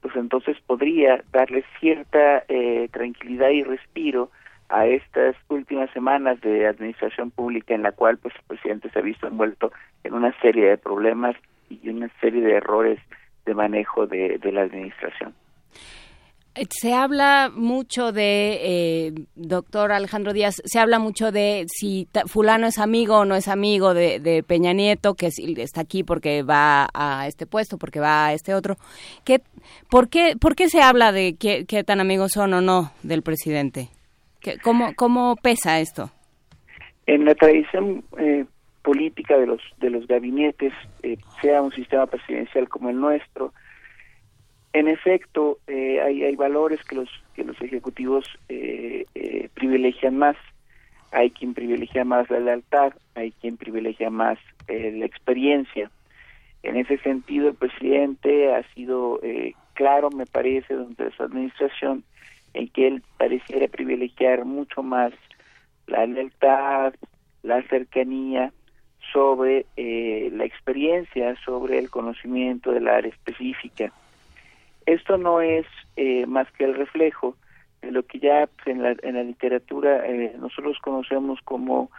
[0.00, 4.30] pues entonces podría darle cierta eh, tranquilidad y respiro
[4.68, 9.02] a estas últimas semanas de administración pública en la cual pues el presidente se ha
[9.02, 9.72] visto envuelto
[10.04, 11.34] en una serie de problemas
[11.68, 13.00] y una serie de errores
[13.44, 15.34] de manejo de, la administración.
[16.70, 22.78] Se habla mucho de, eh, doctor Alejandro Díaz, se habla mucho de si fulano es
[22.78, 25.28] amigo o no es amigo de, Peña Nieto, que
[25.58, 28.76] está aquí porque va a este puesto, porque va a este otro.
[29.24, 29.42] ¿Qué,
[29.90, 33.20] por, qué, ¿Por qué se habla de qué, qué tan amigos son o no del
[33.20, 33.90] presidente?
[34.62, 36.10] ¿Cómo, cómo pesa esto?
[37.06, 38.46] En la tradición eh,
[38.82, 40.72] política de los de los gabinetes,
[41.02, 43.52] eh, sea un sistema presidencial como el nuestro,
[44.78, 48.24] en efecto eh, hay, hay valores que los que los ejecutivos
[49.54, 50.36] privilegian más.
[51.12, 54.38] Hay quien privilegia más la lealtad, hay quien privilegia más
[54.68, 55.90] la experiencia.
[56.62, 59.20] En ese sentido, el presidente ha sido
[59.76, 62.02] claro, me parece, durante su administración,
[62.54, 65.12] en que él pareciera privilegiar mucho más
[65.86, 66.94] la lealtad,
[67.42, 68.52] la cercanía
[69.12, 73.92] sobre eh, la experiencia, sobre el conocimiento del área específica.
[74.86, 77.36] Esto no es eh, más que el reflejo
[77.82, 81.90] de lo que ya pues, en, la, en la literatura eh, nosotros conocemos como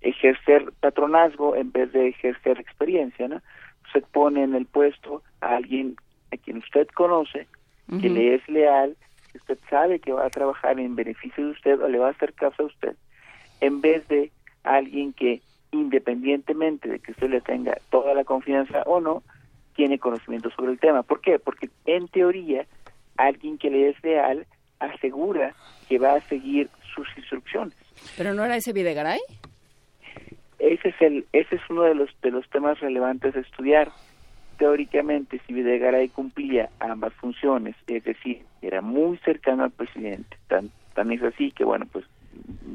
[0.00, 3.40] ejercer patronazgo en vez de ejercer experiencia, ¿no?
[3.86, 5.96] Usted pone en el puesto a alguien
[6.32, 7.46] a quien usted conoce,
[8.00, 8.96] que le es leal,
[9.32, 12.10] que usted sabe que va a trabajar en beneficio de usted o le va a
[12.10, 12.96] hacer caso a usted,
[13.60, 14.30] en vez de
[14.62, 15.40] alguien que
[15.70, 19.22] independientemente de que usted le tenga toda la confianza o no,
[19.78, 21.04] tiene conocimiento sobre el tema.
[21.04, 21.38] ¿Por qué?
[21.38, 22.66] Porque en teoría,
[23.16, 24.44] alguien que le es leal
[24.80, 25.54] asegura
[25.88, 27.76] que va a seguir sus instrucciones.
[28.16, 29.20] ¿Pero no era ese Videgaray?
[30.58, 33.92] Ese es el ese es uno de los de los temas relevantes de estudiar.
[34.58, 41.12] Teóricamente, si Videgaray cumplía ambas funciones, es decir, era muy cercano al presidente, tan tan
[41.12, 42.04] es así que bueno, pues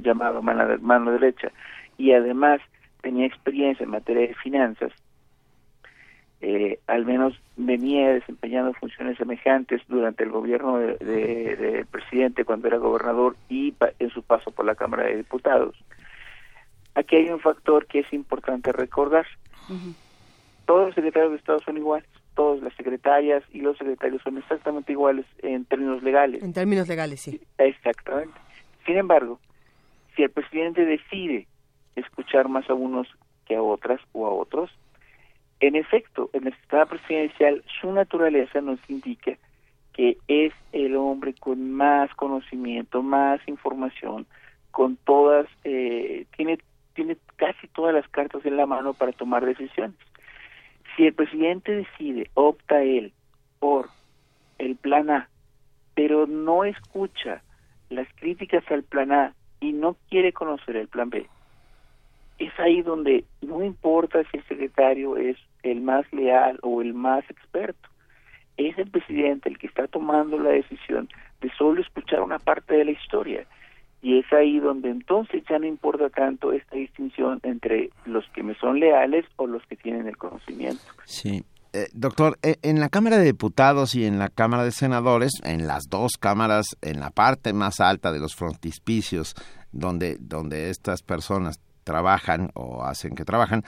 [0.02, 1.52] llamado mano, mano derecha
[1.98, 2.62] y además
[3.02, 4.94] tenía experiencia en materia de finanzas,
[6.46, 12.80] eh, al menos venía desempeñando funciones semejantes durante el gobierno del de, presidente cuando era
[12.80, 15.74] gobernador y en su paso por la Cámara de Diputados.
[16.96, 19.26] Aquí hay un factor que es importante recordar.
[20.66, 24.92] Todos los secretarios de Estado son iguales, todas las secretarias y los secretarios son exactamente
[24.92, 26.44] iguales en términos legales.
[26.44, 27.40] En términos legales, sí.
[27.58, 28.38] Exactamente.
[28.86, 29.40] Sin embargo,
[30.18, 31.48] si el presidente decide
[31.96, 33.08] escuchar más a unos
[33.46, 34.70] que a otras o a otros,
[35.60, 39.38] en efecto, en el sistema presidencial su naturaleza nos indica
[39.94, 44.26] que es el hombre con más conocimiento, más información,
[44.72, 46.58] con todas, eh, tiene
[46.94, 49.98] tiene casi todas las cartas en la mano para tomar decisiones.
[50.96, 53.14] Si el presidente decide, opta él
[53.60, 53.90] por
[54.60, 55.30] el plan A,
[55.96, 57.42] pero no escucha
[57.90, 61.28] las críticas al plan A y no quiere conocer el plan B,
[62.46, 67.24] es ahí donde no importa si el secretario es el más leal o el más
[67.30, 67.90] experto,
[68.58, 71.10] es el presidente el que está tomando la decisión
[71.42, 73.46] de solo escuchar una parte de la historia
[74.04, 78.54] y es ahí donde entonces ya no importa tanto esta distinción entre los que me
[78.56, 80.84] son leales o los que tienen el conocimiento.
[81.06, 81.44] Sí.
[81.72, 85.66] Eh, doctor, eh, en la Cámara de Diputados y en la Cámara de Senadores, en
[85.66, 89.34] las dos cámaras, en la parte más alta de los frontispicios
[89.72, 93.64] donde, donde estas personas trabajan o hacen que trabajan,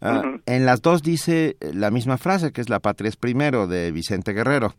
[0.00, 3.92] ah, en las dos dice la misma frase, que es la patria es primero, de
[3.92, 4.74] Vicente Guerrero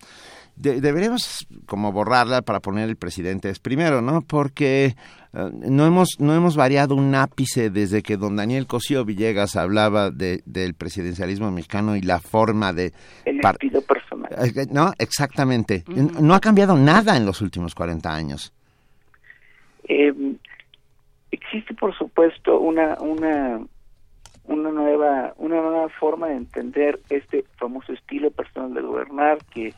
[0.57, 4.21] deberíamos como borrarla para poner el presidente es primero, ¿no?
[4.21, 4.95] Porque
[5.33, 10.09] eh, no hemos no hemos variado un ápice desde que don Daniel Cosío Villegas hablaba
[10.09, 12.91] de, del presidencialismo mexicano y la forma de
[13.25, 14.29] el estilo personal.
[14.71, 15.83] No, exactamente.
[16.19, 18.51] No ha cambiado nada en los últimos 40 años.
[19.87, 20.13] Eh,
[21.41, 23.61] existe por supuesto una una
[24.45, 29.73] una nueva una nueva forma de entender este famoso estilo personal de gobernar que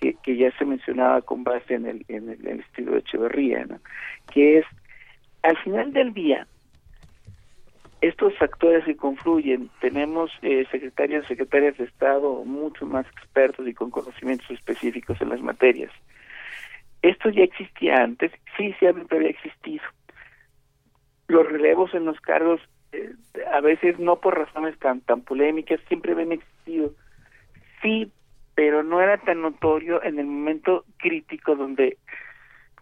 [0.00, 3.66] que, ya se mencionaba con base en el, en el, estilo de Echeverría,
[4.32, 4.66] que es,
[5.42, 6.46] al final del día,
[8.00, 13.90] estos factores que confluyen, tenemos eh, secretarios secretarias de Estado mucho más expertos y con
[13.90, 15.90] conocimientos específicos en las materias.
[17.02, 19.84] Esto ya existía antes, sí, siempre había existido.
[21.28, 22.60] Los relevos en los cargos,
[22.92, 23.12] eh,
[23.52, 26.92] a veces no por razones tan, tan polémicas, siempre habían existido.
[27.82, 28.10] Sí,
[28.54, 31.98] pero no era tan notorio en el momento crítico donde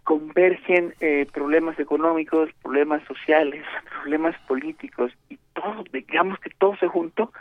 [0.05, 3.65] convergen eh, problemas económicos, problemas sociales,
[4.01, 7.33] problemas políticos y todo, digamos que todo se juntó.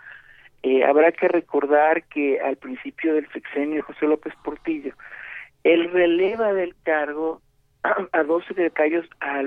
[0.63, 4.95] Eh, habrá que recordar que al principio del sexenio José López Portillo,
[5.63, 7.43] él releva del cargo
[8.13, 9.43] a, dos secretarios a,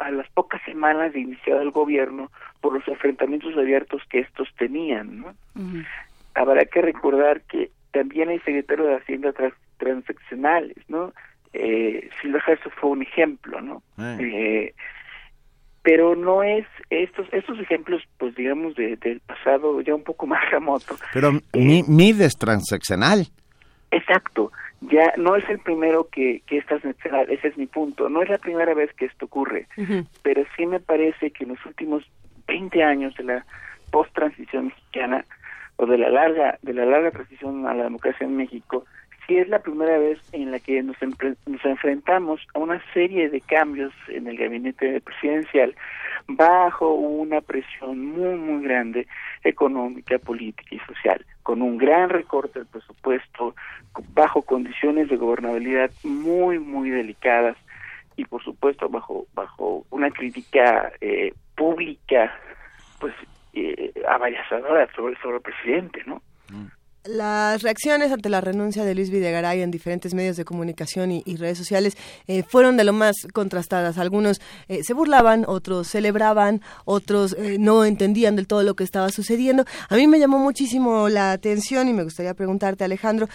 [0.00, 5.20] a las pocas semanas de iniciado el gobierno por los enfrentamientos abiertos que estos tenían.
[5.20, 5.34] ¿no?
[6.34, 9.32] Habrá que recordar que también hay secretarios de Hacienda
[9.76, 11.12] transaccionales, ¿no?
[11.52, 12.40] Eh, Silva
[12.80, 13.82] fue un ejemplo, ¿no?
[13.98, 14.72] Eh,
[15.82, 20.48] pero no es estos estos ejemplos, pues digamos, de, del pasado ya un poco más
[20.50, 20.96] remoto.
[21.12, 23.26] Pero eh, MID es transaccional.
[23.90, 24.52] Exacto.
[24.82, 28.08] Ya no es el primero que, que es transaccional, ese es mi punto.
[28.08, 29.66] No es la primera vez que esto ocurre,
[30.22, 32.04] pero sí me parece que en los últimos
[32.46, 33.46] 20 años de la
[33.90, 35.24] post-transición mexicana
[35.76, 38.84] o de la larga de la larga transición a la democracia en México,
[39.30, 40.96] sí es la primera vez en la que nos,
[41.46, 45.76] nos enfrentamos a una serie de cambios en el gabinete presidencial
[46.26, 49.06] bajo una presión muy muy grande
[49.44, 53.54] económica, política y social, con un gran recorte del presupuesto,
[54.14, 57.56] bajo condiciones de gobernabilidad muy muy delicadas
[58.16, 62.34] y por supuesto bajo bajo una crítica eh, pública
[62.98, 63.14] pues
[63.52, 63.92] eh,
[64.48, 66.20] sobre, sobre el presidente, ¿no?
[67.04, 71.56] Las reacciones ante la renuncia de Luis Videgaray en diferentes medios de comunicación y, redes
[71.56, 71.96] sociales
[72.26, 73.96] eh, fueron de lo más contrastadas.
[73.96, 79.08] Algunos eh, se burlaban, otros celebraban, otros eh, no entendían del todo lo que estaba
[79.08, 79.64] sucediendo.
[79.88, 83.30] A mí me llamó muchísimo la atención y me gustaría preguntarte, Alejandro,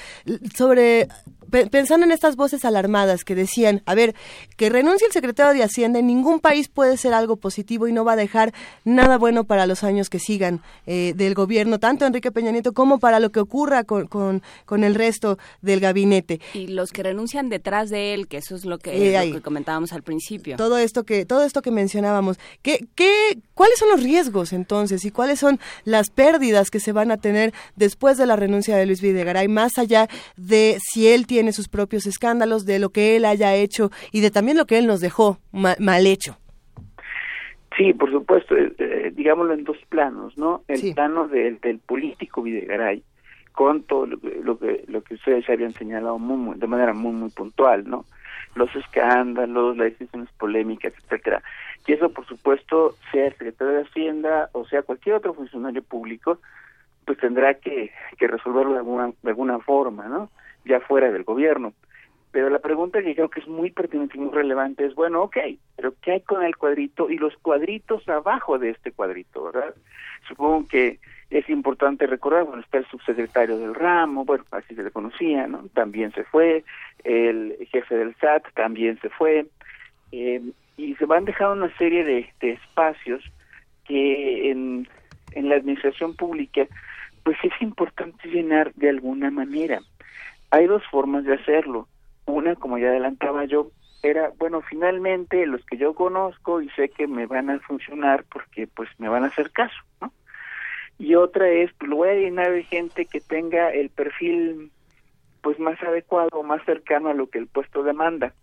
[0.56, 1.08] sobre
[1.50, 4.16] pensando en estas voces alarmadas que decían, a ver,
[4.58, 8.06] que renuncie el secretario de Hacienda, en ningún país puede ser algo positivo y no
[8.06, 8.54] va a dejar
[8.84, 13.00] nada bueno para los años que sigan eh, del gobierno, tanto Enrique Peña Nieto como
[13.00, 16.40] para lo que ocurra con, con, el resto del gabinete.
[16.54, 20.04] Y los que renuncian detrás de él, que eso es lo que, eh, comentábamos al
[20.04, 20.58] principio.
[20.58, 25.12] Todo esto que, todo esto que mencionábamos, ¿qué, qué, ¿cuáles son los riesgos entonces y
[25.12, 29.02] cuáles son las pérdidas que se van a tener después de la renuncia de Luis
[29.02, 30.08] Videgaray, más allá
[30.38, 34.22] de si él tiene tiene sus propios escándalos, de lo que él haya hecho y
[34.22, 36.38] de también lo que él nos dejó mal, hecho.
[37.76, 40.62] Sí, por supuesto, eh, eh, digámoslo en dos planos, ¿no?
[40.70, 43.04] El plano del, del político Videgaray,
[43.52, 47.84] con todo lo, que lo que ustedes habían señalado muy, de manera muy muy puntual,
[47.86, 48.06] ¿no?
[48.56, 51.44] Los escándalos, las decisiones polémicas, etcétera.
[51.86, 56.40] Y eso, por supuesto, sea el secretario de Hacienda o sea cualquier otro funcionario público,
[57.04, 60.30] pues tendrá que, que resolverlo de alguna de alguna forma, ¿no?
[60.66, 61.74] Ya fuera del gobierno.
[62.32, 65.38] Pero la pregunta que creo que es muy pertinente y muy relevante es, bueno, ok,
[65.78, 69.74] pero ¿qué hay con el cuadrito y los cuadritos abajo de este cuadrito, verdad?
[70.28, 74.92] Supongo que es importante recordar, bueno, está el subsecretario del ramo, bueno, así se le
[74.92, 75.66] conocía, ¿no?
[75.74, 76.66] También se fue,
[77.06, 79.46] el jefe del SAT también se fue,
[80.12, 80.42] eh,
[80.76, 83.24] y se van dejando una serie de, de espacios
[83.86, 84.90] que en,
[85.32, 86.68] en la administración pública,
[87.24, 89.80] pues es importante llenar de alguna manera.
[90.56, 91.90] Hay dos formas de hacerlo.
[92.26, 93.72] Una, como ya adelantaba yo,
[94.02, 98.66] era, bueno, finalmente los que yo conozco y sé que me van a funcionar porque
[98.66, 100.14] pues me van a hacer caso, ¿no?
[100.98, 104.72] Y otra es, pues lo voy a llenar de gente que tenga el perfil
[105.42, 108.34] pues más adecuado, más cercano a lo que el puesto demanda.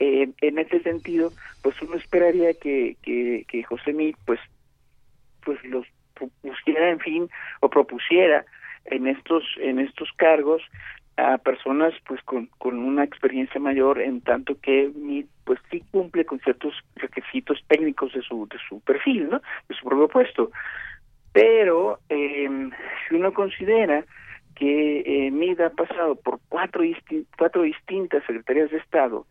[0.00, 1.32] Eh, en ese sentido,
[1.62, 4.40] pues uno esperaría que, que, José Mí, pues,
[5.46, 5.86] pues los
[6.42, 7.30] pusiera, en fin,
[7.60, 8.44] o propusiera
[8.86, 10.62] en estos en estos cargos
[11.16, 14.90] a personas pues con, con una experiencia mayor en tanto que
[15.44, 19.84] pues sí cumple con ciertos requisitos técnicos de su de su perfil no de su
[19.84, 20.50] propio puesto.
[21.32, 22.48] Pero eh,
[23.08, 24.04] si uno considera
[24.54, 26.82] que eh, MID ha pasado por cuatro
[27.36, 29.26] cuatro distintas secretarías de Estado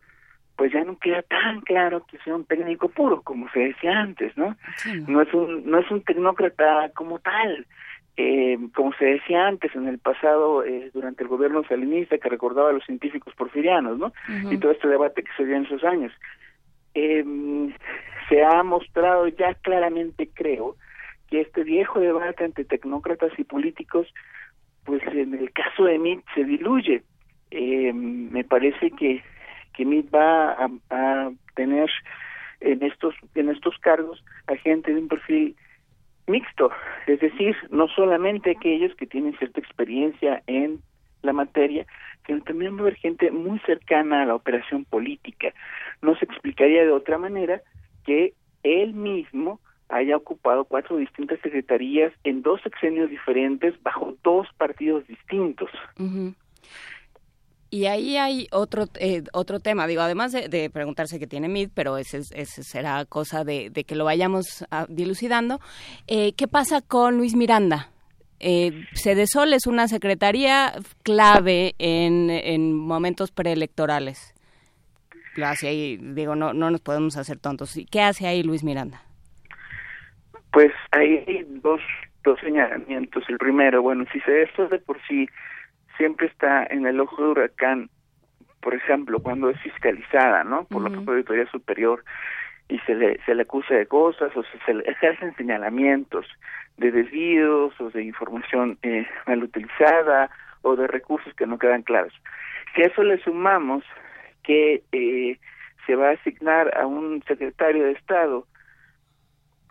[0.55, 4.38] pues ya no queda tan claro que sea un técnico puro como se decía antes
[4.38, 4.55] no
[5.07, 7.65] no es un no es un tecnócrata como tal
[8.15, 12.69] eh, como se decía antes en el pasado eh, durante el gobierno salinista que recordaba
[12.69, 14.14] a los científicos porfirianos, ¿no?
[14.52, 16.11] Y todo este debate que se dio en esos años.
[16.94, 17.26] Eh,
[18.30, 20.76] se ha mostrado ya claramente, creo,
[21.30, 24.07] que este viejo debate entre tecnócratas y políticos,
[24.85, 27.03] pues en el caso de MIT se diluye.
[27.49, 29.23] Eh, me parece que,
[29.73, 31.90] que MIT va a, a tener
[32.60, 35.56] en estos en estos cargos a gente de un perfil
[36.27, 36.71] mixto,
[37.07, 40.79] es decir, no solamente aquellos que tienen cierta experiencia en
[41.21, 41.85] la materia,
[42.25, 45.53] sino también va a haber gente muy cercana a la operación política.
[46.01, 47.61] No se explicaría de otra manera
[48.05, 48.33] que
[48.63, 49.59] él mismo
[49.89, 55.69] haya ocupado cuatro distintas secretarías en dos sexenios diferentes bajo dos partidos distintos.
[57.73, 61.97] Y ahí hay otro eh, otro tema, digo, además de, preguntarse qué tiene MID, pero
[61.97, 65.59] ese, será cosa de, que lo vayamos ah, dilucidando.
[66.05, 67.89] Eh, ¿Qué pasa con Luis Miranda?
[68.39, 74.35] Eh, Cedesol es una secretaría clave en, en momentos preelectorales.
[75.35, 77.73] Lo hace ahí, digo, no, no nos podemos hacer tontos.
[77.89, 79.01] ¿Qué hace ahí Luis Miranda?
[80.51, 81.81] Pues hay dos,
[82.23, 83.23] dos señalamientos.
[83.29, 85.27] El primero, bueno, si esto de por sí
[85.97, 87.89] siempre está en el ojo de huracán,
[88.61, 90.65] por ejemplo, cuando es fiscalizada, ¿no?
[90.65, 92.03] Por la Auditoría Superior
[92.69, 96.25] y se le, se le acusa de cosas o se, le ejercen señalamientos
[96.77, 100.29] de desvíos o de información eh, mal utilizada
[100.61, 102.13] o de recursos que no quedan claros.
[102.73, 103.83] Si a eso le sumamos
[104.43, 105.37] que eh,
[105.85, 108.47] se va a asignar a un secretario de Estado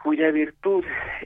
[0.03, 0.85] cuya virtud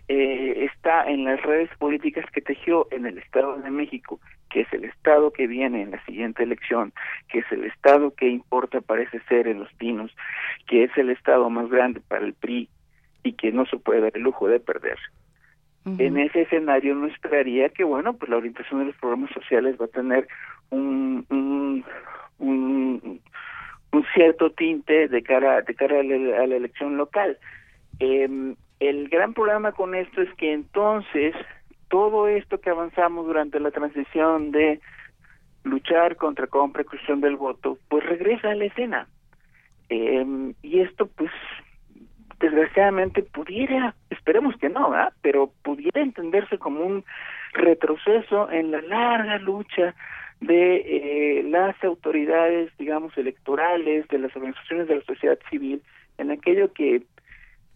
[0.08, 4.20] eh, está en las redes políticas que tejió en el Estado de México,
[4.50, 6.92] que es el Estado que viene en la siguiente elección,
[7.28, 10.14] que es el Estado que importa parece ser en los pinos,
[10.66, 12.68] que es el Estado más grande para el PRI
[13.22, 14.98] y que no se puede dar el lujo de perder.
[15.98, 19.84] En ese escenario no esperaría que, bueno, pues la orientación de los programas sociales va
[19.84, 20.26] a tener
[20.70, 21.84] un, un,
[22.40, 23.20] un,
[23.92, 27.38] un cierto tinte de cara, de cara a la, a la elección local.
[28.00, 31.34] Eh, el gran problema con esto es que entonces
[31.88, 34.80] todo esto que avanzamos durante la transición de
[35.64, 39.08] luchar contra compra y cuestión del voto, pues regresa a la escena.
[39.88, 41.30] Eh, y esto, pues,
[42.38, 45.12] desgraciadamente pudiera, esperemos que no, ¿verdad?
[45.22, 47.04] pero pudiera entenderse como un
[47.54, 49.94] retroceso en la larga lucha
[50.40, 55.82] de eh, las autoridades, digamos, electorales, de las organizaciones de la sociedad civil,
[56.18, 57.02] en aquello que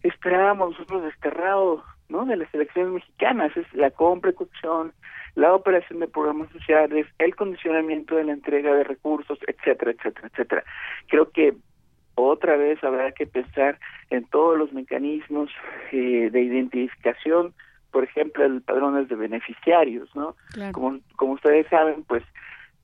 [0.03, 2.25] esperábamos nosotros desterrado ¿no?
[2.25, 4.33] de las elecciones mexicanas, es la compra
[5.35, 10.63] la operación de programas sociales, el condicionamiento de la entrega de recursos, etcétera, etcétera, etcétera.
[11.07, 11.55] Creo que
[12.15, 13.79] otra vez habrá que pensar
[14.09, 15.49] en todos los mecanismos
[15.91, 17.53] eh, de identificación,
[17.91, 20.35] por ejemplo, el padrones de beneficiarios, ¿no?
[20.73, 22.23] Como, como ustedes saben, pues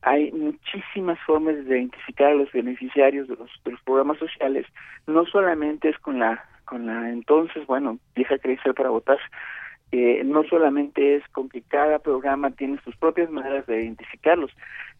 [0.01, 4.65] hay muchísimas formas de identificar a los beneficiarios de los, de los programas sociales,
[5.05, 9.17] no solamente es con la con la entonces, bueno, vieja crecer para votar,
[9.91, 14.51] eh, no solamente es con que cada programa tiene sus propias maneras de identificarlos,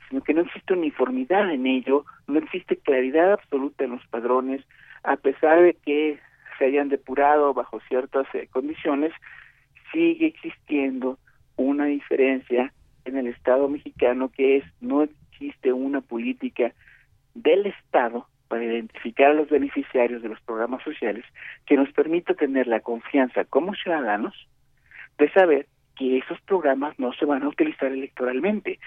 [0.07, 4.63] sino que no existe uniformidad en ello, no existe claridad absoluta en los padrones,
[5.03, 6.19] a pesar de que
[6.57, 9.11] se hayan depurado bajo ciertas eh, condiciones,
[9.91, 11.19] sigue existiendo
[11.57, 12.73] una diferencia
[13.03, 16.73] en el Estado mexicano que es no existe una política
[17.33, 21.25] del Estado para identificar a los beneficiarios de los programas sociales
[21.65, 24.33] que nos permita tener la confianza como ciudadanos
[25.17, 28.79] de saber que esos programas no se van a utilizar electoralmente.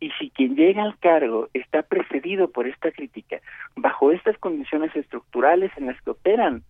[0.00, 3.40] Y si quien llega al cargo está precedido por esta crítica,
[3.74, 6.62] bajo estas condiciones estructurales en las que operan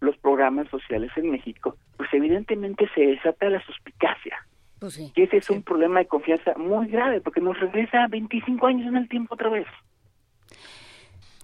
[0.00, 4.36] los programas sociales en México, pues evidentemente se desata la suspicacia.
[4.78, 8.66] Pues sí, y ese es un problema de confianza muy grave, porque nos regresa 25
[8.66, 9.66] años en el tiempo otra vez.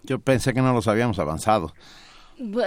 [0.07, 1.73] Yo pensé que no los habíamos avanzado.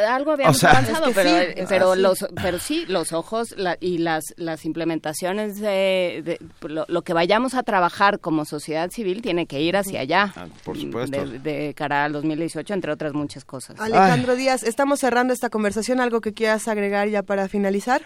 [0.09, 5.59] Algo habíamos avanzado, pero, sí, pero, los, pero sí, los ojos y las, las implementaciones
[5.59, 10.33] de, lo, que vayamos a trabajar como sociedad civil tiene que ir hacia allá.
[10.35, 11.23] Ah, por supuesto.
[11.23, 13.79] De, cara al 2018, entre otras muchas cosas.
[13.79, 15.99] Alejandro Díaz, estamos cerrando esta conversación.
[15.99, 18.01] ¿Algo que quieras agregar ya para finalizar?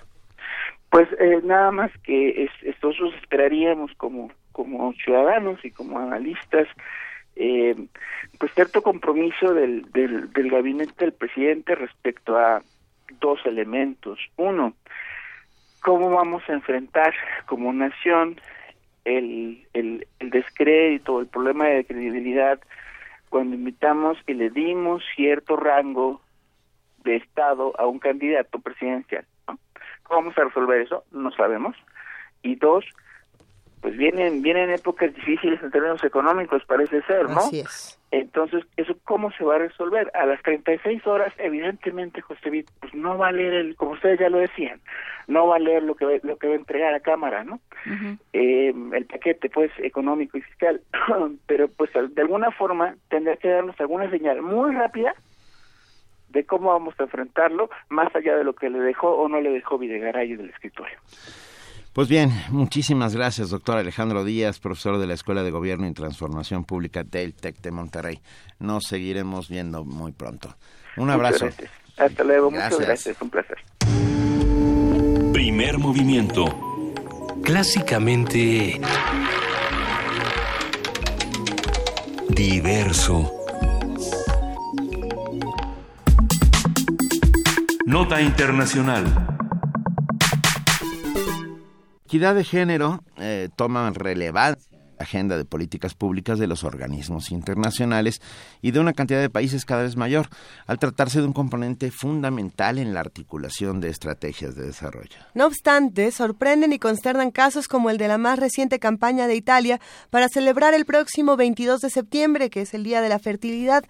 [0.89, 6.67] Pues eh, nada más que nosotros esperaríamos como, como ciudadanos y como analistas
[7.35, 7.75] eh,
[8.37, 12.61] pues cierto compromiso del, del, gabinete del presidente respecto a
[13.19, 14.19] dos elementos.
[14.37, 14.73] Uno,
[15.81, 17.13] cómo vamos a enfrentar
[17.45, 18.39] como nación
[19.05, 22.59] el, el, el descrédito, el problema de credibilidad
[23.29, 26.21] cuando invitamos y le dimos cierto rango
[27.03, 29.25] de Estado a un candidato presidencial.
[30.03, 31.03] ¿Cómo vamos a resolver eso?
[31.11, 31.75] No sabemos.
[32.43, 32.85] Y dos,
[33.83, 37.39] pues vienen vienen épocas difíciles en términos económicos, parece ser, ¿no?
[37.39, 37.99] Así es.
[38.11, 40.09] Entonces, ¿eso cómo se va a resolver?
[40.13, 44.29] A las 36 horas, evidentemente, José pues no va a leer, el, como ustedes ya
[44.29, 44.79] lo decían,
[45.27, 47.59] no va a leer lo que, lo que va a entregar a Cámara, ¿no?
[48.31, 50.79] eh, el paquete, pues, económico y fiscal.
[51.47, 55.13] Pero, pues, de alguna forma, tendrá que darnos alguna señal muy rápida
[56.29, 59.49] de cómo vamos a enfrentarlo, más allá de lo que le dejó o no le
[59.49, 60.97] dejó Videgaray del escritorio.
[61.93, 66.65] Pues bien, muchísimas gracias, doctor Alejandro Díaz, profesor de la Escuela de Gobierno y Transformación
[66.65, 68.19] Pública del TEC de Monterrey.
[68.57, 70.57] Nos seguiremos viendo muy pronto.
[70.97, 71.49] Un abrazo.
[71.97, 73.57] Hasta luego, muchas gracias, un placer.
[75.33, 76.45] Primer movimiento.
[77.43, 78.81] Clásicamente...
[82.29, 83.31] Diverso.
[87.85, 89.33] Nota Internacional
[92.13, 94.72] equidad de género eh, toma relevancia
[95.03, 98.21] agenda de políticas públicas de los organismos internacionales
[98.61, 100.27] y de una cantidad de países cada vez mayor,
[100.67, 105.17] al tratarse de un componente fundamental en la articulación de estrategias de desarrollo.
[105.33, 109.79] No obstante, sorprenden y consternan casos como el de la más reciente campaña de Italia
[110.09, 113.83] para celebrar el próximo 22 de septiembre, que es el Día de la Fertilidad,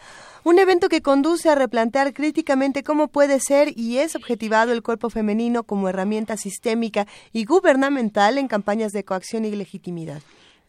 [0.44, 5.10] un evento que conduce a replantear críticamente cómo puede ser y es objetivado el cuerpo
[5.10, 10.22] femenino como herramienta sistémica y gubernamental en campañas de coacción y legitimidad.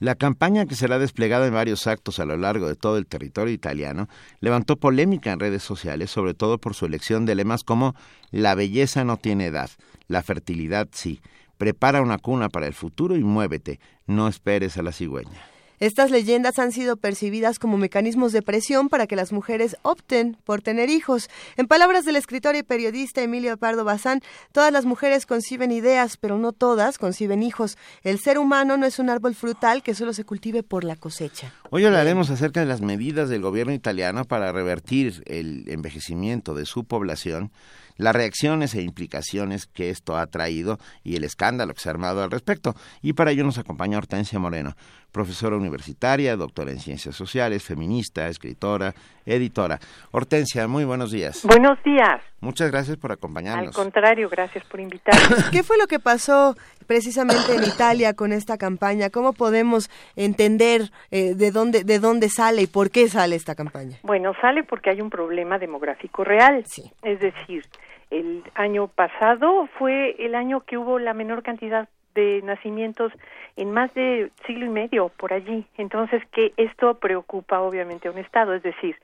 [0.04, 3.54] La campaña que será desplegada en varios actos a lo largo de todo el territorio
[3.54, 4.06] italiano
[4.40, 7.94] levantó polémica en redes sociales, sobre todo por su elección de lemas como
[8.30, 9.70] La belleza no tiene edad,
[10.06, 11.22] la fertilidad sí,
[11.56, 15.53] prepara una cuna para el futuro y muévete, no esperes a la cigüeña.
[15.80, 20.62] Estas leyendas han sido percibidas como mecanismos de presión para que las mujeres opten por
[20.62, 21.28] tener hijos.
[21.56, 24.20] En palabras del escritor y periodista Emilio Pardo Bazán,
[24.52, 27.76] todas las mujeres conciben ideas, pero no todas conciben hijos.
[28.02, 31.52] El ser humano no es un árbol frutal que solo se cultive por la cosecha.
[31.70, 36.84] Hoy hablaremos acerca de las medidas del gobierno italiano para revertir el envejecimiento de su
[36.84, 37.50] población
[37.96, 42.22] las reacciones e implicaciones que esto ha traído y el escándalo que se ha armado
[42.22, 42.74] al respecto.
[43.02, 44.76] Y para ello nos acompaña Hortensia Moreno,
[45.14, 48.92] profesora universitaria, doctora en ciencias sociales, feminista, escritora,
[49.24, 49.78] editora.
[50.10, 51.46] Hortensia, muy buenos días.
[51.46, 52.20] Buenos días.
[52.40, 53.68] Muchas gracias por acompañarnos.
[53.68, 55.48] Al contrario, gracias por invitarnos.
[55.52, 56.56] ¿Qué fue lo que pasó
[56.88, 59.08] precisamente en Italia con esta campaña?
[59.08, 63.98] ¿Cómo podemos entender eh, de dónde de dónde sale y por qué sale esta campaña?
[64.02, 66.64] Bueno, sale porque hay un problema demográfico real.
[66.66, 66.90] Sí.
[67.02, 67.64] Es decir,
[68.10, 73.12] el año pasado fue el año que hubo la menor cantidad de nacimientos
[73.56, 75.66] en más de siglo y medio por allí.
[75.76, 78.96] Entonces, que esto preocupa obviamente a un Estado, es decir,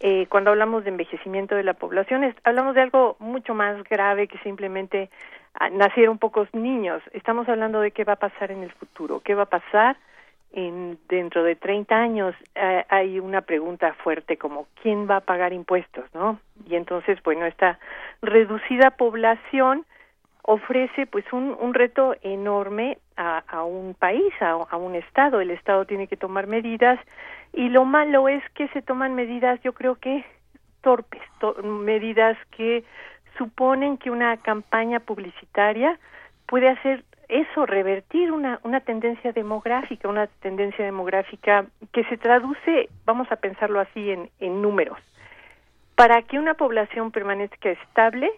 [0.00, 4.38] eh, cuando hablamos de envejecimiento de la población, hablamos de algo mucho más grave que
[4.38, 5.08] simplemente
[5.54, 7.02] ah, nacieron pocos niños.
[7.12, 9.96] Estamos hablando de qué va a pasar en el futuro, qué va a pasar
[10.52, 12.34] en, dentro de 30 años.
[12.54, 16.40] Eh, hay una pregunta fuerte como quién va a pagar impuestos, ¿no?
[16.68, 17.78] Y entonces, bueno, esta
[18.20, 19.86] reducida población
[20.46, 25.40] ofrece pues un, reto enorme a, un país, a, a, un estado.
[25.40, 26.98] El estado tiene que tomar medidas
[27.52, 30.24] y lo malo es que se toman medidas, yo creo que
[30.82, 31.22] torpes,
[31.64, 32.84] medidas que
[33.36, 35.98] suponen que una campaña publicitaria
[36.46, 43.26] puede hacer eso, revertir una, una tendencia demográfica, una tendencia demográfica que se traduce, vamos
[43.32, 44.98] a pensarlo así, en, en números.
[45.96, 48.30] Para que una población permanezca estable,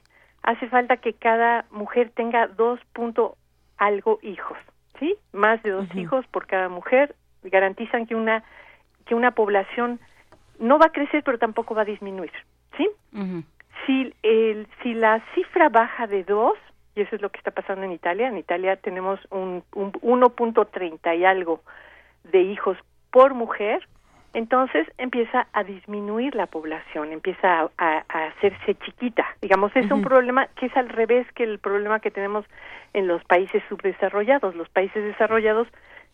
[0.43, 3.37] hace falta que cada mujer tenga dos punto
[3.77, 4.59] algo hijos,
[4.99, 5.17] ¿sí?
[5.33, 8.43] Más de dos hijos por cada mujer garantizan que una
[9.07, 10.01] que una población
[10.59, 12.33] no va a crecer pero tampoco va a disminuir,
[12.77, 12.89] ¿sí?
[13.87, 16.59] Si el si la cifra baja de dos
[16.95, 21.17] y eso es lo que está pasando en Italia, en Italia tenemos un, un 1.30
[21.17, 21.63] y algo
[22.25, 22.77] de hijos
[23.13, 23.87] por mujer,
[24.35, 29.27] entonces empieza a disminuir la población, empieza a, hacerse chiquita.
[29.41, 32.45] Digamos, es un problema que es al revés que el problema que tenemos
[32.93, 34.55] en los países subdesarrollados.
[34.55, 35.69] Los países desarrollados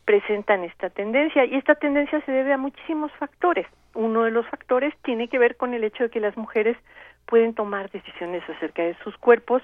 [0.05, 3.67] presentan esta tendencia y esta tendencia se debe a muchísimos factores.
[3.95, 6.77] Uno de los factores tiene que ver con el hecho de que las mujeres
[7.27, 9.63] pueden tomar decisiones acerca de sus cuerpos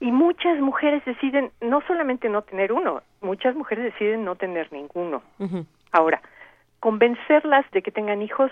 [0.00, 5.22] y muchas mujeres deciden no solamente no tener uno, muchas mujeres deciden no tener ninguno.
[5.92, 6.20] Ahora,
[6.80, 8.50] convencerlas de que tengan hijos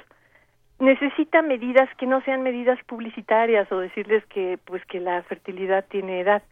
[0.78, 6.20] necesita medidas que no sean medidas publicitarias o decirles que pues que la fertilidad tiene
[6.20, 6.42] edad.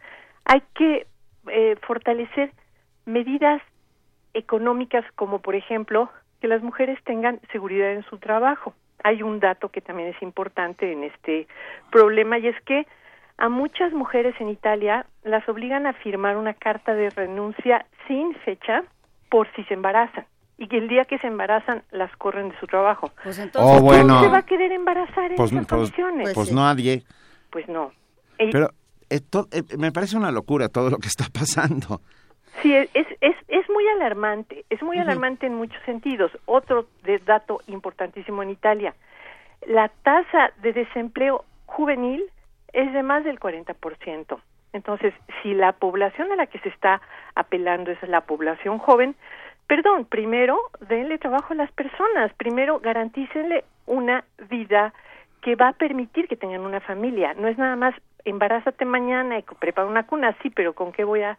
[0.45, 1.07] Hay que
[1.47, 2.51] eh, fortalecer
[3.05, 3.61] medidas
[4.33, 6.09] económicas como por ejemplo
[6.41, 8.73] que las mujeres tengan seguridad en su trabajo.
[9.03, 11.47] Hay un dato que también es importante en este
[11.91, 12.87] problema y es que
[13.37, 18.83] a muchas mujeres en Italia las obligan a firmar una carta de renuncia sin fecha
[19.29, 20.25] por si se embarazan
[20.57, 23.11] y que el día que se embarazan las corren de su trabajo.
[23.23, 26.33] Pues entonces, oh, ¿cómo se va a querer embarazar en pues, esas pues, condiciones?
[26.33, 27.03] Pues, nadie.
[27.49, 27.91] Pues no.
[28.37, 28.69] Pero
[29.09, 32.01] esto, eh, me parece una locura todo lo que está pasando.
[32.61, 36.31] Sí, es, es, es muy alarmante, es muy alarmante en muchos sentidos.
[36.45, 36.87] Otro
[37.25, 38.93] dato importantísimo en Italia,
[39.65, 42.23] la tasa de desempleo juvenil
[42.73, 44.39] es de más del 40%.
[44.73, 47.01] Entonces, si la población a la que se está
[47.35, 49.15] apelando es la población joven,
[49.67, 54.93] perdón, primero denle trabajo a las personas, primero garantícenle una vida
[55.41, 57.33] que va a permitir que tengan una familia.
[57.33, 57.93] No es nada más
[58.25, 61.37] embarázate mañana y prepara una cuna, sí, pero ¿con qué voy a,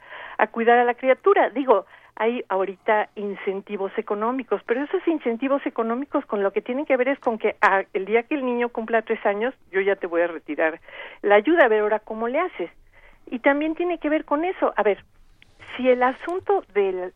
[0.50, 1.50] cuidar a la criatura?
[1.50, 1.86] Digo,
[2.16, 7.18] hay ahorita incentivos económicos, pero esos incentivos económicos con lo que tienen que ver es
[7.18, 10.20] con que ah, el día que el niño cumpla tres años, yo ya te voy
[10.20, 10.80] a retirar
[11.22, 12.70] la ayuda, a ver ahora cómo le haces.
[13.30, 14.74] Y también tiene que ver con eso.
[14.76, 15.02] A ver,
[15.76, 17.12] si el asunto de,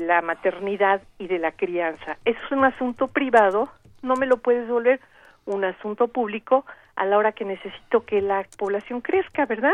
[0.00, 3.68] la maternidad y de la crianza es un asunto privado,
[4.02, 5.00] no me lo puedes volver
[5.46, 6.64] un asunto público
[6.96, 9.72] a la hora que necesito que la población crezca, ¿verdad?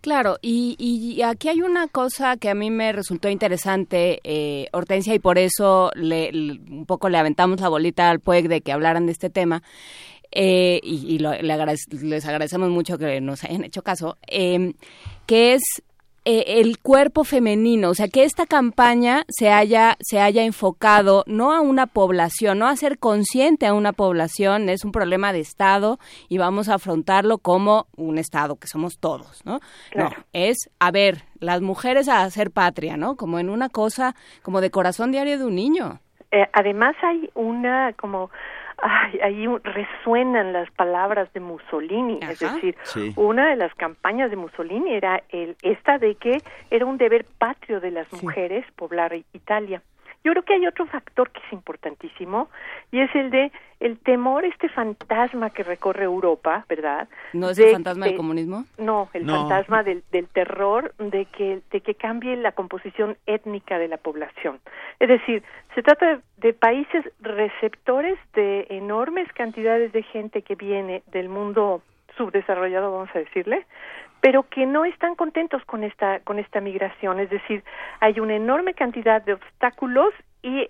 [0.00, 5.14] Claro, y, y aquí hay una cosa que a mí me resultó interesante, eh, Hortensia,
[5.14, 6.30] y por eso le,
[6.70, 9.62] un poco le aventamos la bolita al PUEC de que hablaran de este tema.
[10.32, 14.74] Eh, y, les agradecemos mucho que nos hayan hecho caso, eh,
[15.26, 15.82] que es
[16.32, 21.52] eh, el cuerpo femenino, o sea, que esta campaña se haya se haya enfocado no
[21.52, 25.98] a una población, no a ser consciente a una población, es un problema de estado
[26.28, 29.58] y vamos a afrontarlo como un estado que somos todos, ¿no?
[29.96, 33.16] No, es a ver, las mujeres a hacer patria, ¿no?
[33.16, 35.98] Como en una cosa como de corazón diario de un niño.
[36.30, 38.30] Eh, además hay una como
[38.82, 42.76] ay, ahí resuenan las palabras de Mussolini, es decir,
[43.16, 47.80] una de las campañas de Mussolini era el, esta de que era un deber patrio
[47.80, 49.82] de las mujeres poblar Italia.
[50.22, 52.48] Yo creo que hay otro factor que es importantísimo
[52.92, 57.08] y es el de el temor, este fantasma que recorre Europa, ¿verdad?
[57.32, 58.66] ¿No es el fantasma del comunismo?
[58.76, 63.88] No, el fantasma del, del terror de que, de que cambie la composición étnica de
[63.88, 64.60] la población.
[64.98, 65.42] Es decir,
[65.74, 71.82] se trata de países receptores de enormes cantidades de gente que viene del mundo
[72.18, 73.64] subdesarrollado, vamos a decirle,
[74.20, 77.64] pero que no están contentos con esta con esta migración, es decir,
[78.00, 80.68] hay una enorme cantidad de obstáculos y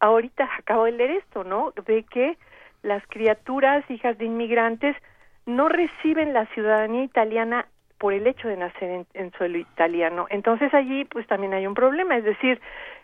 [0.00, 1.72] ahorita acabo de leer esto, ¿no?
[1.86, 2.36] De que
[2.82, 4.96] las criaturas hijas de inmigrantes
[5.46, 7.66] no reciben la ciudadanía italiana
[7.98, 10.26] por el hecho de nacer en, suelo italiano.
[10.28, 12.60] Entonces allí pues también hay un problema, es decir,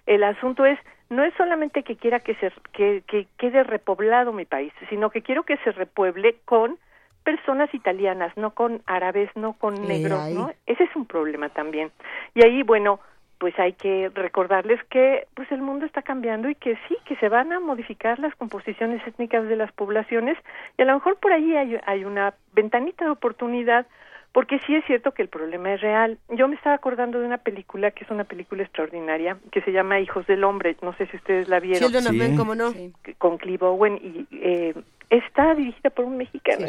[0.07, 0.79] el asunto es
[1.09, 5.23] no es solamente que quiera que se que, que quede repoblado mi país, sino que
[5.23, 6.79] quiero que se repueble con
[7.25, 10.53] personas italianas, no con árabes, no con negros, ¿no?
[10.67, 11.91] Ese es un problema también.
[12.35, 13.01] Y ahí, bueno,
[13.43, 17.29] pues hay que recordarles que pues el mundo está cambiando y que sí, que se
[17.29, 20.39] van a modificar las composiciones étnicas de las poblaciones
[20.79, 23.89] y a lo mejor por ahí hay, hay una ventanita de oportunidad
[24.31, 26.19] porque sí es cierto que el problema es real.
[26.31, 29.99] Yo me estaba acordando de una película que es una película extraordinaria que se llama
[29.99, 31.91] Hijos del Hombre, no sé si ustedes la vieron.
[31.91, 32.73] Sí, ¿cómo no?
[33.19, 34.75] Con Clive Owen y eh,
[35.13, 36.67] está dirigida por un mexicano.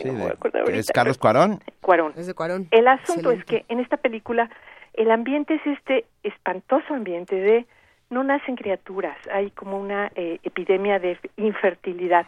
[0.67, 1.59] ¿Es Carlos Cuarón?
[1.81, 2.13] Cuarón.
[2.17, 2.67] Es de Cuarón.
[2.71, 4.49] El asunto es que en esta película
[4.93, 7.65] el ambiente es este espantoso ambiente de
[8.09, 12.27] no nacen criaturas, hay como una eh, epidemia de infertilidad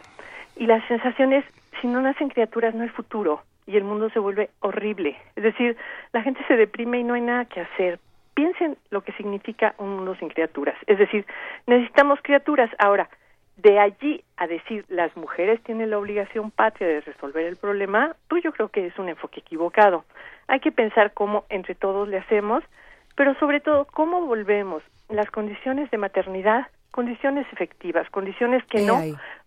[0.56, 1.44] y la sensación es
[1.80, 5.16] si no nacen criaturas no hay futuro y el mundo se vuelve horrible.
[5.36, 5.76] Es decir,
[6.12, 8.00] la gente se deprime y no hay nada que hacer.
[8.34, 10.76] Piensen lo que significa un mundo sin criaturas.
[10.86, 11.26] Es decir,
[11.66, 12.70] necesitamos criaturas.
[12.78, 13.08] Ahora,
[13.56, 18.44] de allí a decir las mujeres tienen la obligación patria de resolver el problema, pues
[18.44, 20.04] yo creo que es un enfoque equivocado.
[20.46, 22.62] Hay que pensar cómo entre todos le hacemos,
[23.16, 29.00] pero sobre todo cómo volvemos las condiciones de maternidad, condiciones efectivas, condiciones que no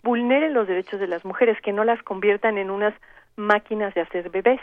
[0.03, 2.93] vulneren los derechos de las mujeres, que no las conviertan en unas
[3.35, 4.61] máquinas de hacer bebés,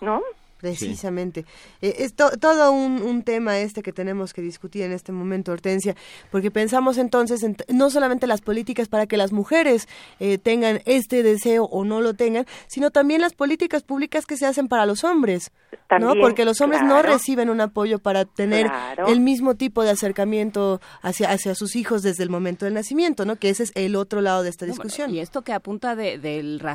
[0.00, 0.22] ¿no?
[0.58, 1.44] Precisamente.
[1.80, 5.96] Eh, es todo un, tema este que tenemos que discutir en este momento, Hortensia,
[6.30, 9.88] porque pensamos entonces en no solamente las políticas para que las mujeres
[10.20, 14.46] eh, tengan este deseo o no lo tengan, sino también las políticas públicas que se
[14.46, 15.52] hacen para los hombres,
[16.00, 16.14] ¿no?
[16.20, 18.70] Porque los hombres no reciben un apoyo para tener
[19.06, 23.36] el mismo tipo de acercamiento hacia, hacia sus hijos desde el momento del nacimiento, ¿no?
[23.36, 25.14] Que ese es el otro lado de esta discusión.
[25.14, 26.20] y esto que apunta del,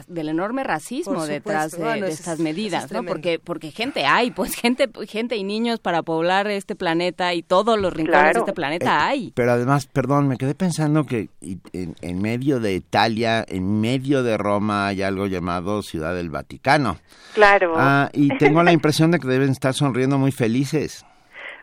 [0.08, 3.04] del enorme racismo detrás de, estas medidas, ¿no?
[3.04, 7.80] Porque, porque gente hay, pues gente, gente y niños para poblar este planeta y todos
[7.80, 9.34] los rincones de este planeta eh, hay.
[9.36, 14.88] Pero además, perdón, me quedé pensando que en, medio de Italia, en medio de Roma
[14.88, 16.98] hay algo llamado Ciudad del Vaticano.
[17.34, 17.74] Claro.
[17.78, 21.06] Ah, y tengo la impresión de que deben estar sonriendo muy felices.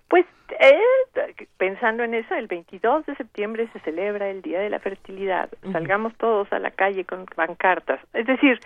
[0.09, 0.27] Pues
[0.59, 0.78] eh,
[1.57, 5.51] pensando en eso, el 22 de septiembre se celebra el Día de la Fertilidad.
[5.73, 8.01] Salgamos todos a la calle con pancartas.
[8.12, 8.59] Es decir,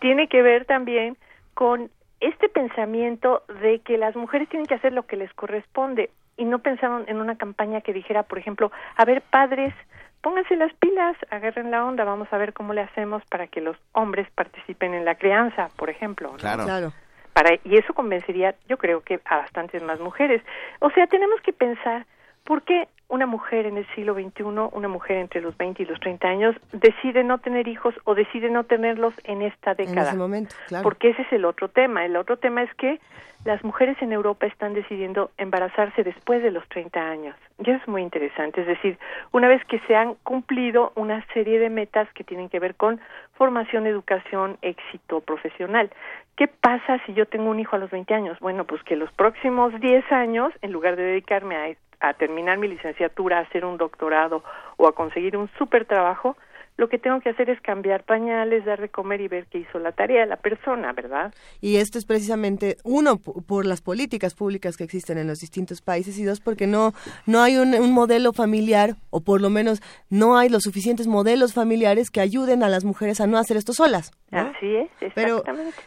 [0.00, 1.16] tiene que ver también
[1.54, 6.44] con este pensamiento de que las mujeres tienen que hacer lo que les corresponde y
[6.44, 9.74] no pensaron en una campaña que dijera, por ejemplo, a ver, padres,
[10.20, 13.76] pónganse las pilas, agarren la onda, vamos a ver cómo le hacemos para que los
[13.92, 16.32] hombres participen en la crianza, por ejemplo.
[16.38, 16.64] Claro.
[16.64, 16.92] claro.
[17.32, 20.42] Para, y eso convencería, yo creo que a bastantes más mujeres.
[20.80, 22.04] O sea, tenemos que pensar
[22.44, 25.98] por qué una mujer en el siglo XXI, una mujer entre los 20 y los
[26.00, 30.02] 30 años, decide no tener hijos o decide no tenerlos en esta década.
[30.02, 30.82] En ese momento, claro.
[30.82, 32.04] Porque ese es el otro tema.
[32.04, 33.00] El otro tema es que
[33.44, 37.36] las mujeres en Europa están decidiendo embarazarse después de los 30 años.
[37.58, 38.60] Y eso es muy interesante.
[38.60, 38.98] Es decir,
[39.32, 43.00] una vez que se han cumplido una serie de metas que tienen que ver con
[43.34, 45.90] formación, educación, éxito profesional.
[46.36, 48.38] ¿Qué pasa si yo tengo un hijo a los 20 años?
[48.40, 51.68] Bueno, pues que los próximos 10 años, en lugar de dedicarme a
[52.00, 54.42] a terminar mi licenciatura, a hacer un doctorado
[54.76, 56.36] o a conseguir un súper trabajo,
[56.78, 59.80] lo que tengo que hacer es cambiar pañales, dar de comer y ver qué hizo
[59.80, 61.34] la tarea la persona, ¿verdad?
[61.60, 66.16] Y esto es precisamente, uno, por las políticas públicas que existen en los distintos países
[66.20, 66.94] y dos, porque no,
[67.26, 72.10] no hay un, modelo familiar o por lo menos no hay los suficientes modelos familiares
[72.10, 74.12] que ayuden a las mujeres a no hacer esto solas.
[74.30, 75.14] Así es, exactamente.
[75.16, 75.42] Pero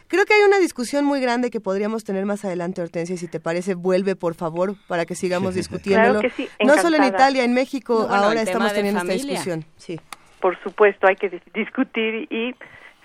[0.08, 3.28] creo que hay una discusión muy grande que podríamos tener más adelante, Hortensia, y si
[3.28, 6.20] te parece, vuelve por favor para que sigamos discutiéndolo.
[6.20, 9.64] Claro que sí, no solo en Italia, en México, ahora estamos teniendo esta discusión.
[9.76, 9.98] Sí
[10.42, 12.54] por supuesto, hay que discutir y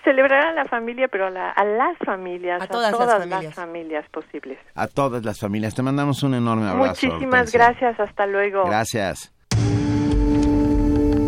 [0.04, 4.06] celebrar a la familia, pero a, las familias, a todas, las, familias.
[4.10, 4.58] posibles.
[4.74, 5.76] A todas las familias.
[5.76, 7.06] Te mandamos un enorme abrazo.
[7.06, 8.66] Muchísimas gracias, hasta luego.
[8.66, 9.32] Gracias.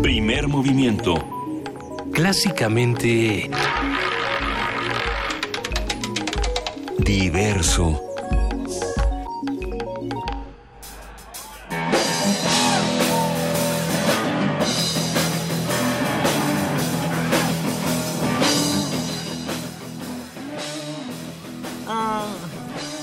[0.02, 1.14] Primer movimiento.
[2.12, 3.48] Clásicamente...
[6.98, 8.09] Diverso.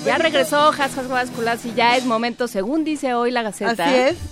[0.08, 3.92] Ya regresó Hasjas Vasculas y ya es momento, según dice hoy la Gaceta,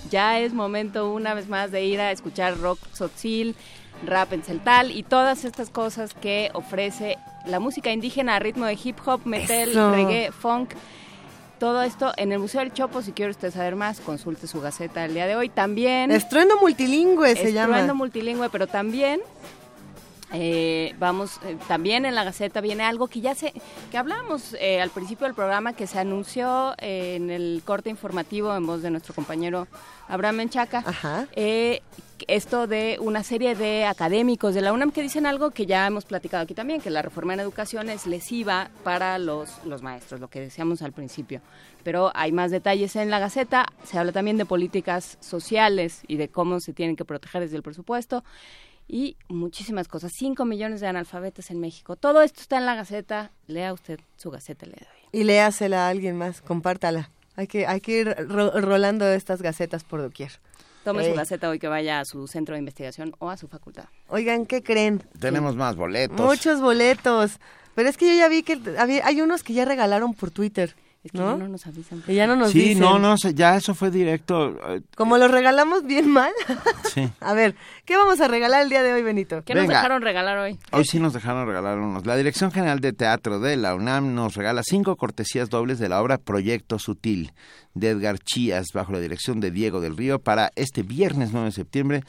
[0.09, 3.55] ya es momento una vez más de ir a escuchar rock sotzil,
[4.05, 8.77] rap en celtal y todas estas cosas que ofrece la música indígena a ritmo de
[8.81, 10.71] hip hop, metal, reggae, funk.
[11.59, 15.05] Todo esto en el Museo del Chopo, si quiere usted saber más, consulte su Gaceta
[15.05, 15.49] el día de hoy.
[15.49, 16.11] También...
[16.11, 17.75] Estruendo multilingüe se llama.
[17.75, 19.21] Estruendo multilingüe, pero también
[20.37, 23.53] eh, vamos, eh, también en la Gaceta viene algo que ya se,
[23.89, 28.67] que hablamos eh, al principio del programa, que se anunció en el corte informativo en
[28.67, 29.67] voz de nuestro compañero
[30.09, 30.83] Abraham Menchaca.
[32.27, 36.05] esto de una serie de académicos de la UNAM que dicen algo que ya hemos
[36.05, 40.29] platicado aquí también, que la reforma en educación es lesiva para los, los maestros, lo
[40.29, 41.41] que decíamos al principio.
[41.83, 46.29] Pero hay más detalles en la Gaceta, se habla también de políticas sociales y de
[46.29, 48.23] cómo se tienen que proteger desde el presupuesto
[48.87, 50.11] y muchísimas cosas.
[50.15, 51.95] Cinco millones de analfabetos en México.
[51.95, 53.31] Todo esto está en la Gaceta.
[53.47, 55.19] Lea usted su Gaceta le doy.
[55.19, 57.09] Y léasela a alguien más, compártala.
[57.35, 60.31] Hay que, hay que ir rolando estas gacetas por doquier.
[60.85, 63.85] Tome su gaceta hoy que vaya a su centro de investigación o a su facultad.
[64.07, 65.01] Oigan, ¿qué creen?
[65.19, 66.19] Tenemos más boletos.
[66.19, 67.39] Muchos boletos.
[67.73, 68.59] Pero es que yo ya vi que
[69.03, 70.75] hay unos que ya regalaron por Twitter.
[71.05, 72.03] Es que ya no nos avisan.
[72.07, 72.79] ya no nos sí, dicen.
[72.79, 74.57] no, no, ya eso fue directo.
[74.73, 76.33] Eh, Como lo regalamos bien mal.
[76.95, 77.09] Sí.
[77.19, 79.43] a ver, ¿qué vamos a regalar el día de hoy, Benito?
[79.43, 80.57] ¿Qué nos dejaron regalar hoy?
[80.71, 82.05] Hoy sí nos dejaron regalar unos.
[82.05, 86.01] La Dirección General de Teatro de la UNAM nos regala cinco cortesías dobles de la
[86.01, 87.33] obra Proyecto Sutil
[87.73, 91.51] de Edgar Chías bajo la dirección de Diego del Río para este viernes 9 de
[91.51, 92.03] septiembre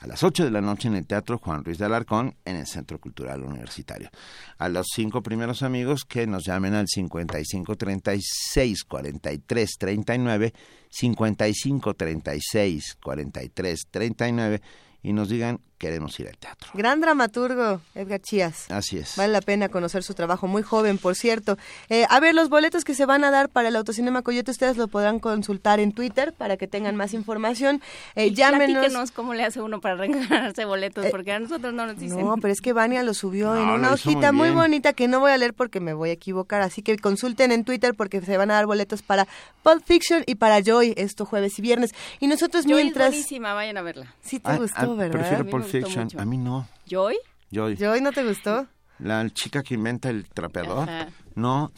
[0.00, 2.66] a las 8 de la noche en el Teatro Juan Ruiz de Alarcón en el
[2.66, 4.08] Centro Cultural Universitario.
[4.56, 10.54] A los cinco primeros amigos que nos llamen al 55 36 43 39,
[10.88, 14.62] 55 36 43 39
[15.02, 16.70] y nos digan queremos ir al teatro.
[16.74, 18.70] Gran dramaturgo, Edgar Chías.
[18.70, 19.16] Así es.
[19.16, 21.56] Vale la pena conocer su trabajo, muy joven, por cierto.
[21.88, 24.76] Eh, a ver, los boletos que se van a dar para el Autocinema Coyote, ustedes
[24.76, 27.80] lo podrán consultar en Twitter para que tengan más información.
[28.14, 29.10] Eh, y llámenos.
[29.12, 32.20] cómo le hace uno para regalarse boletos, eh, porque a nosotros no nos dicen.
[32.20, 35.32] No, pero es que Vania lo subió en una hojita muy, bonita que no voy
[35.32, 38.50] a leer porque me voy a equivocar, así que consulten en Twitter porque se van
[38.50, 39.26] a dar boletos para
[39.62, 41.94] Pulp Fiction y para Joy, esto jueves y viernes.
[42.18, 43.06] Y nosotros Joy mientras...
[43.06, 44.14] es buenísima, vayan a verla.
[44.20, 45.18] Sí te gustó, ah, ¿verdad?
[45.18, 46.66] Prefiero Pulp Fiction, a mí no.
[46.88, 47.16] ¿Joy?
[47.50, 47.76] Joy.
[47.76, 48.66] ¿Joy no te gustó?
[48.98, 50.88] La chica que inventa el trapeador.
[51.34, 51.72] No,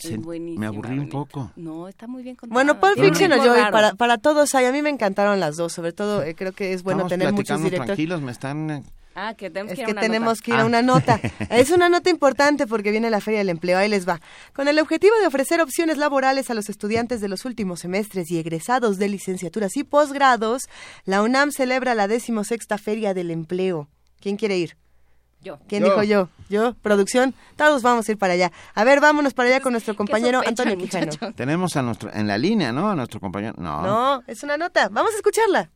[0.57, 1.53] me aburrí un poco.
[1.57, 2.55] No, está muy bien contada.
[2.55, 4.65] Bueno, Pulp Fiction o Joy, para, para todos hay.
[4.65, 5.73] A mí me encantaron las dos.
[5.73, 7.87] Sobre todo, eh, creo que es bueno tener muchos directores.
[7.87, 8.85] tranquilos, me están...
[9.15, 10.43] Ah, que tenemos es que ir a una tenemos nota.
[10.45, 11.21] que ir a una nota.
[11.51, 13.79] es una nota importante porque viene la Feria del Empleo.
[13.79, 14.21] Ahí les va.
[14.53, 18.39] Con el objetivo de ofrecer opciones laborales a los estudiantes de los últimos semestres y
[18.39, 20.63] egresados de licenciaturas y posgrados,
[21.05, 23.89] la UNAM celebra la decimosexta Feria del Empleo.
[24.21, 24.77] ¿Quién quiere ir?
[25.43, 25.59] Yo.
[25.69, 26.29] ¿Quién dijo yo?
[26.49, 26.75] ¿Yo?
[26.83, 27.35] ¿Producción?
[27.57, 28.53] Todos vamos a ir para allá.
[28.75, 31.11] A ver, vámonos para allá con nuestro compañero Antonio Quijano.
[31.35, 32.89] Tenemos a nuestro, en la línea, ¿no?
[32.91, 33.55] A nuestro compañero.
[33.59, 33.83] No.
[33.83, 34.89] No, es una nota.
[34.89, 35.71] Vamos a escucharla.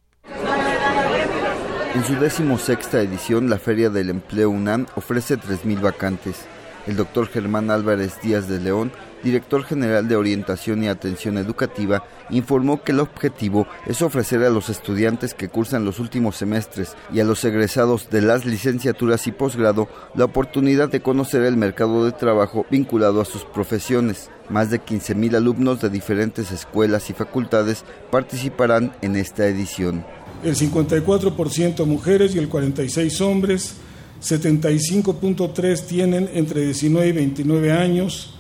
[1.95, 6.45] En su decimosexta edición, la Feria del Empleo UNAM ofrece 3.000 vacantes.
[6.87, 8.93] El doctor Germán Álvarez Díaz de León,
[9.25, 14.69] director general de Orientación y Atención Educativa, informó que el objetivo es ofrecer a los
[14.69, 19.89] estudiantes que cursan los últimos semestres y a los egresados de las licenciaturas y posgrado
[20.15, 24.31] la oportunidad de conocer el mercado de trabajo vinculado a sus profesiones.
[24.49, 30.05] Más de 15.000 alumnos de diferentes escuelas y facultades participarán en esta edición.
[30.45, 33.75] El 54% mujeres y el 46% hombres
[34.23, 38.35] 75.3 tienen entre 19 y 29 años.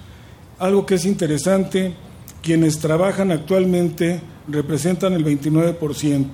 [0.59, 1.94] Algo que es interesante,
[2.43, 6.27] quienes trabajan actualmente representan el 29%.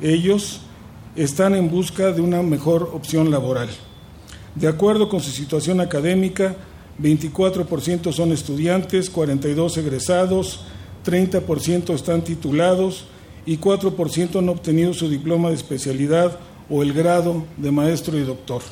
[0.00, 0.60] Ellos
[1.16, 3.68] están en busca de una mejor opción laboral.
[4.54, 6.56] De acuerdo con su situación académica,
[7.00, 10.60] 24% son estudiantes, 42 egresados,
[11.04, 13.06] 30% están titulados
[13.46, 16.38] y 4% han obtenido su diploma de especialidad
[16.68, 18.62] o el grado de maestro y doctor.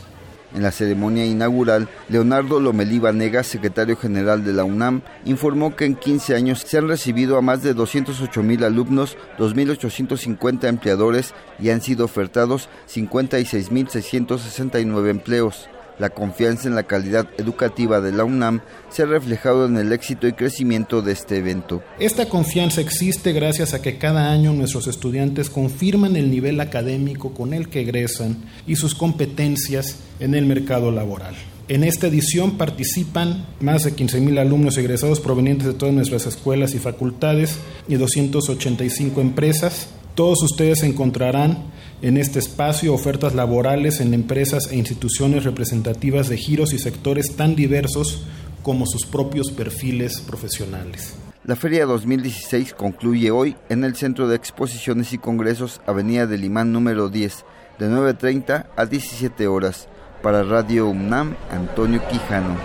[0.54, 5.96] En la ceremonia inaugural, Leonardo Lomelí Vanega, secretario general de la UNAM, informó que en
[5.96, 11.80] 15 años se han recibido a más de 208 mil alumnos, 2.850 empleadores y han
[11.80, 15.70] sido ofertados 56.669 empleos.
[16.02, 18.60] La confianza en la calidad educativa de la UNAM
[18.90, 21.80] se ha reflejado en el éxito y crecimiento de este evento.
[22.00, 27.54] Esta confianza existe gracias a que cada año nuestros estudiantes confirman el nivel académico con
[27.54, 31.36] el que egresan y sus competencias en el mercado laboral.
[31.68, 36.80] En esta edición participan más de 15.000 alumnos egresados provenientes de todas nuestras escuelas y
[36.80, 39.86] facultades y 285 empresas.
[40.16, 41.70] Todos ustedes encontrarán
[42.02, 47.54] en este espacio ofertas laborales en empresas e instituciones representativas de giros y sectores tan
[47.54, 48.24] diversos
[48.62, 51.14] como sus propios perfiles profesionales.
[51.44, 56.72] La Feria 2016 concluye hoy en el Centro de Exposiciones y Congresos Avenida del Imán
[56.72, 57.44] número 10,
[57.78, 59.88] de 9.30 a 17 horas.
[60.22, 62.56] Para Radio UNAM, Antonio Quijano.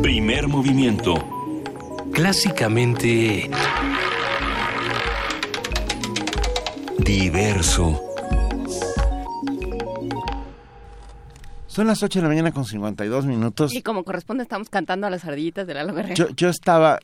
[0.00, 1.14] Primer movimiento.
[2.12, 3.50] Clásicamente
[7.04, 8.00] diverso.
[11.66, 13.72] Son las 8 de la mañana con 52 minutos.
[13.72, 16.14] Y como corresponde, estamos cantando a las ardillitas de la Guerrero.
[16.14, 16.98] Yo, yo estaba,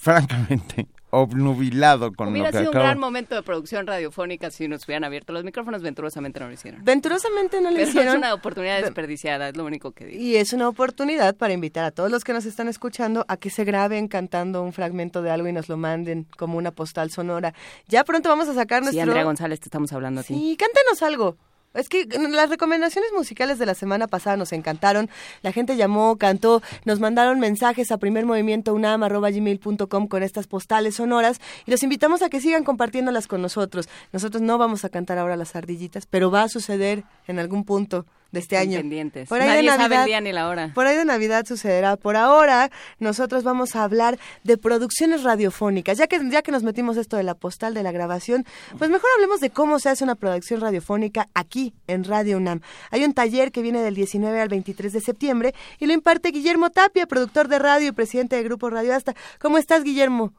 [0.00, 4.68] francamente, obnubilado con Hubiera lo que sido un acabo- gran momento de producción radiofónica si
[4.68, 5.82] nos hubieran abierto los micrófonos.
[5.82, 6.84] Venturosamente no lo hicieron.
[6.84, 8.08] Venturosamente no lo Pero hicieron.
[8.12, 10.20] es una oportunidad desperdiciada, es lo único que digo.
[10.22, 13.50] Y es una oportunidad para invitar a todos los que nos están escuchando a que
[13.50, 17.54] se graben cantando un fragmento de algo y nos lo manden como una postal sonora.
[17.88, 19.02] Ya pronto vamos a sacar Sí, nuestro...
[19.04, 20.34] Andrea González, te estamos hablando a ti.
[20.34, 21.36] Sí, cántenos algo.
[21.76, 25.08] Es que las recomendaciones musicales de la semana pasada nos encantaron.
[25.42, 31.82] La gente llamó, cantó, nos mandaron mensajes a primermovimientounam.gmail.com con estas postales sonoras y los
[31.82, 33.90] invitamos a que sigan compartiéndolas con nosotros.
[34.12, 38.06] Nosotros no vamos a cantar ahora las ardillitas, pero va a suceder en algún punto
[38.32, 38.78] de este año.
[38.78, 39.28] pendientes.
[39.28, 40.70] Por ahí Nadie de sabe Navidad, el día ni la hora.
[40.74, 41.96] Por ahí de Navidad sucederá.
[41.96, 45.98] Por ahora, nosotros vamos a hablar de producciones radiofónicas.
[45.98, 48.44] Ya que, ya que nos metimos esto de la postal de la grabación,
[48.78, 52.60] pues mejor hablemos de cómo se hace una producción radiofónica aquí en Radio UNAM.
[52.90, 56.70] Hay un taller que viene del 19 al 23 de septiembre y lo imparte Guillermo
[56.70, 59.14] Tapia, productor de radio y presidente del grupo Radio Asta.
[59.40, 60.32] ¿Cómo estás, Guillermo?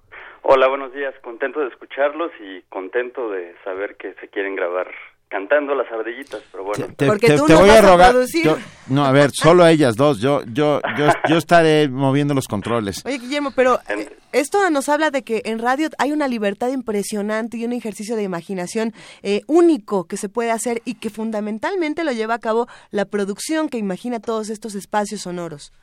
[0.44, 1.14] Hola, buenos días.
[1.22, 4.88] Contento de escucharlos y contento de saber que se quieren grabar
[5.30, 6.86] cantando las ardillitas, pero bueno.
[6.96, 8.14] Te, te- te voy a rogar.
[8.44, 8.58] yo-
[8.90, 10.20] no, a ver, solo a ellas dos.
[10.22, 13.06] Yo, yo, yo, yo estaré moviendo los controles.
[13.06, 17.58] Oye, Guillermo, pero eh, esto nos habla de que en radio hay una libertad impresionante
[17.58, 18.94] y un ejercicio de imaginación
[19.24, 23.68] eh, único que se puede hacer y que fundamentalmente lo lleva a cabo la producción
[23.70, 25.74] que imagina todos estos espacios sonoros.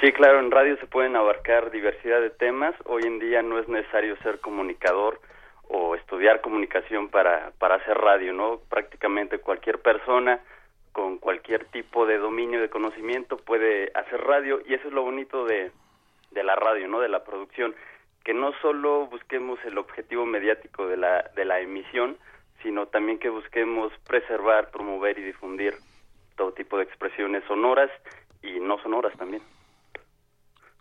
[0.00, 2.74] Sí, claro, en radio se pueden abarcar diversidad de temas.
[2.84, 5.20] Hoy en día no es necesario ser comunicador
[5.68, 8.60] o estudiar comunicación para, para hacer radio, ¿no?
[8.68, 10.40] Prácticamente cualquier persona
[10.92, 15.44] con cualquier tipo de dominio de conocimiento puede hacer radio y eso es lo bonito
[15.44, 15.72] de,
[16.30, 17.00] de la radio, ¿no?
[17.00, 17.74] De la producción,
[18.24, 22.16] que no solo busquemos el objetivo mediático de la, de la emisión,
[22.62, 25.74] sino también que busquemos preservar, promover y difundir
[26.36, 27.90] todo tipo de expresiones sonoras
[28.42, 29.42] y no sonoras también.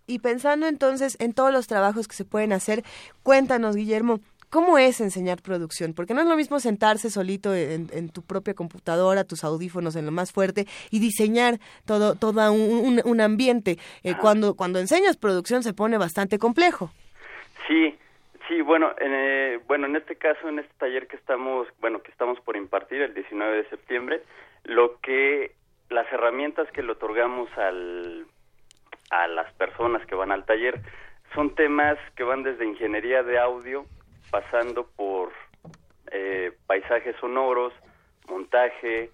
[0.05, 2.84] Y pensando entonces en todos los trabajos que se pueden hacer,
[3.23, 4.19] cuéntanos, Guillermo,
[4.53, 5.93] ¿cómo es enseñar producción?
[5.95, 10.05] Porque no es lo mismo sentarse solito en, en tu propia computadora, tus audífonos en
[10.05, 11.55] lo más fuerte y diseñar
[11.85, 13.77] todo, todo un, un- un ambiente.
[14.03, 16.91] Eh, cuando, cuando enseñas producción se pone bastante complejo.
[17.67, 17.95] Sí,
[18.47, 22.11] sí, bueno, en, eh, bueno, en este caso, en este taller que estamos, bueno, que
[22.11, 24.21] estamos por impartir el 19 de septiembre,
[24.65, 25.55] lo que
[25.89, 28.27] las herramientas que le otorgamos al
[29.09, 30.81] a las personas que van al taller
[31.35, 33.85] son temas que van desde ingeniería de audio,
[34.34, 35.31] pasando por
[36.11, 37.72] eh, paisajes sonoros,
[38.27, 39.11] montaje,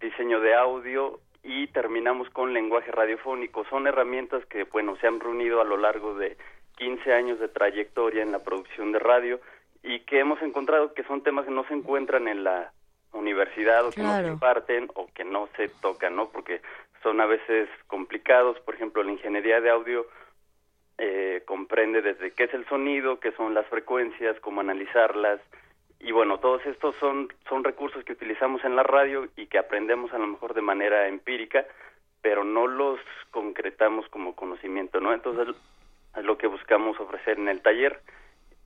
[0.00, 3.64] diseño de audio y terminamos con lenguaje radiofónico.
[3.70, 6.36] Son herramientas que, bueno, se han reunido a lo largo de
[6.78, 9.40] 15 años de trayectoria en la producción de radio
[9.84, 12.72] y que hemos encontrado que son temas que no se encuentran en la
[13.12, 16.28] universidad o que no se imparten o que no se tocan, ¿no?
[16.30, 16.60] Porque
[17.04, 18.58] son a veces complicados.
[18.62, 20.08] Por ejemplo, la ingeniería de audio
[20.98, 25.40] eh, comprende desde qué es el sonido, qué son las frecuencias, cómo analizarlas.
[26.00, 30.12] Y bueno, todos estos son, son recursos que utilizamos en la radio y que aprendemos
[30.12, 31.66] a lo mejor de manera empírica,
[32.22, 33.00] pero no los
[33.30, 35.12] concretamos como conocimiento, ¿no?
[35.12, 35.54] Entonces
[36.16, 38.00] es lo que buscamos ofrecer en el taller.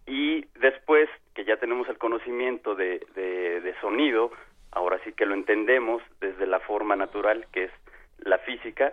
[0.07, 4.31] y después que ya tenemos el conocimiento de, de, sonido,
[4.73, 7.73] ahora sí que lo entendemos desde la forma natural que es
[8.19, 8.93] la física,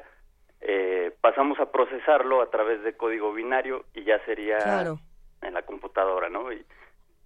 [0.62, 4.58] eh, pasamos a procesarlo a través de código binario y ya sería
[5.42, 6.52] en la computadora, ¿no?
[6.52, 6.66] Y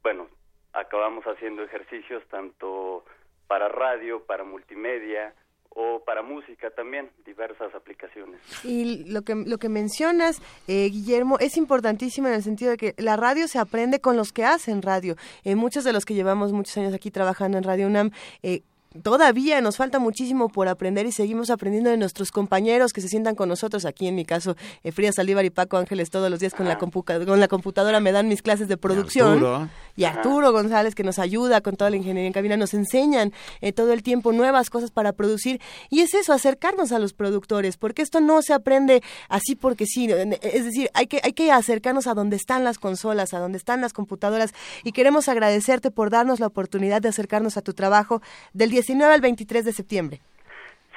[0.03, 0.28] bueno,
[0.74, 3.06] acabamos haciendo ejercicios tanto
[3.48, 5.34] para radio, para multimedia,
[5.74, 8.41] o para música también, diversas aplicaciones.
[8.64, 12.94] Y lo que, lo que mencionas, eh, Guillermo, es importantísimo en el sentido de que
[12.98, 15.16] la radio se aprende con los que hacen radio.
[15.45, 18.12] Eh, muchos de los que llevamos muchos años aquí trabajando en Radio UNAM,
[18.44, 18.64] eh,
[19.04, 23.36] todavía nos falta muchísimo por aprender y seguimos aprendiendo de nuestros compañeros que se sientan
[23.36, 23.86] con nosotros.
[23.86, 26.78] Aquí en mi caso, eh, Frida Saldívar y Paco Ángeles todos los días con la,
[26.78, 29.70] con la computadora me dan mis clases de producción.
[29.96, 33.72] Y Arturo, González que nos ayuda con toda la ingeniería en cabina, nos enseñan eh,
[33.72, 35.62] todo el tiempo nuevas cosas para producir.
[35.90, 40.10] Y es eso, acercarnos a los productores, porque esto no se aprende así porque sí.
[40.42, 43.82] Es decir, hay que, hay que acercarnos a donde están las consolas, a donde están
[43.82, 44.54] las computadoras.
[44.84, 48.22] Y queremos agradecerte por darnos la oportunidad de acercarnos a tu trabajo
[48.54, 50.22] del día 19 al 23 de septiembre.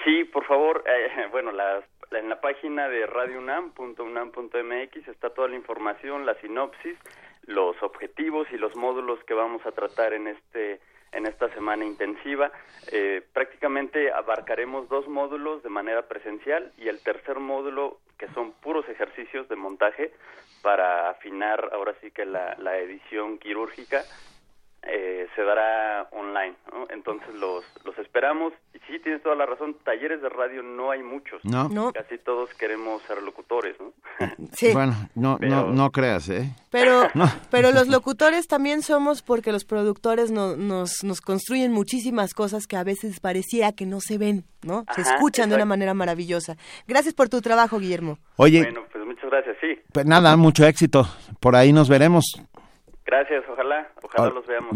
[0.04, 6.34] Sí, por favor, eh, bueno, en la página de radiounam.unam.mx está toda la información, la
[6.40, 6.96] sinopsis,
[7.46, 10.80] los objetivos y los módulos que vamos a tratar en este
[11.12, 12.50] en esta semana intensiva.
[12.90, 18.88] Eh, prácticamente abarcaremos dos módulos de manera presencial y el tercer módulo que son puros
[18.88, 20.12] ejercicios de montaje
[20.62, 24.02] para afinar ahora sí que la, la edición quirúrgica
[24.86, 26.86] eh, se dará online, ¿no?
[26.90, 28.52] Entonces los, los esperamos.
[28.74, 31.44] Y sí, tienes toda la razón, talleres de radio no hay muchos.
[31.44, 31.92] No.
[31.92, 33.92] Casi todos queremos ser locutores, ¿no?
[34.52, 34.72] Sí.
[34.72, 36.54] Bueno, no, no, no creas, ¿eh?
[36.70, 37.08] Pero,
[37.50, 42.84] pero los locutores también somos porque los productores nos, nos construyen muchísimas cosas que a
[42.84, 44.84] veces parecía que no se ven, ¿no?
[44.94, 46.56] Se escuchan de una manera maravillosa.
[46.86, 48.18] Gracias por tu trabajo, Guillermo.
[48.36, 48.62] Oye.
[48.62, 49.78] Bueno, pues muchas gracias, sí.
[49.92, 51.06] Pues nada, mucho éxito.
[51.40, 52.24] Por ahí nos veremos.
[53.06, 54.72] Gracias, ojalá, ojalá los veamos.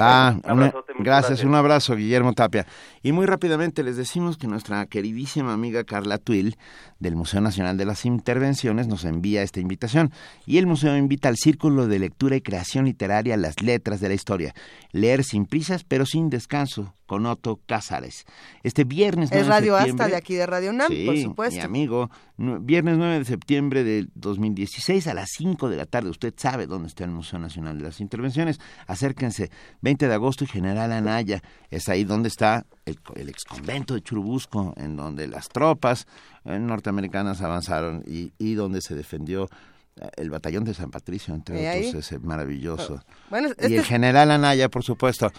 [0.98, 2.66] gracias, un abrazo, Guillermo Tapia.
[3.02, 6.56] Y muy rápidamente les decimos que nuestra queridísima amiga Carla Twill
[6.98, 10.10] del Museo Nacional de las Intervenciones nos envía esta invitación
[10.44, 14.14] y el museo invita al Círculo de Lectura y Creación Literaria Las Letras de la
[14.14, 14.52] Historia.
[14.92, 18.26] Leer sin prisas pero sin descanso con Otto Cázares.
[18.62, 21.56] Este viernes 9 es Radio de Asta de aquí de Radio UNAM, por supuesto.
[21.56, 22.10] mi amigo.
[22.36, 26.10] Viernes 9 de septiembre de 2016 a las 5 de la tarde.
[26.10, 28.60] Usted sabe dónde está el Museo Nacional de las Intervenciones.
[28.86, 29.50] Acérquense.
[29.80, 31.42] 20 de agosto y General Anaya.
[31.70, 36.06] Es ahí donde está el, el exconvento de Churubusco, en donde las tropas
[36.44, 39.48] eh, norteamericanas avanzaron y, y donde se defendió
[39.96, 43.02] eh, el batallón de San Patricio, entre otros, ese maravilloso.
[43.30, 45.32] Bueno, y el este general Anaya, por supuesto.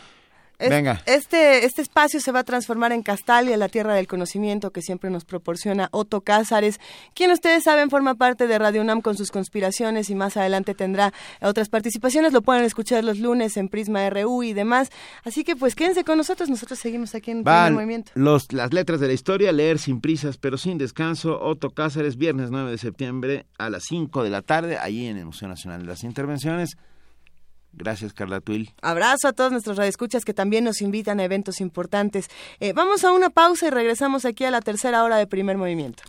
[0.60, 1.02] Venga.
[1.06, 5.10] Este, este espacio se va a transformar en Castalia, la tierra del conocimiento que siempre
[5.10, 6.80] nos proporciona Otto Cázares,
[7.14, 11.14] quien ustedes saben forma parte de Radio UNAM con sus conspiraciones y más adelante tendrá
[11.42, 12.34] otras participaciones.
[12.34, 14.90] Lo pueden escuchar los lunes en Prisma RU y demás.
[15.24, 18.12] Así que pues quédense con nosotros, nosotros seguimos aquí en el Movimiento.
[18.16, 21.40] Los, las letras de la historia, leer sin prisas pero sin descanso.
[21.42, 25.26] Otto Cázares, viernes 9 de septiembre a las 5 de la tarde, allí en el
[25.26, 26.78] Museo Nacional de las Intervenciones.
[27.74, 28.74] Gracias, Carla Tuil.
[28.82, 32.28] Abrazo a todos nuestros radioescuchas que también nos invitan a eventos importantes.
[32.60, 36.04] Eh, vamos a una pausa y regresamos aquí a la tercera hora de primer movimiento.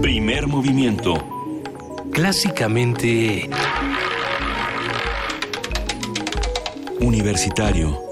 [0.00, 1.14] Primer movimiento.
[2.12, 3.48] Clásicamente...
[7.00, 8.08] Universitario.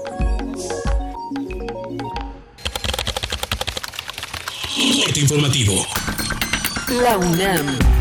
[5.19, 5.73] informativo.
[7.01, 7.96] La UNAM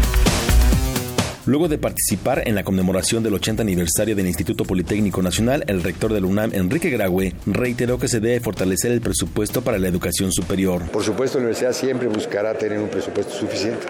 [1.46, 6.12] Luego de participar en la conmemoración del 80 aniversario del Instituto Politécnico Nacional, el rector
[6.12, 10.82] del UNAM, Enrique Graue, reiteró que se debe fortalecer el presupuesto para la educación superior.
[10.90, 13.86] Por supuesto, la universidad siempre buscará tener un presupuesto suficiente,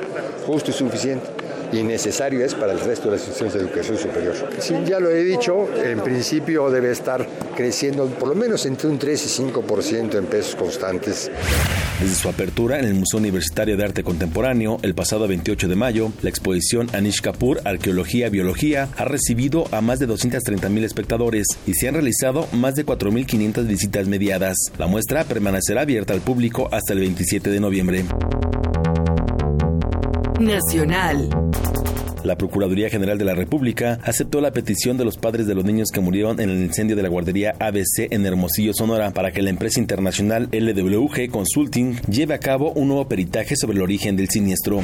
[0.47, 4.35] justo y suficiente y necesario es para el resto de las instituciones de educación superior.
[4.59, 7.27] Sí, ya lo he dicho, en principio debe estar
[7.57, 11.31] creciendo por lo menos entre un 3 y 5% en pesos constantes.
[12.01, 16.13] Desde su apertura en el Museo Universitario de Arte Contemporáneo el pasado 28 de mayo,
[16.23, 21.75] la exposición Anish Kapoor, Arqueología Biología, ha recibido a más de 230 mil espectadores y
[21.75, 24.57] se han realizado más de 4.500 visitas mediadas.
[24.79, 28.05] La muestra permanecerá abierta al público hasta el 27 de noviembre.
[30.41, 31.31] Nacional.
[32.23, 35.89] La Procuraduría General de la República aceptó la petición de los padres de los niños
[35.91, 39.51] que murieron en el incendio de la guardería ABC en Hermosillo, Sonora, para que la
[39.51, 44.83] empresa internacional LWG Consulting lleve a cabo un nuevo peritaje sobre el origen del siniestro.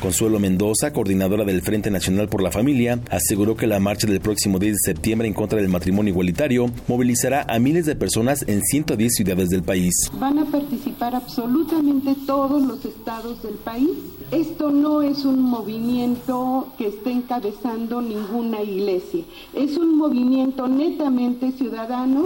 [0.00, 4.58] Consuelo Mendoza, coordinadora del Frente Nacional por la Familia, aseguró que la marcha del próximo
[4.58, 9.14] 10 de septiembre en contra del matrimonio igualitario movilizará a miles de personas en 110
[9.14, 9.94] ciudades del país.
[10.14, 13.90] Van a participar absolutamente todos los estados del país.
[14.30, 19.24] Esto no es un movimiento que esté encabezando ninguna iglesia.
[19.54, 22.24] Es un movimiento netamente ciudadano.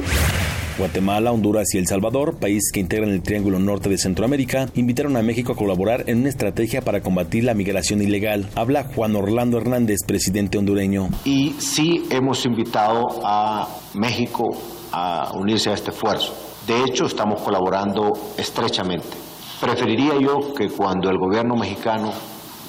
[0.76, 5.22] Guatemala, Honduras y El Salvador, países que integran el Triángulo Norte de Centroamérica, invitaron a
[5.22, 8.48] México a colaborar en una estrategia para combatir la migración ilegal.
[8.56, 11.08] Habla Juan Orlando Hernández, presidente hondureño.
[11.24, 14.50] Y sí hemos invitado a México
[14.90, 16.34] a unirse a este esfuerzo.
[16.66, 19.16] De hecho, estamos colaborando estrechamente.
[19.60, 22.12] Preferiría yo que cuando el gobierno mexicano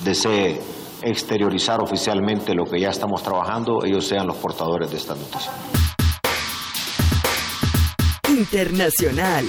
[0.04, 0.60] desee
[1.02, 5.52] exteriorizar oficialmente lo que ya estamos trabajando, ellos sean los portadores de esta noticia.
[8.36, 9.46] Internacional.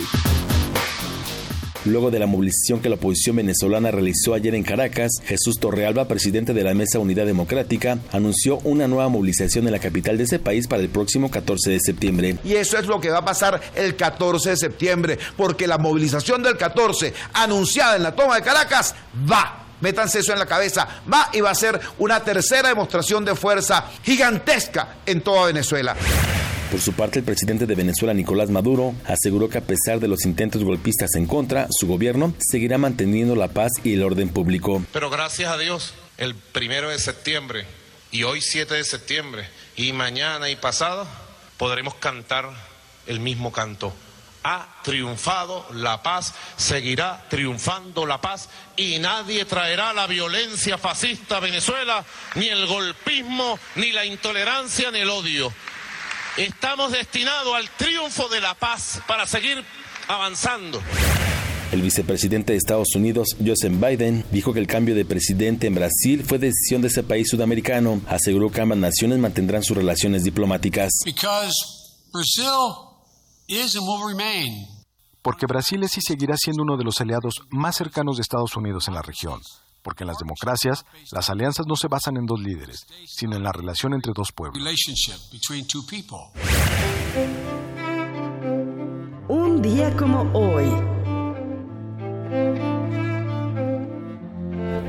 [1.85, 6.53] Luego de la movilización que la oposición venezolana realizó ayer en Caracas, Jesús Torrealba, presidente
[6.53, 10.69] de la Mesa Unidad Democrática, anunció una nueva movilización en la capital de ese país
[10.69, 12.39] para el próximo 14 de septiembre.
[12.45, 16.43] Y eso es lo que va a pasar el 14 de septiembre, porque la movilización
[16.43, 18.95] del 14, anunciada en la toma de Caracas,
[19.31, 20.89] va Métanse eso en la cabeza.
[21.13, 25.95] Va y va a ser una tercera demostración de fuerza gigantesca en toda Venezuela.
[26.70, 30.24] Por su parte, el presidente de Venezuela, Nicolás Maduro, aseguró que a pesar de los
[30.26, 34.82] intentos golpistas en contra, su gobierno seguirá manteniendo la paz y el orden público.
[34.93, 37.64] Pero gracias a Dios, el primero de septiembre
[38.10, 41.06] y hoy 7 de septiembre y mañana y pasado
[41.56, 42.51] podremos cantar
[43.06, 43.93] el mismo canto
[44.48, 51.40] ha triunfado la paz, seguirá triunfando la paz y nadie traerá la violencia fascista a
[51.40, 52.05] Venezuela,
[52.36, 55.52] ni el golpismo, ni la intolerancia, ni el odio.
[56.37, 59.65] Estamos destinados al triunfo de la paz para seguir
[60.07, 60.83] avanzando.
[61.73, 66.25] El vicepresidente de Estados Unidos, Joseph Biden, dijo que el cambio de presidente en Brasil
[66.25, 68.03] fue decisión de ese país sudamericano.
[68.07, 70.93] Aseguró que ambas naciones mantendrán sus relaciones diplomáticas.
[75.23, 78.89] Porque Brasil es y seguirá siendo uno de los aliados más cercanos de Estados Unidos
[78.89, 79.41] en la región.
[79.87, 83.53] Porque en las democracias, las alianzas no se basan en dos líderes, sino en la
[83.53, 84.61] relación entre dos pueblos.
[89.29, 90.65] Un día como hoy.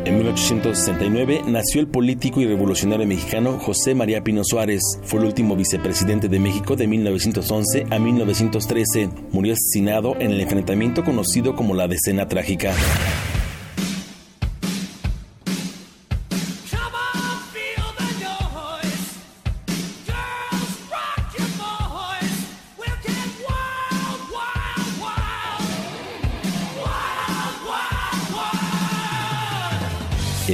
[0.03, 4.81] En 1869 nació el político y revolucionario mexicano José María Pino Suárez.
[5.03, 9.09] Fue el último vicepresidente de México de 1911 a 1913.
[9.31, 12.73] Murió asesinado en el enfrentamiento conocido como la Decena Trágica.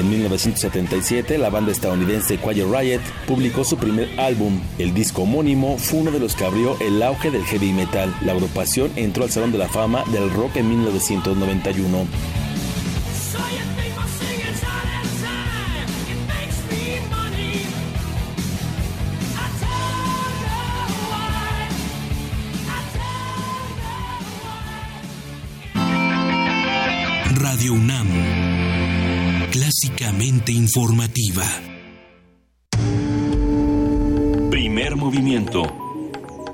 [0.03, 4.59] En 1977, la banda estadounidense Quiet Riot publicó su primer álbum.
[4.77, 8.13] El disco homónimo fue uno de los que abrió el auge del heavy metal.
[8.21, 12.05] La agrupación entró al Salón de la Fama del Rock en 1991.
[30.44, 31.44] Clásicamente informativa.
[34.49, 35.64] Primer movimiento.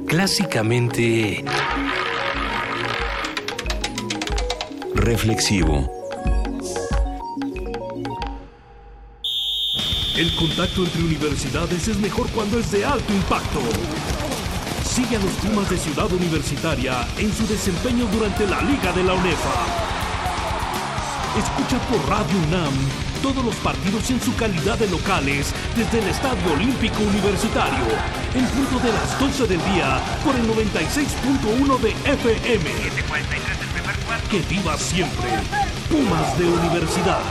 [0.08, 1.44] Clásicamente
[4.94, 5.90] Reflexivo.
[10.18, 13.62] El contacto entre universidades es mejor cuando es de alto impacto.
[14.84, 19.14] Sigue a los Pumas de Ciudad Universitaria en su desempeño durante la Liga de la
[19.14, 19.66] UNEFA.
[21.38, 26.54] Escucha por Radio UNAM todos los partidos en su calidad de locales desde el Estadio
[26.54, 27.86] Olímpico Universitario,
[28.34, 32.70] en punto de las 12 del día por el 96.1 de FM.
[34.30, 35.30] Que viva siempre
[35.90, 37.22] Pumas de Universidad.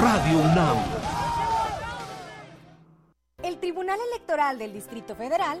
[0.00, 0.76] Radio UNAM.
[3.42, 5.60] El Tribunal Electoral del Distrito Federal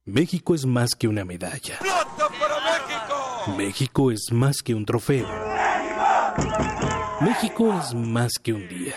[0.08, 1.80] México es más que una medalla.
[1.82, 3.56] México!
[3.56, 5.26] México es más que un trofeo.
[7.20, 8.94] México es más que un día.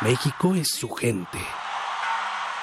[0.00, 1.38] México es su gente.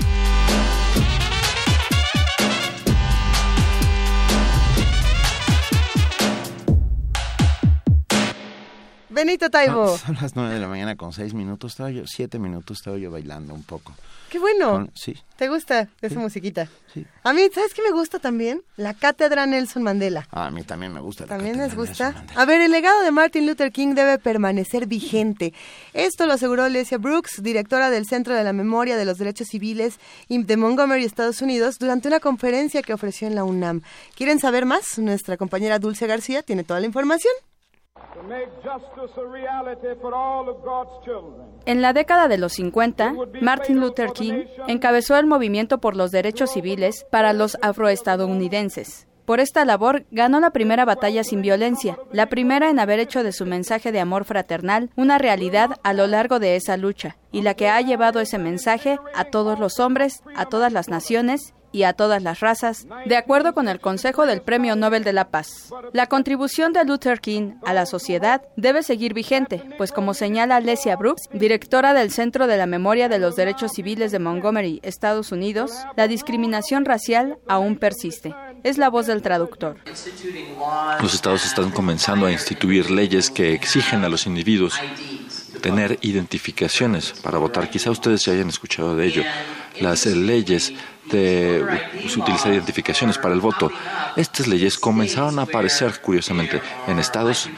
[9.16, 9.98] Benito Taibo.
[9.98, 11.72] Son las nueve de la mañana con seis minutos.
[11.72, 13.94] Estaba yo, siete minutos estaba yo bailando un poco.
[14.30, 14.72] Qué bueno.
[14.72, 15.16] Con- sí.
[15.38, 16.68] ¿Te gusta esa musiquita?
[17.24, 18.62] A mí, ¿sabes qué me gusta también?
[18.76, 20.28] La cátedra Nelson Mandela.
[20.32, 21.24] Ah, a mí también me gusta.
[21.24, 22.26] la ¿También les gusta?
[22.36, 25.54] A ver, el legado de Martin Luther King debe permanecer vigente.
[25.94, 30.00] Esto lo aseguró Lesia Brooks, directora del Centro de la Memoria de los Derechos Civiles
[30.28, 33.82] de Montgomery, Estados Unidos, durante una conferencia que ofreció en la UNAM.
[34.16, 34.98] ¿Quieren saber más?
[35.00, 37.34] Nuestra compañera Dulce García tiene toda la información.
[41.66, 46.52] En la década de los 50, Martin Luther King encabezó el movimiento por los derechos
[46.52, 49.08] civiles para los afroestadounidenses.
[49.26, 53.32] Por esta labor ganó la primera batalla sin violencia, la primera en haber hecho de
[53.32, 57.56] su mensaje de amor fraternal una realidad a lo largo de esa lucha, y la
[57.56, 61.92] que ha llevado ese mensaje a todos los hombres, a todas las naciones y a
[61.92, 65.74] todas las razas, de acuerdo con el Consejo del Premio Nobel de la Paz.
[65.92, 70.96] La contribución de Luther King a la sociedad debe seguir vigente, pues como señala Lesia
[70.96, 75.74] Brooks, directora del Centro de la Memoria de los Derechos Civiles de Montgomery, Estados Unidos,
[75.98, 78.34] la discriminación racial aún persiste.
[78.64, 79.76] Es la voz del traductor.
[81.02, 84.80] Los estados están comenzando a instituir leyes que exigen a los individuos
[85.62, 87.70] tener identificaciones para votar.
[87.70, 89.24] Quizá ustedes ya hayan escuchado de ello.
[89.82, 90.74] Las leyes
[91.12, 91.66] de
[92.02, 93.72] pues, utilizar identificaciones para el voto.
[94.16, 97.50] Estas leyes comenzaron a aparecer, curiosamente, en estados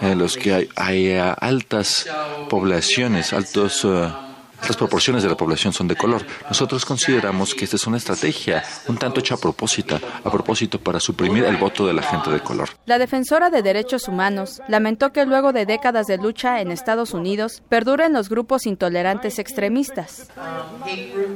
[0.00, 2.06] en los que hay, hay, eh, altas
[2.48, 3.84] poblaciones, altos...
[3.84, 4.27] eh,
[4.66, 6.24] las proporciones de la población son de color.
[6.48, 11.00] Nosotros consideramos que esta es una estrategia un tanto hecha a propósito, a propósito para
[11.00, 12.68] suprimir el voto de la gente de color.
[12.86, 17.62] La defensora de derechos humanos lamentó que luego de décadas de lucha en Estados Unidos
[17.68, 20.28] perduren los grupos intolerantes extremistas.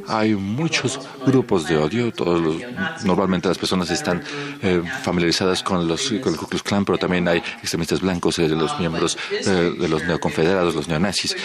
[0.08, 2.12] Hay muchos grupos de odio.
[2.12, 4.22] Todos los- normalmente las personas están
[4.62, 8.48] eh, familiarizadas con los con el Ku Klux Klan, pero también hay extremistas blancos, eh,
[8.48, 11.36] los miembros eh, de los neoconfederados, los neonazis.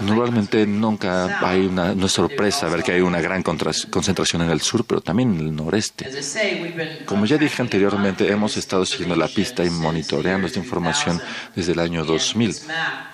[0.00, 4.60] Normalmente nunca hay una, no es sorpresa ver que hay una gran concentración en el
[4.60, 6.06] sur, pero también en el noreste.
[7.06, 11.20] Como ya dije anteriormente, hemos estado siguiendo la pista y monitoreando esta información
[11.54, 12.56] desde el año 2000.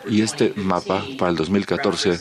[0.08, 2.20] Y este mapa para el 2014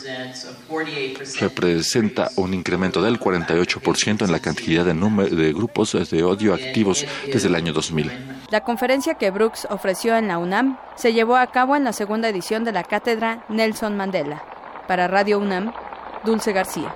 [1.40, 7.06] representa un incremento del 48% en la cantidad de, número, de grupos de odio activos
[7.26, 8.10] desde el año 2000.
[8.50, 12.28] La conferencia que Brooks ofreció en la UNAM se llevó a cabo en la segunda
[12.28, 14.42] edición de la cátedra Nelson Mandela.
[14.86, 15.72] Para Radio UNAM,
[16.24, 16.94] Dulce García.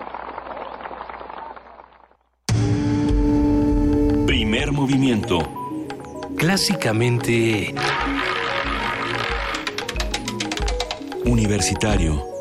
[4.27, 5.41] Primer movimiento.
[6.37, 7.75] Clásicamente
[11.25, 12.32] Universitario.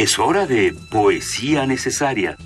[0.00, 2.38] Es hora de poesía necesaria.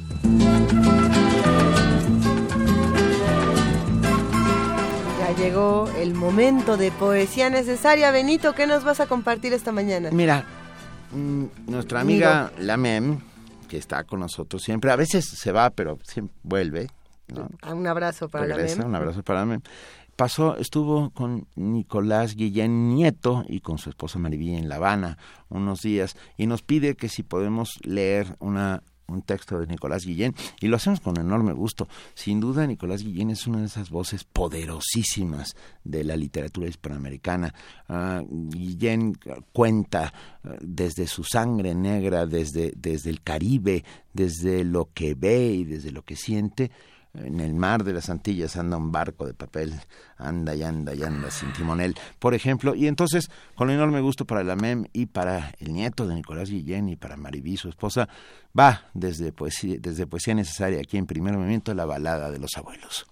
[5.20, 8.10] Ya llegó el momento de poesía necesaria.
[8.10, 10.10] Benito, ¿qué nos vas a compartir esta mañana?
[10.10, 10.44] Mira,
[11.12, 13.20] mm, nuestra amiga la Mem,
[13.68, 16.88] que está con nosotros siempre, a veces se va, pero siempre vuelve.
[17.28, 17.48] ¿no?
[17.62, 18.88] Ah, Un abrazo para Regresa, la Mem.
[18.88, 19.60] un abrazo para la Mem.
[20.16, 25.18] Pasó, estuvo con Nicolás Guillén Nieto y con su esposa Maribí en La Habana
[25.48, 30.34] unos días y nos pide que si podemos leer una un texto de Nicolás Guillén
[30.60, 31.88] y lo hacemos con enorme gusto.
[32.14, 37.54] Sin duda, Nicolás Guillén es una de esas voces poderosísimas de la literatura hispanoamericana.
[37.88, 39.14] Ah, Guillén
[39.52, 40.12] cuenta
[40.42, 45.92] ah, desde su sangre negra, desde, desde el Caribe, desde lo que ve y desde
[45.92, 46.70] lo que siente,
[47.14, 49.74] en el mar de las Antillas anda un barco de papel,
[50.16, 54.42] anda y anda y anda sin timonel, por ejemplo, y entonces, con enorme gusto para
[54.42, 58.08] la MEM y para el nieto de Nicolás Guillén y para Maribí, su esposa,
[58.58, 63.06] va desde poesía, desde poesía necesaria aquí en primer movimiento la balada de los abuelos.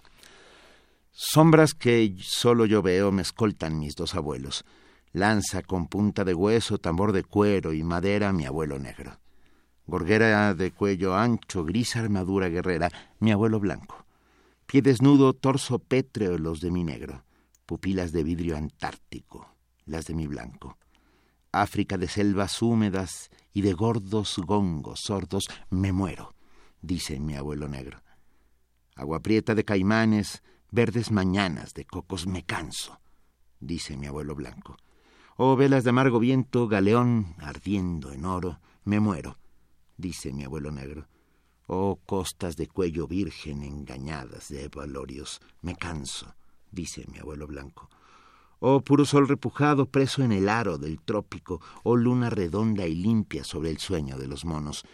[1.11, 4.65] Sombras que solo yo veo me escoltan mis dos abuelos.
[5.11, 9.22] Lanza con punta de hueso, tambor de cuero y madera mi abuelo negro
[9.85, 14.05] gorguera de cuello ancho, gris armadura guerrera, mi abuelo blanco.
[14.65, 17.23] Pie desnudo, torso pétreo, los de mi negro.
[17.65, 19.55] Pupilas de vidrio antártico,
[19.85, 20.77] las de mi blanco.
[21.51, 26.33] África de selvas húmedas y de gordos gongos sordos, me muero,
[26.81, 28.01] dice mi abuelo negro.
[28.95, 32.99] Agua prieta de caimanes, verdes mañanas de cocos, me canso,
[33.59, 34.77] dice mi abuelo blanco.
[35.37, 39.37] Oh velas de amargo viento, galeón ardiendo en oro, me muero,
[39.97, 41.07] dice mi abuelo negro.
[41.67, 46.35] Oh costas de cuello virgen engañadas de valorios, me canso,
[46.71, 47.89] dice mi abuelo blanco.
[48.59, 53.43] Oh puro sol repujado preso en el aro del trópico, oh luna redonda y limpia
[53.43, 54.85] sobre el sueño de los monos.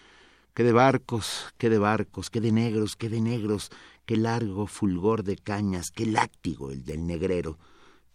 [0.54, 3.70] Qué de barcos, qué de barcos, qué de negros, qué de negros,
[4.06, 7.58] qué largo fulgor de cañas, qué látigo el del negrero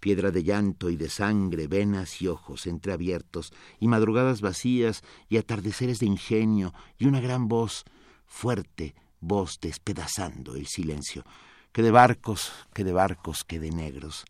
[0.05, 5.98] piedra de llanto y de sangre, venas y ojos entreabiertos, y madrugadas vacías, y atardeceres
[5.98, 7.86] de ingenio, y una gran voz,
[8.26, 11.24] fuerte, voz despedazando el silencio,
[11.72, 14.26] que de barcos, que de barcos, que de negros.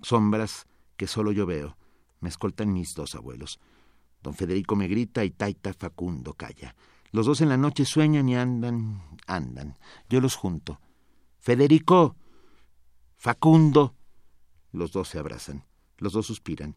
[0.00, 1.76] Sombras que solo yo veo,
[2.20, 3.58] me escoltan mis dos abuelos.
[4.22, 6.76] Don Federico me grita y Taita Facundo calla.
[7.10, 9.76] Los dos en la noche sueñan y andan, andan.
[10.08, 10.80] Yo los junto.
[11.40, 12.14] Federico,
[13.16, 13.96] Facundo,
[14.72, 15.64] los dos se abrazan,
[15.98, 16.76] los dos suspiran,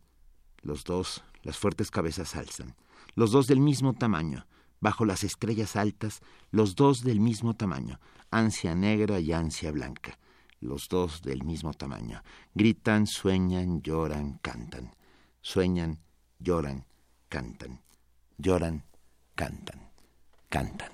[0.62, 2.76] los dos las fuertes cabezas alzan,
[3.16, 4.46] los dos del mismo tamaño,
[4.80, 6.22] bajo las estrellas altas,
[6.52, 8.00] los dos del mismo tamaño,
[8.32, 10.18] ansia negra y ansia blanca,
[10.60, 14.96] los dos del mismo tamaño, gritan, sueñan, lloran, cantan,
[15.42, 16.00] sueñan,
[16.40, 16.86] lloran,
[17.30, 17.82] cantan,
[18.38, 18.84] lloran,
[19.36, 19.90] cantan,
[20.50, 20.92] cantan.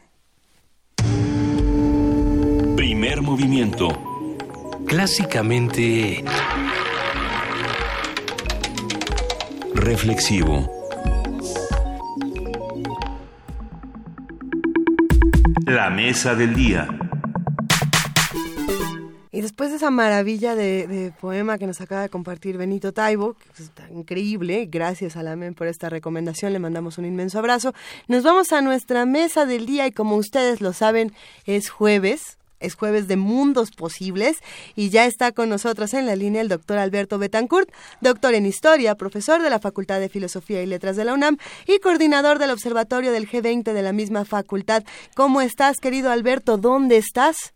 [2.76, 3.90] Primer movimiento.
[4.88, 6.24] Clásicamente...
[9.74, 10.70] Reflexivo.
[15.66, 16.88] La mesa del día.
[19.32, 23.64] Y después de esa maravilla de, poema que nos acaba de compartir Benito Taibo, que
[23.64, 27.74] es increíble, gracias a la MEN por esta recomendación, le mandamos un inmenso abrazo.
[28.08, 31.14] Nos vamos a nuestra mesa del día y como ustedes lo saben,
[31.46, 34.42] es jueves, es jueves de mundos posibles
[34.76, 37.70] y ya está con nosotros en la línea el doctor Alberto Betancourt,
[38.02, 41.38] doctor en historia, profesor de la Facultad de Filosofía y Letras de la UNAM
[41.68, 44.84] y coordinador del Observatorio del G20 de la misma facultad.
[45.16, 46.58] ¿Cómo estás, querido Alberto?
[46.58, 47.54] ¿Dónde estás?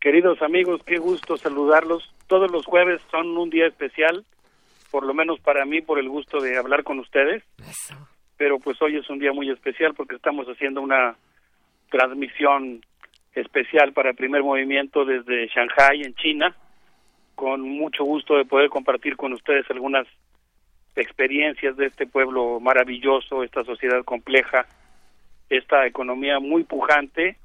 [0.00, 2.14] Queridos amigos, qué gusto saludarlos.
[2.28, 4.24] Todos los jueves son un día especial,
[4.90, 7.42] por lo menos para mí, por el gusto de hablar con ustedes.
[8.36, 11.16] Pero pues hoy es un día muy especial porque estamos haciendo una
[11.90, 12.82] transmisión
[13.36, 16.56] especial para el primer movimiento desde Shanghai, en China,
[17.34, 20.06] con mucho gusto de poder compartir con ustedes algunas
[20.96, 24.66] experiencias de este pueblo maravilloso, esta sociedad compleja,
[25.50, 27.36] esta economía muy pujante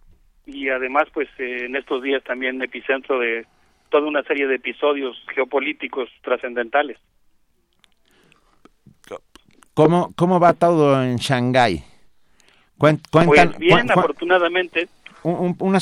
[0.45, 3.45] y además pues eh, en estos días también epicentro de
[3.89, 6.97] toda una serie de episodios geopolíticos trascendentales.
[9.73, 11.83] ¿Cómo, ¿Cómo va todo en Shanghái?
[12.77, 14.87] pues bien, afortunadamente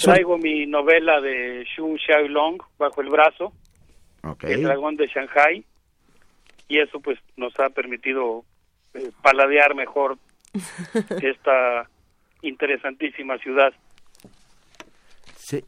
[0.01, 3.53] Traigo mi novela de Xu Xiaolong bajo el brazo,
[4.41, 5.63] El dragón de Shanghai,
[6.67, 8.43] y eso pues nos ha permitido
[8.93, 10.17] eh, paladear mejor
[11.21, 11.89] esta
[12.41, 13.73] interesantísima ciudad.
[15.37, 15.63] Sí.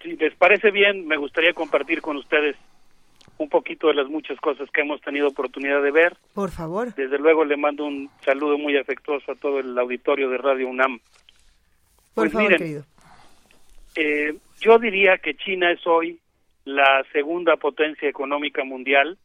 [0.00, 2.56] Si les parece bien, me gustaría compartir con ustedes
[3.38, 6.16] un poquito de las muchas cosas que hemos tenido oportunidad de ver.
[6.34, 6.94] Por favor.
[6.94, 11.00] Desde luego le mando un saludo muy afectuoso a todo el auditorio de Radio UNAM
[12.18, 12.84] pues miren,
[13.94, 16.18] eh, yo diría que China es hoy
[16.64, 19.18] la segunda potencia económica mundial,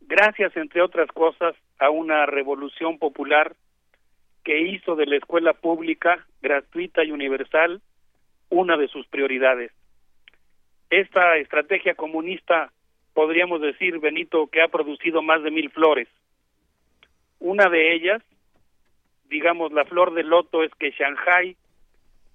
[0.00, 3.54] gracias, entre otras cosas, a una revolución popular
[4.44, 7.82] que hizo de la escuela pública, gratuita y universal,
[8.48, 9.70] una de sus prioridades.
[10.88, 12.72] Esta estrategia comunista,
[13.14, 16.08] podríamos decir, Benito, que ha producido más de mil flores.
[17.38, 18.22] Una de ellas
[19.30, 21.56] digamos, la flor del loto es que Shanghai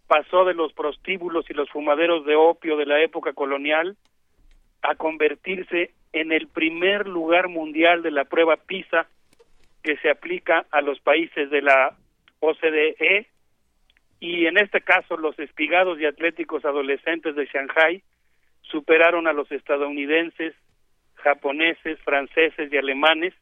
[0.07, 3.97] pasó de los prostíbulos y los fumaderos de opio de la época colonial
[4.81, 9.07] a convertirse en el primer lugar mundial de la prueba PISA
[9.83, 11.95] que se aplica a los países de la
[12.39, 13.27] OCDE
[14.19, 18.03] y en este caso los espigados y atléticos adolescentes de Shanghai
[18.61, 20.53] superaron a los estadounidenses,
[21.15, 23.33] japoneses, franceses y alemanes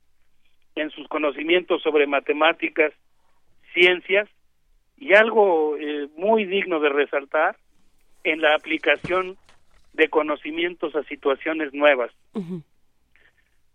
[0.76, 2.94] en sus conocimientos sobre matemáticas,
[3.74, 4.28] ciencias
[5.04, 7.58] y algo eh, muy digno de resaltar
[8.24, 9.36] en la aplicación
[9.92, 12.10] de conocimientos a situaciones nuevas.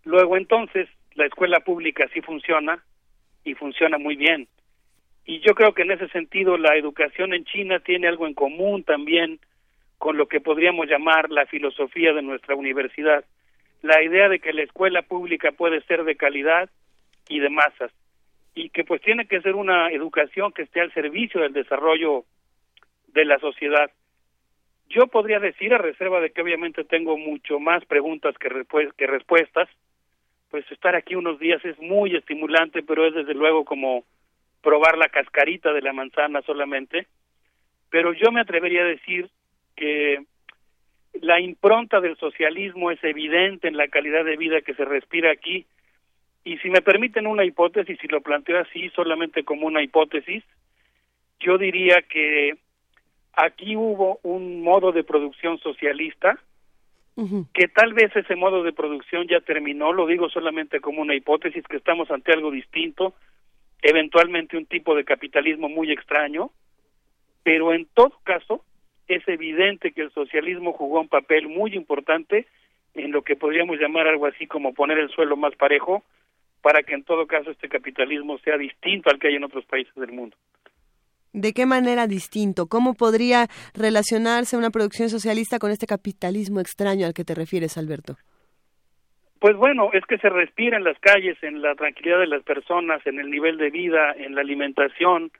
[0.05, 2.83] Luego entonces la escuela pública sí funciona
[3.45, 4.49] y funciona muy bien.
[5.27, 8.83] Y yo creo que en ese sentido la educación en China tiene algo en común
[8.83, 9.39] también
[9.99, 13.27] con lo que podríamos llamar la filosofía de nuestra universidad.
[13.83, 16.71] La idea de que la escuela pública puede ser de calidad
[17.29, 17.93] y de masas
[18.59, 22.24] y que pues tiene que ser una educación que esté al servicio del desarrollo
[23.06, 23.90] de la sociedad.
[24.89, 28.48] Yo podría decir, a reserva de que obviamente tengo mucho más preguntas que,
[28.97, 29.68] que respuestas,
[30.51, 34.05] pues estar aquí unos días es muy estimulante, pero es desde luego como
[34.60, 37.06] probar la cascarita de la manzana solamente.
[37.90, 39.30] Pero yo me atrevería a decir
[39.76, 40.24] que
[41.20, 45.66] la impronta del socialismo es evidente en la calidad de vida que se respira aquí
[46.49, 50.43] y si me permiten una hipótesis, si lo planteo así, solamente como una hipótesis,
[51.41, 52.57] yo diría que
[53.35, 56.39] aquí hubo un modo de producción socialista,
[57.53, 61.65] que tal vez ese modo de producción ya terminó, lo digo solamente como una hipótesis,
[61.65, 63.12] que estamos ante algo distinto,
[63.83, 66.51] eventualmente un tipo de capitalismo muy extraño,
[67.43, 68.65] pero en todo caso
[69.07, 72.47] es evidente que el socialismo jugó un papel muy importante
[72.95, 76.05] en lo que podríamos llamar algo así como poner el suelo más parejo
[76.62, 79.94] para que en todo caso este capitalismo sea distinto al que hay en otros países
[79.94, 80.36] del mundo.
[81.32, 82.66] ¿De qué manera distinto?
[82.66, 88.16] ¿Cómo podría relacionarse una producción socialista con este capitalismo extraño al que te refieres, Alberto?
[89.39, 93.06] Pues bueno, es que se respira en las calles, en la tranquilidad de las personas,
[93.06, 95.30] en el nivel de vida, en la alimentación,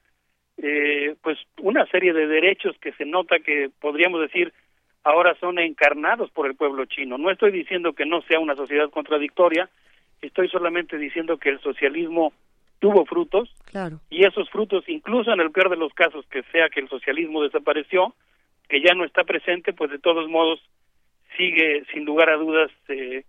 [0.59, 4.53] eh, pues una serie de derechos que se nota que podríamos decir
[5.03, 7.19] ahora son encarnados por el pueblo chino.
[7.19, 9.69] No estoy diciendo que no sea una sociedad contradictoria,
[10.23, 12.33] estoy solamente diciendo que el socialismo
[12.79, 13.53] tuvo frutos
[14.11, 17.43] y esos frutos, incluso en el peor de los casos que sea que el socialismo
[17.43, 18.15] desapareció,
[18.69, 20.61] que ya no está presente, pues de todos modos
[21.37, 23.25] sigue sin lugar a dudas eh,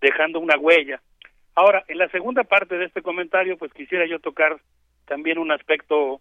[0.00, 1.00] dejando una huella.
[1.54, 4.58] Ahora, en la segunda parte de este comentario, pues quisiera yo tocar
[5.06, 6.20] también un aspecto,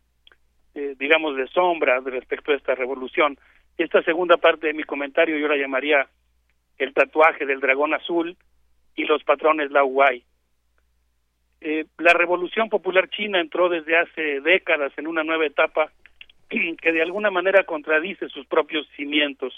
[0.76, 3.38] eh, digamos, de sombra respecto a esta revolución.
[3.78, 6.08] Esta segunda parte de mi comentario yo la llamaría
[6.78, 8.36] el tatuaje del dragón azul,
[8.96, 9.92] y los patrones Lao
[11.62, 15.92] Eh, la Revolución Popular China entró desde hace décadas en una nueva etapa
[16.50, 19.54] que de alguna manera contradice sus propios cimientos.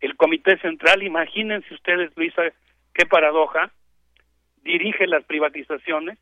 [0.00, 2.42] El Comité Central, imagínense ustedes, Luisa,
[2.92, 3.72] qué paradoja,
[4.62, 6.18] dirige las privatizaciones,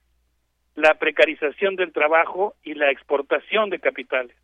[0.74, 4.36] la precarización del trabajo y la exportación de capitales.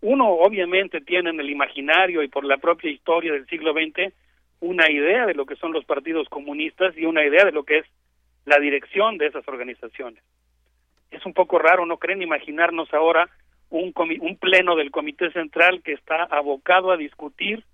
[0.00, 4.12] Uno obviamente tiene en el imaginario y por la propia historia del siglo XX
[4.60, 7.78] una idea de lo que son los partidos comunistas y una idea de lo que
[7.78, 7.86] es
[8.44, 10.22] la dirección de esas organizaciones.
[11.10, 13.28] Es un poco raro, ¿no creen imaginarnos ahora
[13.70, 17.64] un, un pleno del Comité Central que está abocado a discutir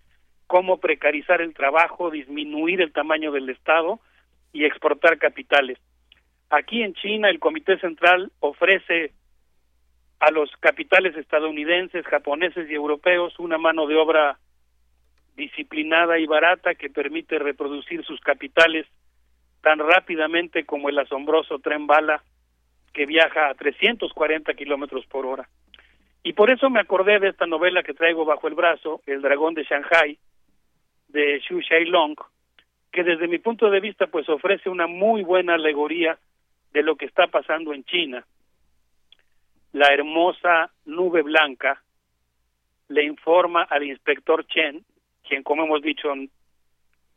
[0.46, 4.00] cómo precarizar el trabajo, disminuir el tamaño del Estado
[4.52, 5.78] y exportar capitales?
[6.50, 9.12] Aquí en China el Comité Central ofrece
[10.20, 14.38] a los capitales estadounidenses, japoneses y europeos una mano de obra
[15.36, 18.86] disciplinada y barata que permite reproducir sus capitales
[19.62, 22.22] tan rápidamente como el asombroso tren bala
[22.92, 25.48] que viaja a 340 kilómetros por hora.
[26.22, 29.54] Y por eso me acordé de esta novela que traigo bajo el brazo, El dragón
[29.54, 30.18] de Shanghai,
[31.08, 32.16] de Xu Shailong,
[32.92, 36.18] que desde mi punto de vista pues ofrece una muy buena alegoría
[36.72, 38.24] de lo que está pasando en China.
[39.72, 41.82] La hermosa nube blanca
[42.88, 44.84] le informa al inspector Chen
[45.32, 46.28] quien, como hemos dicho en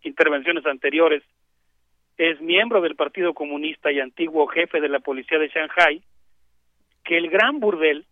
[0.03, 1.21] intervenciones anteriores,
[2.17, 6.01] es miembro del Partido Comunista y antiguo jefe de la policía de Shanghai,
[7.03, 8.05] que el gran burdel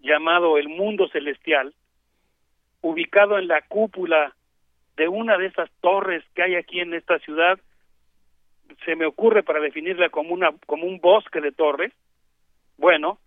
[0.00, 1.72] llamado el Mundo Celestial,
[2.80, 4.34] ubicado en la cúpula
[4.96, 7.56] de una de esas torres que hay aquí en esta ciudad,
[8.84, 11.92] se me ocurre para definirla como una como un bosque de torres.
[12.78, 13.20] Bueno,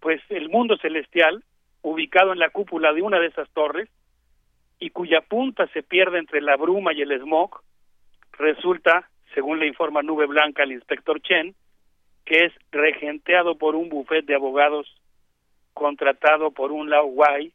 [0.00, 1.44] pues el mundo celestial,
[1.82, 3.90] ubicado en la cúpula de una de esas torres,
[4.80, 7.60] y cuya punta se pierde entre la bruma y el smog,
[8.32, 11.54] resulta, según le informa Nube Blanca al inspector Chen,
[12.24, 14.86] que es regenteado por un bufete de abogados
[15.74, 17.52] contratado por un Guay,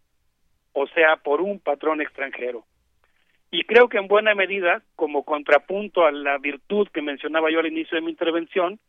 [0.74, 2.64] o sea, por un patrón extranjero.
[3.49, 7.67] Y creo que en buena medida, como contrapunto a la virtud que mencionaba yo al
[7.67, 8.80] inicio de mi intervención,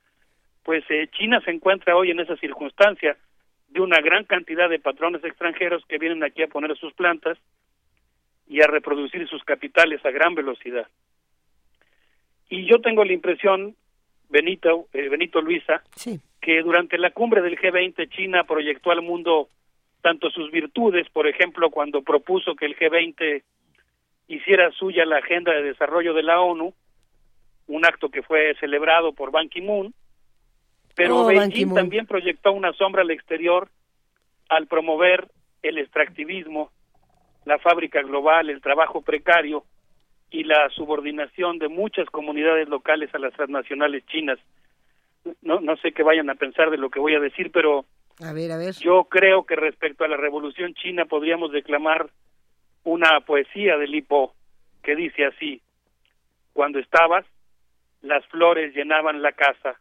[0.62, 3.17] pues eh, China se encuentra hoy en esa circunstancia
[3.69, 7.39] de una gran cantidad de patrones extranjeros que vienen aquí a poner sus plantas
[8.49, 10.86] y a reproducir sus capitales a gran velocidad.
[12.49, 13.75] Y yo tengo la impresión,
[14.28, 15.83] Benito, eh, Benito Luisa,
[16.41, 19.49] que durante la cumbre del G20 China proyectó al mundo
[20.00, 23.42] tanto sus virtudes, por ejemplo, cuando propuso que el G20
[24.28, 26.73] hiciera suya la agenda de desarrollo de la ONU,
[27.66, 29.92] un acto que fue celebrado por Ban Ki-moon,
[30.94, 33.68] pero Oh, Beijing también proyectó una sombra al exterior
[34.49, 35.28] al promover
[35.62, 36.70] el extractivismo,
[37.47, 39.65] la fábrica global, el trabajo precario
[40.31, 44.39] y la subordinación de muchas comunidades locales a las transnacionales chinas.
[45.42, 47.86] No, no sé qué vayan a pensar de lo que voy a decir, pero
[48.20, 48.75] A ver, a ver.
[48.75, 52.10] yo creo que respecto a la revolución china podríamos declamar
[52.83, 54.34] una poesía de Lipo
[54.83, 55.62] que dice así,
[56.52, 57.25] cuando estabas,
[58.02, 59.78] las flores llenaban la casa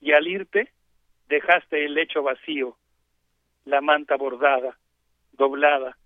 [0.00, 0.70] y al irte
[1.28, 2.76] dejaste el lecho vacío,
[3.66, 4.78] la manta bordada,
[5.32, 5.96] doblada,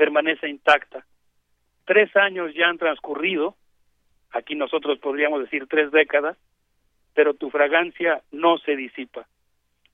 [0.00, 1.04] permanece intacta.
[1.84, 3.54] Tres años ya han transcurrido,
[4.30, 6.38] aquí nosotros podríamos decir tres décadas,
[7.12, 9.26] pero tu fragancia no se disipa.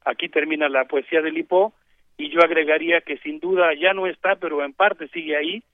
[0.04, 1.74] Aquí termina la poesía de Lipo
[2.16, 5.64] y yo agregaría que sin duda ya no está, pero en parte sigue ahí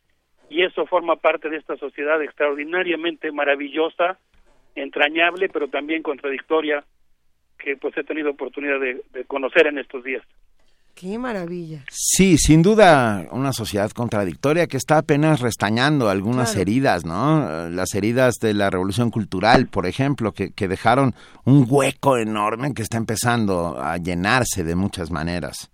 [0.49, 4.19] y eso forma parte de esta sociedad extraordinariamente maravillosa,
[4.75, 6.83] entrañable, pero también contradictoria
[7.59, 10.25] que pues he tenido oportunidad de, de conocer en estos días.
[11.03, 11.81] Qué maravilla.
[11.91, 16.63] Sí, sin duda una sociedad contradictoria que está apenas restañando algunas Claro.
[16.63, 17.69] heridas, ¿no?
[17.71, 21.13] Las heridas de la revolución cultural, por ejemplo, que, que dejaron
[21.45, 25.73] un hueco enorme que está empezando a llenarse de muchas maneras.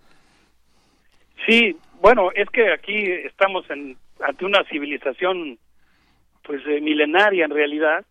[1.46, 2.94] Sí, bueno, es que aquí
[3.26, 5.58] estamos en, ante una civilización
[6.42, 8.06] pues eh, milenaria en realidad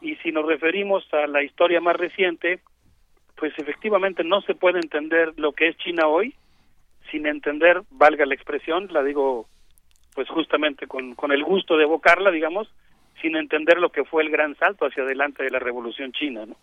[0.00, 2.60] y si nos referimos a la historia más reciente,
[3.36, 6.34] pues efectivamente no se puede entender lo que es China hoy
[7.10, 9.46] sin entender, valga la expresión, la digo
[10.14, 12.68] pues justamente con, con el gusto de evocarla, digamos,
[13.20, 16.56] sin entender lo que fue el gran salto hacia adelante de la revolución china, ¿no?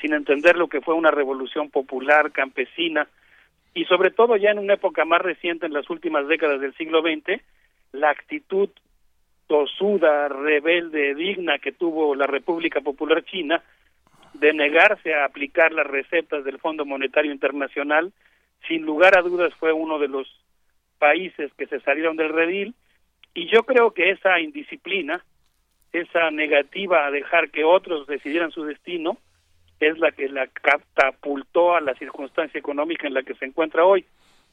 [0.00, 3.08] sin entender lo que fue una revolución popular, campesina,
[3.74, 7.02] y sobre todo ya en una época más reciente, en las últimas décadas del siglo
[7.02, 7.42] XX,
[7.92, 8.70] la actitud
[9.46, 13.62] tosuda, rebelde, digna que tuvo la República Popular China
[14.34, 18.12] de negarse a aplicar las recetas del Fondo Monetario Internacional,
[18.66, 20.26] sin lugar a dudas fue uno de los
[20.98, 22.74] países que se salieron del redil,
[23.34, 25.24] y yo creo que esa indisciplina,
[25.92, 29.18] esa negativa a dejar que otros decidieran su destino,
[29.80, 34.04] es la que la catapultó a la circunstancia económica en la que se encuentra hoy.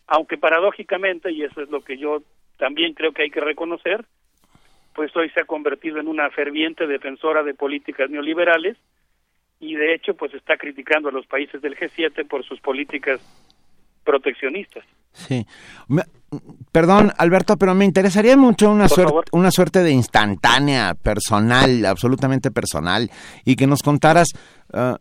[0.08, 2.22] Aunque paradójicamente, y eso es lo que yo
[2.58, 4.06] también creo que hay que reconocer,
[4.94, 8.78] pues hoy se ha convertido en una ferviente defensora de políticas neoliberales
[9.60, 13.20] y de hecho pues está criticando a los países del G7 por sus políticas
[14.06, 14.84] proteccionistas.
[15.14, 15.46] Sí.
[15.88, 16.04] Me-
[16.72, 19.26] perdón, Alberto, pero me interesaría mucho una, Por suerte, favor.
[19.32, 23.10] una suerte de instantánea, personal, absolutamente personal,
[23.46, 24.28] y que nos contaras,
[24.74, 24.98] ah,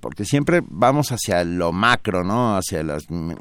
[0.00, 2.56] porque siempre vamos hacia lo macro, ¿no?
[2.56, 3.36] Hacia las, m-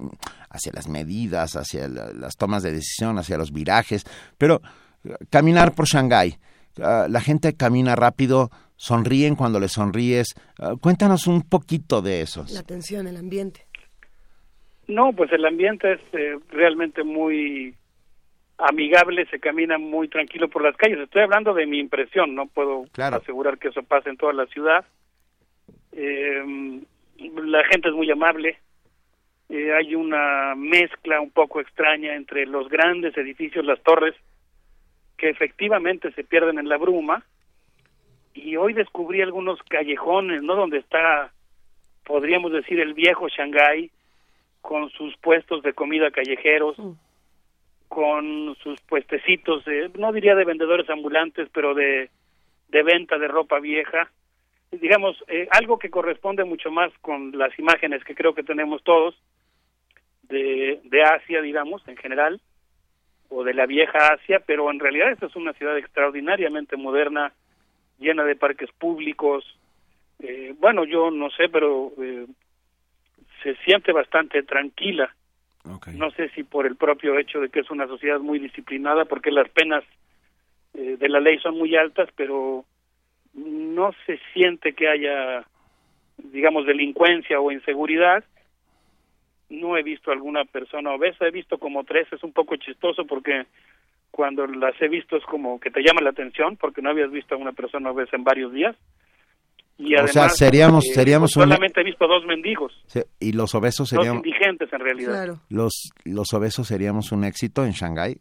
[0.50, 4.04] hacia las medidas, hacia la- las tomas de decisión, hacia los virajes,
[4.38, 4.62] pero
[5.04, 6.38] eh, caminar por Shanghái,
[6.82, 10.34] ah, la gente camina rápido, sonríen cuando le sonríes.
[10.82, 12.46] Cuéntanos un poquito de eso.
[12.52, 13.68] La tensión, el ambiente.
[14.88, 17.76] No, pues el ambiente es eh, realmente muy
[18.58, 21.00] amigable, se camina muy tranquilo por las calles.
[21.00, 24.86] Estoy hablando de mi impresión, no puedo asegurar que eso pase en toda la ciudad.
[25.92, 26.82] Eh,
[27.18, 28.60] la gente es muy amable.
[29.50, 34.16] Eh, hay una mezcla un poco extraña entre los grandes edificios, las torres,
[35.18, 37.24] que efectivamente se pierden en la bruma.
[38.34, 40.56] Y hoy descubrí algunos callejones, ¿no?
[40.56, 41.32] Donde está,
[42.04, 43.92] podríamos decir, el viejo Shanghái,
[44.66, 46.76] con sus puestos de comida callejeros,
[47.88, 52.10] con sus puestecitos, de, no diría de vendedores ambulantes, pero de,
[52.70, 54.10] de venta de ropa vieja.
[54.72, 59.16] Digamos, eh, algo que corresponde mucho más con las imágenes que creo que tenemos todos
[60.24, 62.42] de, de Asia, digamos, en general,
[63.30, 67.34] o de la vieja Asia, pero en realidad esta es una ciudad extraordinariamente moderna,
[68.00, 69.46] llena de parques públicos.
[70.20, 72.26] Eh, bueno, yo no sé, pero eh,
[73.44, 75.14] se siente bastante tranquila.
[75.96, 79.32] No sé si por el propio hecho de que es una sociedad muy disciplinada, porque
[79.32, 79.84] las penas
[80.76, 82.66] eh, de la ley son muy altas, pero
[83.34, 85.46] no se siente que haya
[86.18, 88.24] digamos, delincuencia o inseguridad.
[89.50, 93.46] No he visto alguna persona obesa, he visto como tres, es un poco chistoso porque
[94.12, 97.36] cuando las he visto es como que te llama la atención porque no habías visto
[97.36, 98.76] a una persona obesa en varios días.
[99.78, 103.02] Y O además, sea, seríamos- eh, seríamos pues un- solamente he visto dos mendigos, Sí,
[103.20, 105.36] Y los obesos dos serían indigentes en realidad.
[105.50, 108.18] los los obesos seríamos un éxito en Shanghái.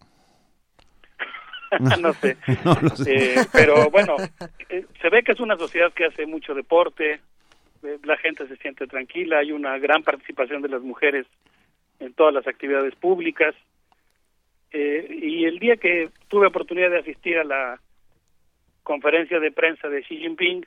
[2.00, 2.36] no sé.
[2.64, 3.14] No lo sé.
[3.34, 4.16] Eh, pero bueno,
[4.68, 7.20] eh, se ve que es una sociedad que hace mucho deporte,
[7.82, 11.26] eh, la gente se siente tranquila, hay una gran participación de las mujeres
[12.00, 13.54] en todas las actividades públicas.
[14.72, 17.80] Eh, y el día que tuve oportunidad de asistir a la
[18.82, 20.66] conferencia de prensa de Xi Jinping,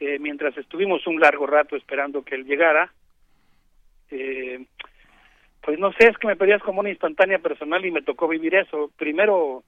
[0.00, 2.92] eh, mientras estuvimos un largo rato esperando que él llegara,
[4.10, 4.64] eh,
[5.62, 8.54] pues no sé, es que me pedías como una instantánea personal y me tocó vivir
[8.54, 8.90] eso.
[8.96, 9.62] Primero,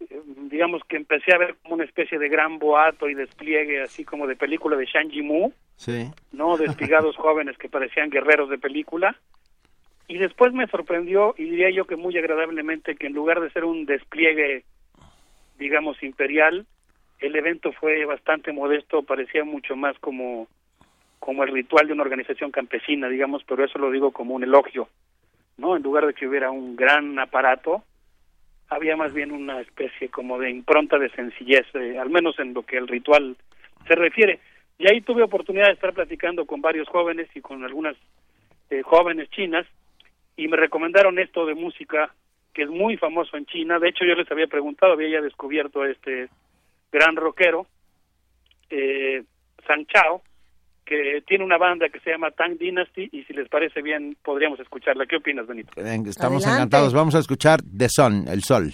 [0.00, 4.04] eh, digamos que empecé a ver como una especie de gran boato y despliegue, así
[4.04, 6.10] como de película de Shang Yimou, Sí.
[6.32, 6.56] ¿no?
[6.56, 9.16] De espigados jóvenes que parecían guerreros de película.
[10.08, 13.64] Y después me sorprendió, y diría yo que muy agradablemente, que en lugar de ser
[13.64, 14.64] un despliegue,
[15.58, 16.66] digamos, imperial,
[17.22, 20.48] el evento fue bastante modesto, parecía mucho más como,
[21.18, 24.88] como el ritual de una organización campesina, digamos, pero eso lo digo como un elogio,
[25.56, 25.76] ¿no?
[25.76, 27.84] En lugar de que hubiera un gran aparato,
[28.68, 32.64] había más bien una especie como de impronta de sencillez, eh, al menos en lo
[32.64, 33.36] que el ritual
[33.86, 34.40] se refiere.
[34.78, 37.96] Y ahí tuve oportunidad de estar platicando con varios jóvenes y con algunas
[38.70, 39.66] eh, jóvenes chinas
[40.36, 42.12] y me recomendaron esto de música
[42.54, 43.78] que es muy famoso en China.
[43.78, 46.28] De hecho, yo les había preguntado, había ya descubierto este
[46.92, 47.66] gran rockero,
[48.70, 49.24] eh,
[49.66, 50.22] San Chao,
[50.84, 54.60] que tiene una banda que se llama Tang Dynasty y si les parece bien podríamos
[54.60, 55.06] escucharla.
[55.06, 55.70] ¿Qué opinas, Benito?
[55.80, 56.48] Estamos Adelante.
[56.48, 56.92] encantados.
[56.92, 58.72] Vamos a escuchar The Sun, el sol.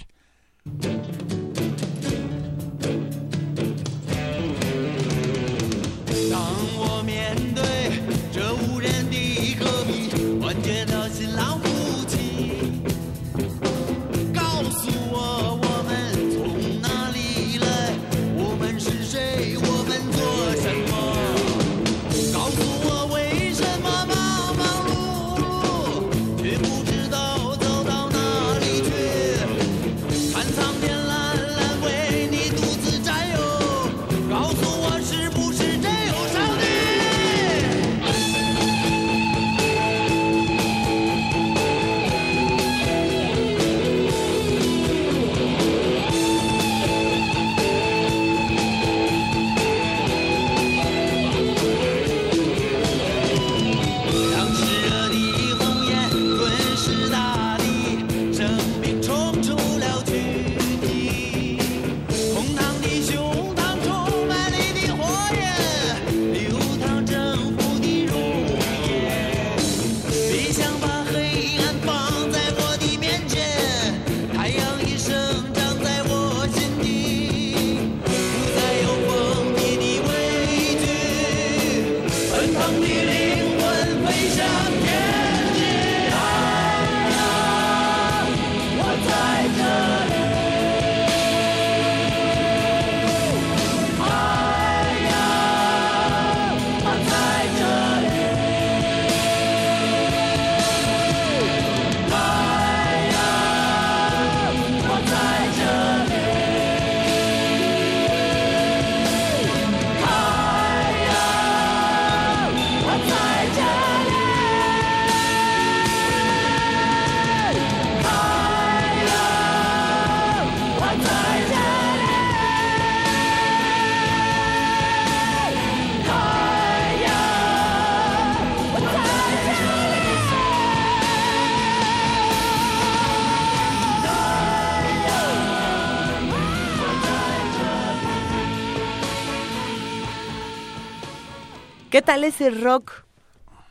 [142.09, 143.05] Tal ese rock?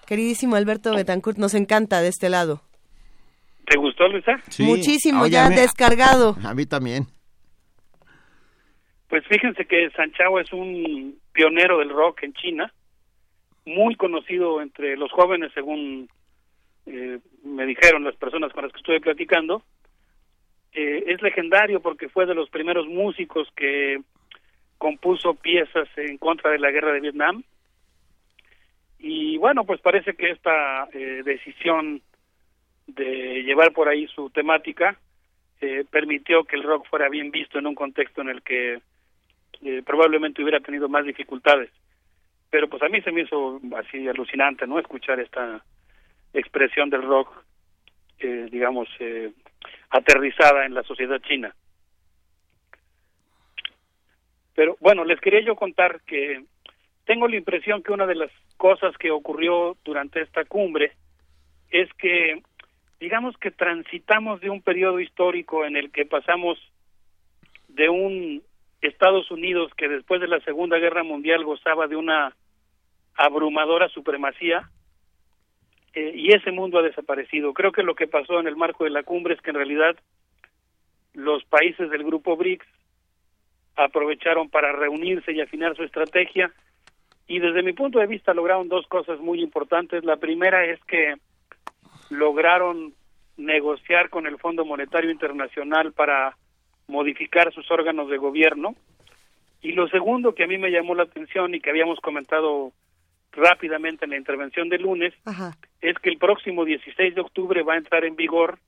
[0.06, 2.62] Queridísimo Alberto Betancourt, nos encanta de este lado.
[3.66, 4.40] ¿Te gustó, Luisa?
[4.60, 6.36] Muchísimo, Oye, ya descargado.
[6.44, 7.06] A mí también.
[9.08, 12.72] Pues fíjense que San Chao es un pionero del rock en China,
[13.66, 16.08] muy conocido entre los jóvenes, según
[16.86, 19.64] eh, me dijeron las personas con las que estuve platicando.
[20.74, 24.00] Eh, es legendario porque fue de los primeros músicos que
[24.78, 27.42] compuso piezas en contra de la guerra de Vietnam.
[28.98, 32.02] Y bueno, pues parece que esta eh, decisión
[32.86, 34.98] de llevar por ahí su temática
[35.60, 38.80] eh, permitió que el rock fuera bien visto en un contexto en el que
[39.62, 41.70] eh, probablemente hubiera tenido más dificultades.
[42.50, 44.78] pero pues a mí se me hizo así alucinante, ¿no?
[44.78, 45.62] Escuchar esta
[46.32, 47.28] expresión del rock,
[48.20, 49.32] eh, digamos, eh,
[49.90, 51.54] aterrizada en la sociedad china.
[54.54, 56.44] Pero bueno, les quería yo contar que
[57.08, 60.92] tengo la impresión que una de las cosas que ocurrió durante esta cumbre
[61.70, 62.42] es que,
[63.00, 66.58] digamos que transitamos de un periodo histórico en el que pasamos
[67.68, 68.42] de un
[68.82, 72.36] Estados Unidos que después de la Segunda Guerra Mundial gozaba de una
[73.14, 74.68] abrumadora supremacía
[75.94, 77.54] eh, y ese mundo ha desaparecido.
[77.54, 79.96] Creo que lo que pasó en el marco de la cumbre es que en realidad
[81.14, 82.66] los países del grupo BRICS
[83.76, 86.52] aprovecharon para reunirse y afinar su estrategia
[87.28, 90.02] y desde mi punto de vista lograron dos cosas muy importantes.
[90.02, 91.14] La primera es que
[92.08, 92.94] lograron
[93.36, 96.36] negociar con el Fondo Monetario Internacional para
[96.88, 98.74] modificar sus órganos de gobierno.
[99.60, 102.72] Y lo segundo que a mí me llamó la atención y que habíamos comentado
[103.32, 105.12] rápidamente en la intervención de lunes
[105.82, 108.58] es que el próximo 16 de octubre va a entrar en vigor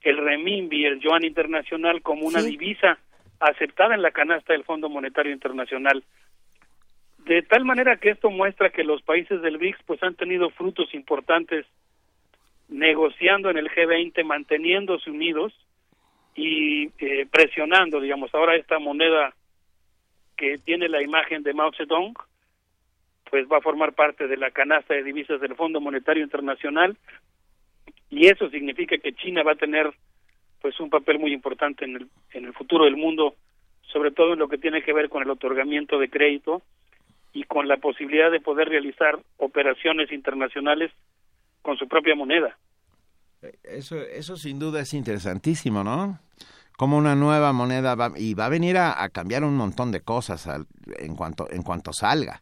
[0.00, 2.98] el renminbi, el yuan internacional, como una divisa
[3.38, 6.04] aceptada en la canasta del Fondo Monetario Internacional.
[7.26, 10.94] De tal manera que esto muestra que los países del BRICS pues han tenido frutos
[10.94, 11.66] importantes
[12.68, 15.52] negociando en el G20, manteniéndose unidos
[16.36, 19.34] y eh, presionando, digamos, ahora esta moneda
[20.36, 22.14] que tiene la imagen de Mao Zedong,
[23.28, 26.96] pues va a formar parte de la canasta de divisas del Fondo Monetario Internacional
[28.08, 29.92] y eso significa que China va a tener
[30.62, 33.34] pues un papel muy importante en el, en el futuro del mundo,
[33.82, 36.62] sobre todo en lo que tiene que ver con el otorgamiento de crédito
[37.36, 40.90] y con la posibilidad de poder realizar operaciones internacionales
[41.60, 42.56] con su propia moneda.
[43.62, 46.18] Eso, eso sin duda es interesantísimo, ¿no?
[46.78, 50.00] Como una nueva moneda va, y va a venir a, a cambiar un montón de
[50.00, 50.64] cosas al,
[50.98, 52.40] en cuanto en cuanto salga.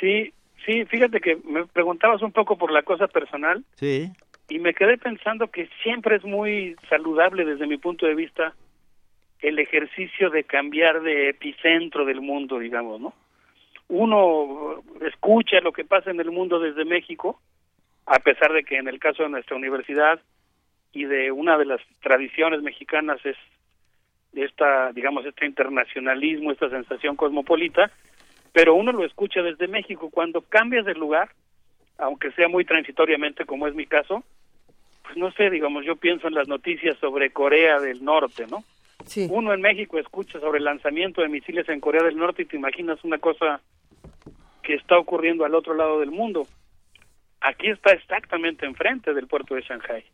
[0.00, 0.34] Sí,
[0.66, 3.64] sí, fíjate que me preguntabas un poco por la cosa personal.
[3.76, 4.10] Sí.
[4.48, 8.52] Y me quedé pensando que siempre es muy saludable desde mi punto de vista
[9.44, 13.12] el ejercicio de cambiar de epicentro del mundo, digamos, ¿no?
[13.88, 17.38] Uno escucha lo que pasa en el mundo desde México,
[18.06, 20.18] a pesar de que en el caso de nuestra universidad
[20.94, 23.36] y de una de las tradiciones mexicanas es
[24.32, 27.90] esta, digamos, este internacionalismo, esta sensación cosmopolita,
[28.54, 30.08] pero uno lo escucha desde México.
[30.08, 31.28] Cuando cambias de lugar,
[31.98, 34.24] aunque sea muy transitoriamente, como es mi caso,
[35.02, 38.64] pues no sé, digamos, yo pienso en las noticias sobre Corea del Norte, ¿no?
[39.30, 42.56] Uno en México escucha sobre el lanzamiento de misiles en Corea del Norte y te
[42.56, 43.60] imaginas una cosa
[44.62, 46.46] que está ocurriendo al otro lado del mundo.
[47.40, 50.04] Aquí está exactamente enfrente del puerto de Shanghai.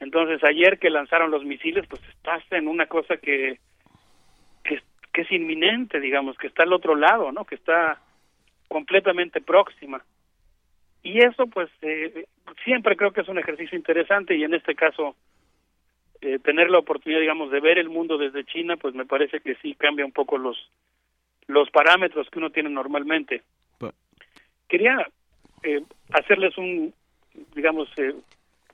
[0.00, 3.58] Entonces, ayer que lanzaron los misiles, pues estás en una cosa que,
[4.64, 4.80] que,
[5.12, 7.44] que es inminente, digamos, que está al otro lado, ¿no?
[7.44, 8.00] Que está
[8.68, 10.02] completamente próxima.
[11.02, 12.26] Y eso, pues, eh,
[12.64, 15.14] siempre creo que es un ejercicio interesante y en este caso,
[16.26, 19.54] eh, tener la oportunidad, digamos, de ver el mundo desde China, pues me parece que
[19.62, 20.56] sí cambia un poco los,
[21.46, 23.44] los parámetros que uno tiene normalmente.
[24.66, 25.06] Quería
[25.62, 26.92] eh, hacerles un,
[27.54, 28.12] digamos, eh,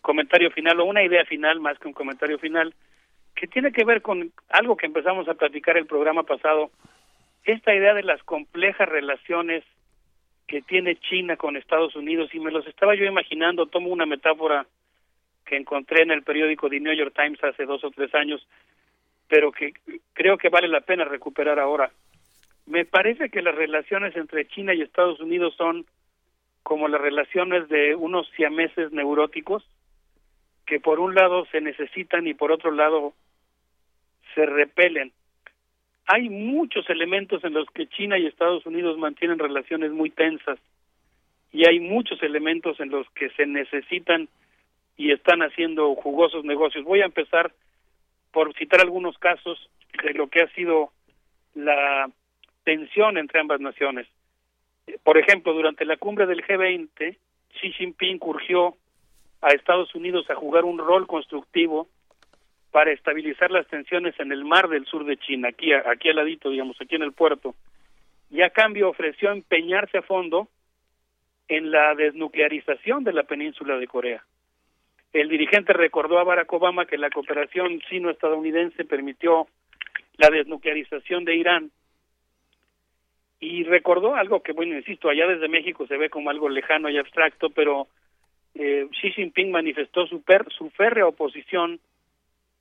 [0.01, 2.73] comentario final o una idea final más que un comentario final
[3.35, 6.71] que tiene que ver con algo que empezamos a platicar el programa pasado,
[7.45, 9.63] esta idea de las complejas relaciones
[10.47, 14.67] que tiene China con Estados Unidos y me los estaba yo imaginando, tomo una metáfora
[15.45, 18.47] que encontré en el periódico The New York Times hace dos o tres años,
[19.29, 19.73] pero que
[20.13, 21.91] creo que vale la pena recuperar ahora.
[22.67, 25.85] Me parece que las relaciones entre China y Estados Unidos son
[26.63, 29.67] como las relaciones de unos siameses neuróticos
[30.67, 33.15] que por un lado se necesitan y por otro lado
[34.35, 35.13] se repelen.
[36.07, 40.59] Hay muchos elementos en los que China y Estados Unidos mantienen relaciones muy tensas
[41.53, 44.29] y hay muchos elementos en los que se necesitan
[44.97, 46.85] y están haciendo jugosos negocios.
[46.85, 47.53] Voy a empezar
[48.31, 49.71] por citar algunos casos
[50.03, 50.93] de lo que ha sido
[51.55, 52.11] la
[52.65, 54.07] tensión entre ambas naciones.
[55.05, 57.17] Por ejemplo, durante la cumbre del G20,
[57.61, 58.77] Xi Jinping urgió
[59.41, 61.89] a Estados Unidos a jugar un rol constructivo
[62.71, 66.49] para estabilizar las tensiones en el mar del sur de China, aquí, aquí al ladito,
[66.49, 67.55] digamos, aquí en el puerto.
[68.31, 70.49] Y a cambio ofreció empeñarse a fondo
[71.49, 74.25] en la desnuclearización de la península de Corea.
[75.13, 79.47] El dirigente recordó a Barack Obama que la cooperación sino-estadounidense permitió
[80.17, 81.71] la desnuclearización de Irán
[83.41, 86.97] y recordó algo que, bueno, insisto, allá desde México se ve como algo lejano y
[86.97, 87.89] abstracto, pero
[88.55, 91.81] eh, Xi Jinping manifestó su, per, su férrea oposición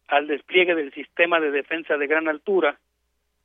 [0.08, 2.80] al despliegue del sistema de defensa de gran altura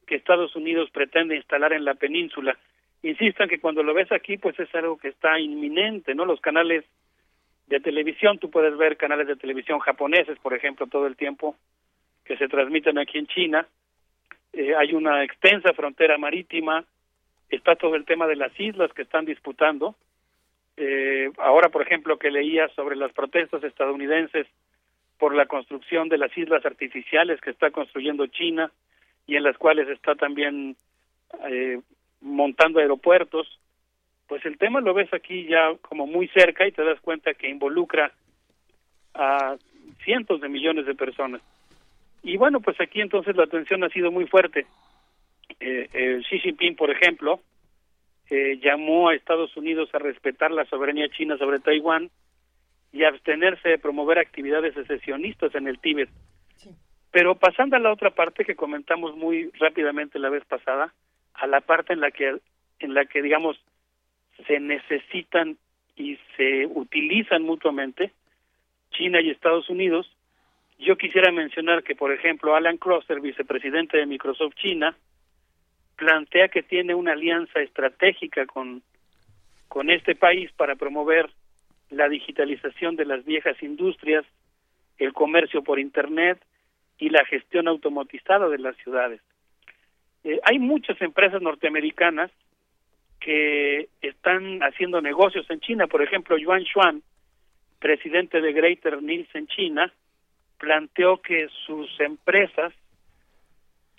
[0.07, 2.57] que Estados Unidos pretende instalar en la península.
[3.02, 6.25] Insisto en que cuando lo ves aquí, pues es algo que está inminente, ¿no?
[6.25, 6.85] Los canales
[7.66, 11.56] de televisión, tú puedes ver canales de televisión japoneses, por ejemplo, todo el tiempo,
[12.24, 13.66] que se transmiten aquí en China.
[14.52, 16.84] Eh, hay una extensa frontera marítima,
[17.48, 19.94] está todo el tema de las islas que están disputando.
[20.76, 24.46] Eh, ahora, por ejemplo, que leía sobre las protestas estadounidenses
[25.18, 28.70] por la construcción de las islas artificiales que está construyendo China
[29.26, 30.76] y en las cuales está también
[31.48, 31.80] eh,
[32.20, 33.58] montando aeropuertos,
[34.28, 37.48] pues el tema lo ves aquí ya como muy cerca y te das cuenta que
[37.48, 38.12] involucra
[39.14, 39.56] a
[40.05, 41.40] cientos de millones de personas.
[42.22, 44.66] Y bueno, pues aquí entonces la atención ha sido muy fuerte.
[45.60, 47.40] Eh, eh, Xi Jinping, por ejemplo,
[48.28, 52.10] eh, llamó a Estados Unidos a respetar la soberanía china sobre Taiwán
[52.92, 56.08] y abstenerse de promover actividades secesionistas en el Tíbet.
[57.12, 60.92] Pero pasando a la otra parte que comentamos muy rápidamente la vez pasada,
[61.34, 62.38] a la parte en la que
[62.78, 63.56] en la que digamos
[64.47, 65.56] se necesitan
[65.97, 68.12] y se utilizan mutuamente
[68.90, 70.10] China y Estados Unidos.
[70.78, 74.97] Yo quisiera mencionar que, por ejemplo, Alan Crosser, vicepresidente de Microsoft China,
[75.97, 78.82] plantea que tiene una alianza estratégica con,
[79.68, 81.31] con este país para promover
[81.90, 84.24] la digitalización de las viejas industrias,
[84.98, 86.39] el comercio por Internet
[86.98, 89.20] y la gestión automatizada de las ciudades.
[90.24, 92.31] Eh, hay muchas empresas norteamericanas
[93.26, 95.88] que están haciendo negocios en China.
[95.88, 97.02] Por ejemplo, Yuan Xuan,
[97.80, 99.92] presidente de Greater Nielsen China,
[100.58, 102.72] planteó que sus empresas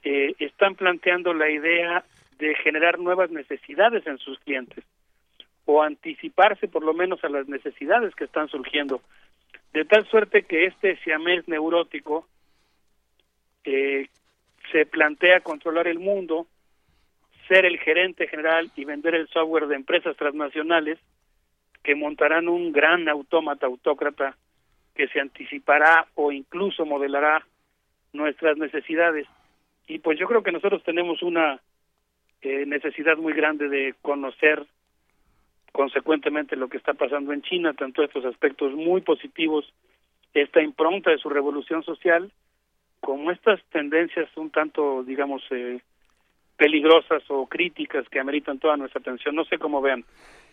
[0.03, 2.06] eh, están planteando la idea
[2.39, 4.85] de generar nuevas necesidades en sus clientes
[5.65, 9.01] o anticiparse por lo menos a las necesidades que están surgiendo.
[9.73, 12.25] De tal suerte que este siamés neurótico
[13.65, 14.07] eh,
[14.72, 16.47] se plantea controlar el mundo,
[17.48, 21.00] ser el gerente general y vender el software de empresas transnacionales
[21.84, 24.35] que montarán un gran autómata autócrata
[24.95, 27.45] que se anticipará o incluso modelará
[28.14, 29.27] nuestras necesidades.
[29.88, 31.61] Y pues yo creo que nosotros tenemos una
[32.42, 34.66] eh, necesidad muy grande de conocer
[35.72, 39.72] consecuentemente lo que está pasando en China, tanto estos aspectos muy positivos,
[40.34, 42.32] esta impronta de su revolución social,
[43.00, 45.80] como estas tendencias un tanto, digamos, eh,
[46.58, 49.36] peligrosas o críticas que ameritan toda nuestra atención.
[49.36, 50.03] No sé cómo vean,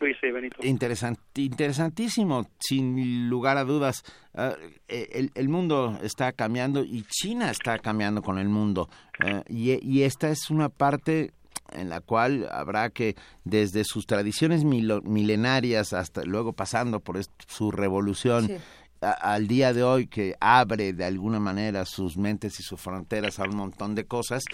[0.00, 0.56] Luis y Benito.
[0.62, 4.04] interesantísimo, sin lugar a dudas.
[4.34, 4.54] Ah,
[4.88, 8.88] eh, el, el, mundo está cambiando y China está cambiando con el mundo.
[9.24, 11.30] Eh, y, y, esta es una parte
[11.72, 18.48] en la cual habrá que, desde sus tradiciones milenarias hasta luego pasando por su revolución,
[18.48, 18.56] sí
[19.04, 23.44] al día de hoy que abre de alguna manera sus mentes y sus fronteras a
[23.44, 24.44] un montón de cosas,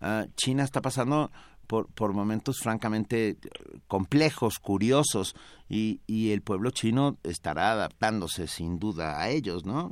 [0.00, 1.30] uh, China está pasando
[1.66, 3.36] por, por momentos francamente
[3.88, 5.34] complejos, curiosos,
[5.68, 9.90] y, y el pueblo chino estará adaptándose sin duda a ellos, ¿no?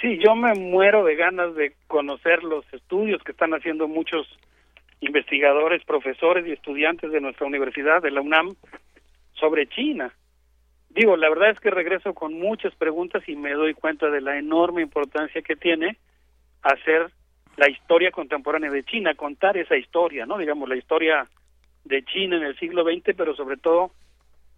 [0.00, 4.26] Sí, yo me muero de ganas de conocer los estudios que están haciendo muchos
[5.00, 8.54] investigadores, profesores y estudiantes de nuestra universidad, de la UNAM,
[9.34, 10.12] sobre China
[10.90, 14.38] digo, la verdad es que regreso con muchas preguntas y me doy cuenta de la
[14.38, 15.96] enorme importancia que tiene
[16.62, 17.10] hacer
[17.56, 20.38] la historia contemporánea de China, contar esa historia, ¿no?
[20.38, 21.26] Digamos, la historia
[21.84, 23.92] de China en el siglo XX, pero sobre todo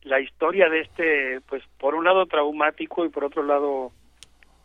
[0.03, 3.93] la historia de este, pues, por un lado traumático y por otro lado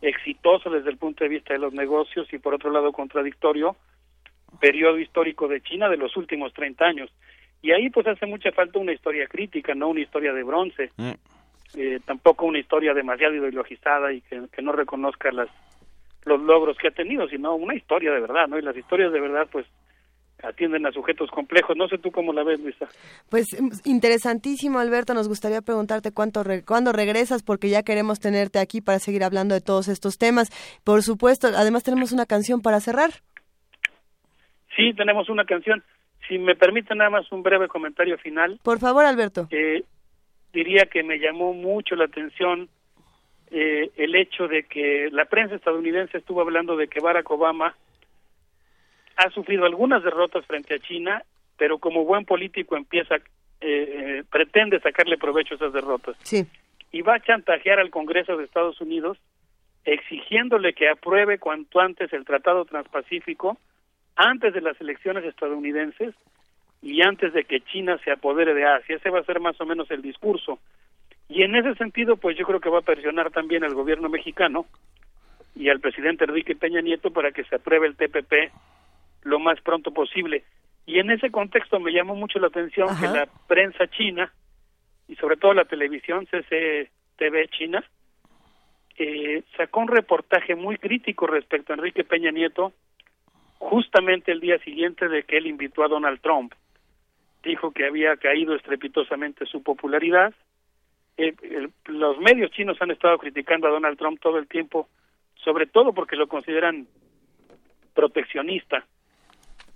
[0.01, 3.75] exitoso desde el punto de vista de los negocios y por otro lado contradictorio
[4.59, 7.09] periodo histórico de China de los últimos 30 años.
[7.61, 10.91] Y ahí pues hace mucha falta una historia crítica, no una historia de bronce.
[10.97, 11.13] Mm
[11.75, 15.49] eh, tampoco una historia demasiado ideologizada y que, no reconozca las
[16.25, 18.59] los logros que ha tenido, sino una historia de verdad, ¿no?
[18.59, 19.65] Y las historias de verdad, pues,
[20.43, 21.77] atienden a sujetos complejos.
[21.77, 22.87] No sé tú cómo la ves, Luisa.
[23.29, 23.45] Pues
[23.85, 25.13] interesantísimo, Alberto.
[25.13, 29.61] Nos gustaría preguntarte cuánto cuándo regresas, porque ya queremos tenerte aquí para seguir hablando de
[29.61, 30.49] todos estos temas.
[30.83, 33.11] Por supuesto, además tenemos una canción para cerrar.
[34.75, 35.83] Sí, tenemos una canción.
[36.27, 38.59] Si me permite nada más un breve comentario final.
[38.63, 39.47] Por favor, Alberto.
[39.49, 39.83] Eh,
[40.53, 42.69] diría que me llamó mucho la atención
[43.51, 47.75] eh, el hecho de que la prensa estadounidense estuvo hablando de que Barack Obama
[49.15, 51.23] ha sufrido algunas derrotas frente a China,
[51.57, 53.21] pero como buen político empieza, eh,
[53.61, 56.15] eh, pretende sacarle provecho a esas derrotas.
[56.23, 56.45] Sí.
[56.91, 59.17] Y va a chantajear al Congreso de Estados Unidos
[59.85, 63.57] exigiéndole que apruebe cuanto antes el Tratado Transpacífico
[64.17, 66.13] antes de las elecciones estadounidenses
[66.81, 68.95] y antes de que China se apodere de Asia.
[68.95, 70.59] Ese va a ser más o menos el discurso.
[71.29, 74.65] Y en ese sentido, pues yo creo que va a presionar también al gobierno mexicano
[75.55, 78.51] y al presidente Enrique Peña Nieto para que se apruebe el TPP
[79.23, 80.43] lo más pronto posible.
[80.85, 84.31] Y en ese contexto me llamó mucho la atención que la prensa china
[85.07, 87.83] y sobre todo la televisión CCTV china
[88.97, 92.71] eh, sacó un reportaje muy crítico respecto a Enrique Peña Nieto
[93.59, 96.53] justamente el día siguiente de que él invitó a Donald Trump.
[97.43, 100.33] Dijo que había caído estrepitosamente su popularidad.
[101.17, 104.87] Eh, el- los medios chinos han estado criticando a Donald Trump todo el tiempo,
[105.35, 106.87] sobre todo porque lo consideran
[107.93, 108.85] proteccionista.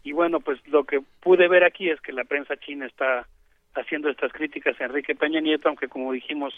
[0.03, 3.27] Y bueno, pues lo que pude ver aquí es que la prensa china está
[3.75, 6.53] haciendo estas críticas a Enrique Peña Nieto, aunque como dijimos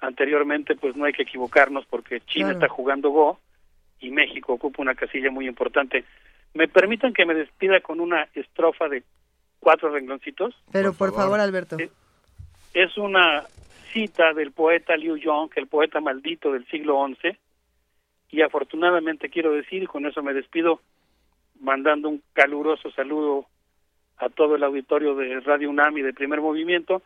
[0.00, 2.58] anteriormente, pues no hay que equivocarnos porque China Claro.
[2.60, 3.40] está jugando Go
[4.00, 6.04] y México ocupa una casilla muy importante.
[6.54, 9.02] Me permitan que me despida con una estrofa de
[9.60, 10.54] cuatro rengloncitos.
[10.72, 11.76] Pero por favor, Alberto.
[12.74, 13.44] Es una
[13.92, 17.36] cita del poeta Liu Yong, el poeta maldito del siglo XI,
[18.30, 20.80] y afortunadamente quiero decir, y con eso me despido,
[21.60, 23.46] mandando un caluroso saludo
[24.18, 27.02] a todo el auditorio de Radio UNAM y de Primer Movimiento.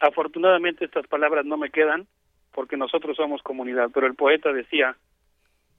[0.00, 2.06] Afortunadamente estas palabras no me quedan
[2.52, 4.96] porque nosotros somos comunidad, pero el poeta decía,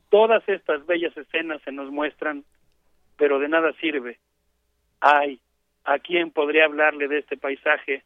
[0.10, 2.44] todas estas bellas escenas se nos muestran,
[3.18, 4.18] pero de nada sirve.
[5.00, 5.40] Ay,
[5.88, 8.04] ¿a quién podría hablarle de este paisaje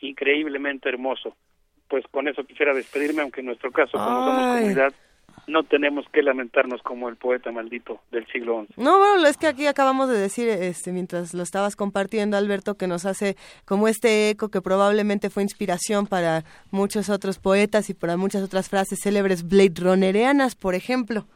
[0.00, 1.36] increíblemente hermoso?
[1.88, 4.94] Pues con eso quisiera despedirme, aunque en nuestro caso, como somos comunidad,
[5.46, 8.82] no tenemos que lamentarnos como el poeta maldito del siglo XI.
[8.82, 12.86] No, bueno, es que aquí acabamos de decir, este, mientras lo estabas compartiendo, Alberto, que
[12.86, 18.16] nos hace como este eco que probablemente fue inspiración para muchos otros poetas y para
[18.16, 21.26] muchas otras frases célebres Blade Runnereanas, por ejemplo.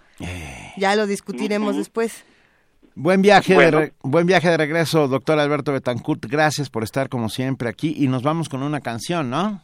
[0.76, 2.24] Ya lo discutiremos después.
[3.02, 3.78] Buen viaje, Bueno.
[3.80, 6.26] de re- buen viaje de regreso, doctor Alberto Betancourt.
[6.26, 9.62] Gracias por estar como siempre aquí y nos vamos con una canción, ¿no?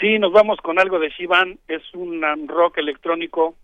[0.00, 3.56] Sí, nos vamos con algo de Shivan, es un rock electrónico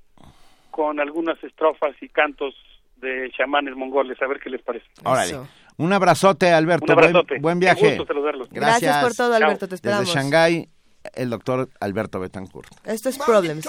[0.72, 2.52] con algunas estrofas y cantos
[2.96, 4.86] de chamanes mongoles, a ver qué les parece.
[5.04, 5.38] Órale.
[5.76, 6.86] Un abrazote, Alberto.
[6.86, 7.38] Un abrazote.
[7.38, 7.96] Buen, buen Qué viaje.
[7.98, 8.12] gusto.
[8.12, 8.50] Gracias.
[8.50, 10.08] Gracias por todo, Alberto, te Desde esperamos.
[10.12, 10.68] Shanghái,
[11.14, 12.68] el doctor Alberto Betancourt.
[12.84, 13.68] Esto es Problems.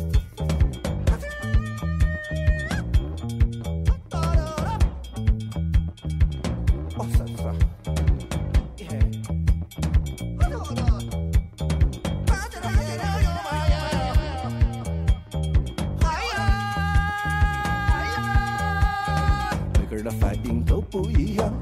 [20.03, 21.53] 的反应都不一样，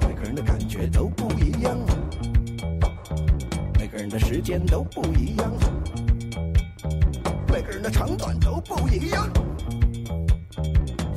[0.00, 1.76] 每个人的感觉都不一样，
[3.78, 5.52] 每个人的时间都不一样，
[7.48, 9.28] 每个人的长短都不一样，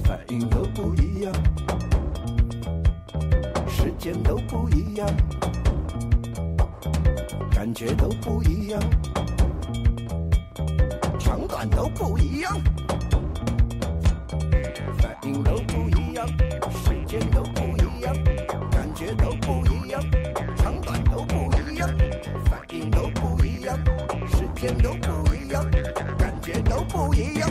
[0.04, 1.34] 反应都不一样，
[3.68, 5.08] 时间都不一样，
[7.52, 8.82] 感觉都不一样，
[11.20, 12.60] 长短都不一样。
[15.00, 16.28] 反应都不一样，
[16.72, 18.14] 时间都不一样，
[18.72, 20.02] 感觉都不一样，
[20.58, 21.90] 长短都不一样，
[22.50, 23.78] 反应都不一样，
[24.30, 25.70] 时间都不一样，
[26.18, 27.50] 感觉都不一样。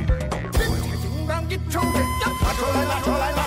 [0.52, 3.45] 这个金刚一抽人呀，拿出来，拿出来，拿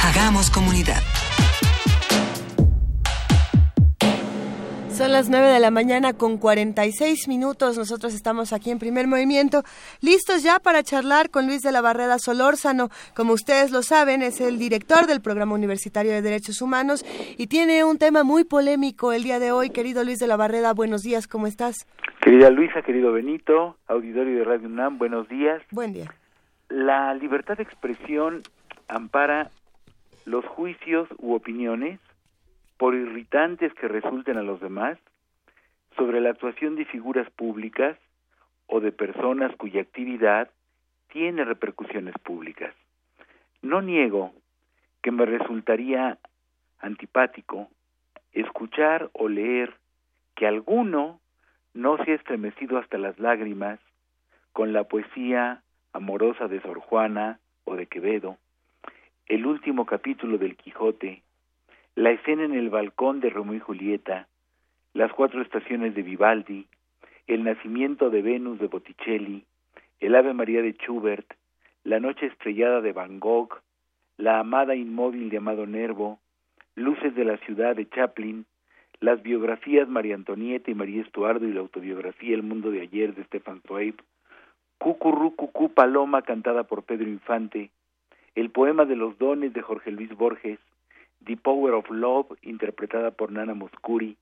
[0.00, 1.02] Hagamos comunidad.
[4.97, 7.76] Son las 9 de la mañana con 46 minutos.
[7.76, 9.65] Nosotros estamos aquí en primer movimiento,
[10.07, 12.91] listos ya para charlar con Luis de la Barreda Solórzano.
[13.17, 17.05] Como ustedes lo saben, es el director del Programa Universitario de Derechos Humanos
[17.36, 19.70] y tiene un tema muy polémico el día de hoy.
[19.70, 21.89] Querido Luis de la Barreda, buenos días, ¿cómo estás?
[22.23, 25.60] Querida Luisa, querido Benito, auditorio de Radio UNAM, buenos días.
[25.73, 26.15] Buen día.
[26.68, 28.43] La libertad de expresión
[28.86, 29.51] ampara
[30.25, 31.99] los juicios u opiniones,
[32.78, 34.99] por irritantes que resulten a los demás,
[35.97, 37.97] sobre la actuación de figuras públicas
[38.67, 40.51] o de personas cuya actividad
[41.09, 42.75] tiene repercusiones públicas.
[43.62, 44.33] No niego
[45.03, 46.19] que me resultaría
[46.78, 47.69] antipático
[48.33, 49.75] escuchar o leer
[50.35, 51.20] que alguno
[51.75, 53.81] no se ha estremecido hasta las lágrimas
[54.53, 55.62] con la poesía
[55.93, 58.36] amorosa de Sor Juana o de Quevedo,
[59.27, 61.23] el último capítulo del Quijote,
[61.95, 64.28] la escena en el balcón de Romeo y Julieta,
[64.93, 66.67] las cuatro estaciones de Vivaldi,
[67.27, 69.45] el nacimiento de Venus de Botticelli,
[70.01, 71.27] el Ave María de Schubert,
[71.83, 73.61] la noche estrellada de Van Gogh,
[74.17, 76.21] la amada inmóvil de Amado Nervo,
[76.75, 78.47] luces de la ciudad de Chaplin,
[79.01, 83.25] las biografías María Antonieta y María Estuardo y la autobiografía El mundo de ayer de
[83.25, 83.95] Stefan Zweig,
[84.79, 87.71] Cucurru Cucú Paloma cantada por Pedro Infante,
[88.35, 90.59] el poema de los dones de Jorge Luis Borges,
[91.25, 94.17] The Power of Love interpretada por Nana Moscuri,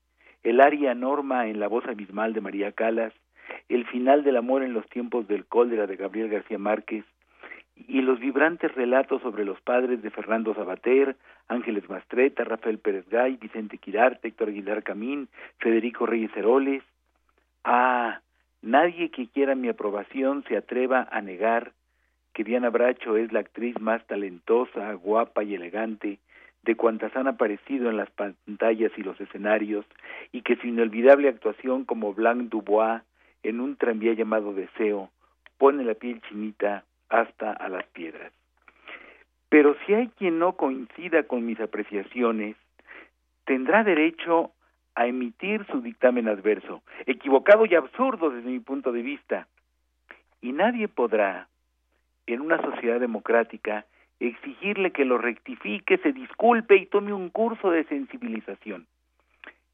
[0.45, 3.11] el aria Norma en la voz abismal de María Calas,
[3.67, 7.03] el final del amor en los tiempos del cólera de Gabriel García Márquez
[7.75, 11.15] y los vibrantes relatos sobre los padres de Fernando Sabater,
[11.47, 16.83] Ángeles Mastreta, Rafael Pérez Gay, Vicente Quirarte, Héctor Aguilar Camín, Federico Reyes Heroles.
[17.63, 18.21] Ah,
[18.61, 21.71] nadie que quiera mi aprobación se atreva a negar
[22.33, 26.19] que Diana Bracho es la actriz más talentosa, guapa y elegante
[26.65, 29.85] de cuantas han aparecido en las pantallas y los escenarios,
[30.31, 33.01] y que su inolvidable actuación como Blanc Dubois
[33.43, 35.11] en un tranvía llamado Deseo
[35.57, 38.33] pone la piel chinita hasta a las piedras.
[39.49, 42.57] Pero si hay quien no coincida con mis apreciaciones,
[43.45, 44.51] tendrá derecho
[44.95, 49.47] a emitir su dictamen adverso, equivocado y absurdo desde mi punto de vista.
[50.41, 51.47] Y nadie podrá,
[52.25, 53.85] en una sociedad democrática,
[54.19, 58.87] exigirle que lo rectifique, se disculpe y tome un curso de sensibilización.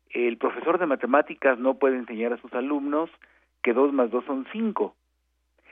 [0.10, 3.10] El profesor de matemáticas no puede enseñar a sus alumnos
[3.64, 4.96] que dos más dos son cinco.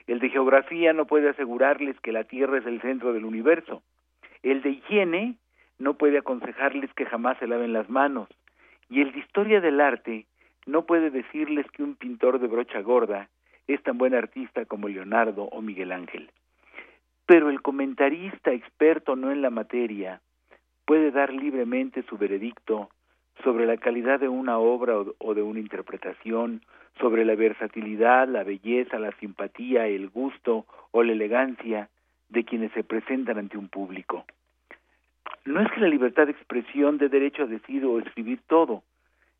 [0.06, 3.82] El de geografía no puede asegurarles que la Tierra es el centro del universo.
[4.42, 5.34] El de higiene
[5.78, 8.28] no puede aconsejarles que jamás se laven las manos.
[8.88, 10.26] Y el de historia del arte
[10.66, 13.28] no puede decirles que un pintor de brocha gorda
[13.66, 16.30] es tan buen artista como Leonardo o Miguel Ángel
[17.30, 20.20] pero el comentarista experto no en la materia
[20.84, 22.90] puede dar libremente su veredicto
[23.44, 26.62] sobre la calidad de una obra o, de una interpretación,
[26.98, 31.88] sobre la versatilidad, la belleza, la simpatía, el gusto o la elegancia
[32.30, 34.24] de quienes se presentan ante un público.
[35.44, 38.82] No es que la libertad de expresión dé derecho a decir o escribir todo.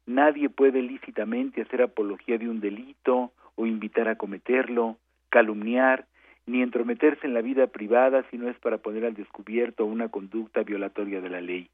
[0.07, 4.97] Nadie puede lícitamente hacer apología de un delito o invitar a cometerlo,
[5.29, 6.07] calumniar,
[6.47, 10.63] ni entrometerse en la vida privada si no es para poner al descubierto una conducta
[10.63, 11.69] violatoria de la ley.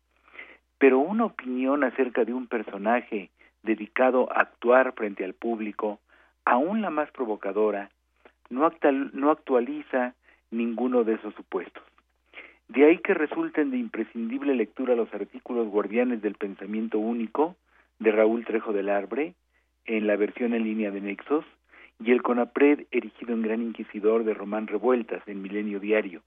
[0.79, 3.31] Pero una opinión acerca de un personaje
[3.63, 6.01] dedicado a actuar frente al público,
[6.45, 7.91] aun la más provocadora,
[8.51, 8.71] no,
[9.13, 10.15] no actualiza
[10.51, 11.83] ninguno de esos supuestos.
[12.69, 17.57] De ahí que resulten de imprescindible lectura los artículos guardianes del pensamiento único
[17.99, 19.35] de Raúl Trejo del Arbre,
[19.85, 21.45] en la versión en línea de Nexos,
[21.99, 26.23] y el CONAPRED erigido en Gran Inquisidor de Román Revueltas en Milenio Diario,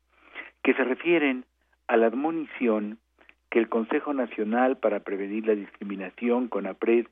[0.63, 1.45] que se refieren
[1.87, 2.97] a la admonición
[3.49, 7.07] que el Consejo Nacional para Prevenir la Discriminación, CONAPRED,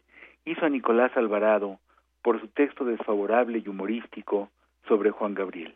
[0.45, 1.79] hizo a Nicolás Alvarado
[2.21, 4.49] por su texto desfavorable y humorístico
[4.87, 5.73] sobre Juan Gabriel.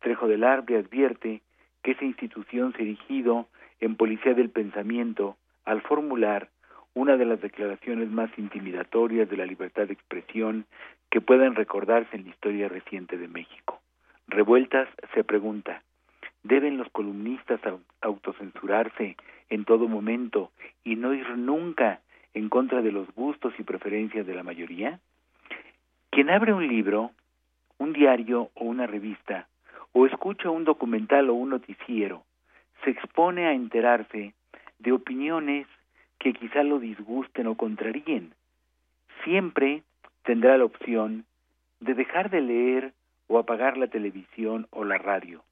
[0.00, 1.42] Trejo del Arbre advierte
[1.82, 3.46] que esa institución se erigido
[3.80, 6.48] en policía del pensamiento al formular
[6.96, 10.64] una de las declaraciones más intimidatorias de la libertad de expresión
[11.10, 13.82] que puedan recordarse en la historia reciente de México.
[14.28, 15.82] Revueltas se pregunta,
[16.42, 17.60] ¿deben los columnistas
[18.00, 19.14] autocensurarse
[19.50, 20.52] en todo momento
[20.84, 22.00] y no ir nunca
[22.32, 24.98] en contra de los gustos y preferencias de la mayoría?
[26.08, 27.10] Quien abre un libro,
[27.76, 29.48] un diario o una revista,
[29.92, 32.24] o escucha un documental o un noticiero,
[32.84, 34.32] se expone a enterarse
[34.78, 35.66] de opiniones
[36.18, 38.32] que quizá lo disgusten o contraríen.
[39.24, 39.82] Siempre
[40.24, 41.24] tendrá la opción
[41.80, 42.92] de dejar de leer
[43.28, 45.42] o apagar la televisión o la radio.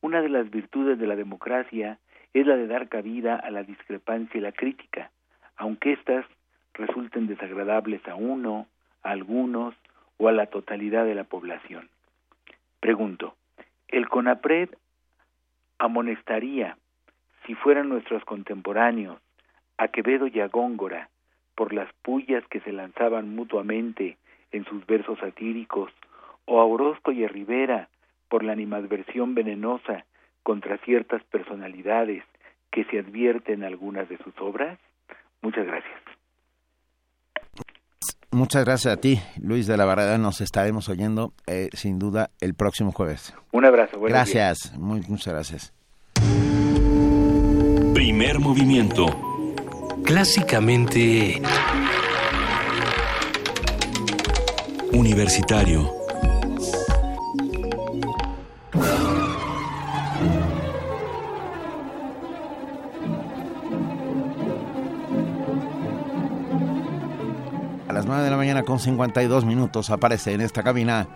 [0.00, 1.98] Una de las virtudes de la democracia
[2.32, 5.10] es la de dar cabida a la discrepancia y la crítica,
[5.56, 6.24] aunque éstas
[6.74, 8.66] resulten desagradables a uno,
[9.02, 9.74] a algunos
[10.18, 11.88] o a la totalidad de la población.
[12.80, 13.34] Pregunto,
[13.88, 14.70] ¿el CONAPRED
[15.78, 16.76] amonestaría,
[17.46, 19.18] si fueran nuestros contemporáneos,
[19.80, 21.08] a Quevedo y a Góngora
[21.56, 24.18] por las pullas que se lanzaban mutuamente
[24.52, 25.90] en sus versos satíricos,
[26.44, 27.88] o a Orozco y a Rivera
[28.28, 30.04] por la animadversión venenosa
[30.42, 32.24] contra ciertas personalidades
[32.70, 34.78] que se advierte en algunas de sus obras?
[35.40, 36.00] Muchas gracias.
[38.32, 40.18] Muchas gracias a ti, Luis de la Barrera.
[40.18, 43.34] Nos estaremos oyendo, eh, sin duda, el próximo jueves.
[43.52, 43.98] Un abrazo.
[44.00, 45.72] Gracias, muy, muchas gracias.
[47.94, 49.29] Primer movimiento.
[50.10, 51.40] Clásicamente...
[54.90, 55.88] Universitario.
[67.86, 71.06] A las 9 de la mañana con 52 minutos aparece en esta cabina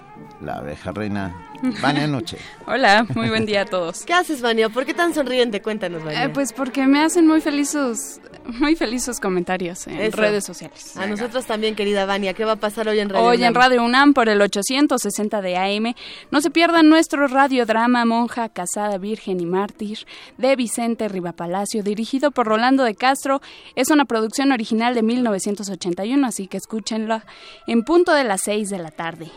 [0.40, 1.34] la abeja reina
[1.82, 2.38] Vania Noche.
[2.66, 4.04] Hola, muy buen día a todos.
[4.04, 4.68] ¿Qué haces, Vania?
[4.68, 5.62] ¿Por qué tan sonriente?
[5.62, 6.26] Cuéntanos, Vania.
[6.26, 8.20] Eh, pues porque me hacen muy felices,
[8.60, 10.16] muy felices comentarios en Eso.
[10.16, 10.96] redes sociales.
[10.96, 12.34] A nosotros también, querida Vania.
[12.34, 13.48] ¿Qué va a pasar hoy en Radio Hoy UNAM?
[13.48, 15.94] en Radio UNAM por el 860 de AM.
[16.30, 19.98] No se pierdan nuestro radiodrama Monja, Casada, Virgen y Mártir
[20.38, 23.40] de Vicente Rivapalacio, dirigido por Rolando de Castro.
[23.74, 27.24] Es una producción original de 1981, así que escúchenla
[27.66, 29.30] en punto de las 6 de la tarde.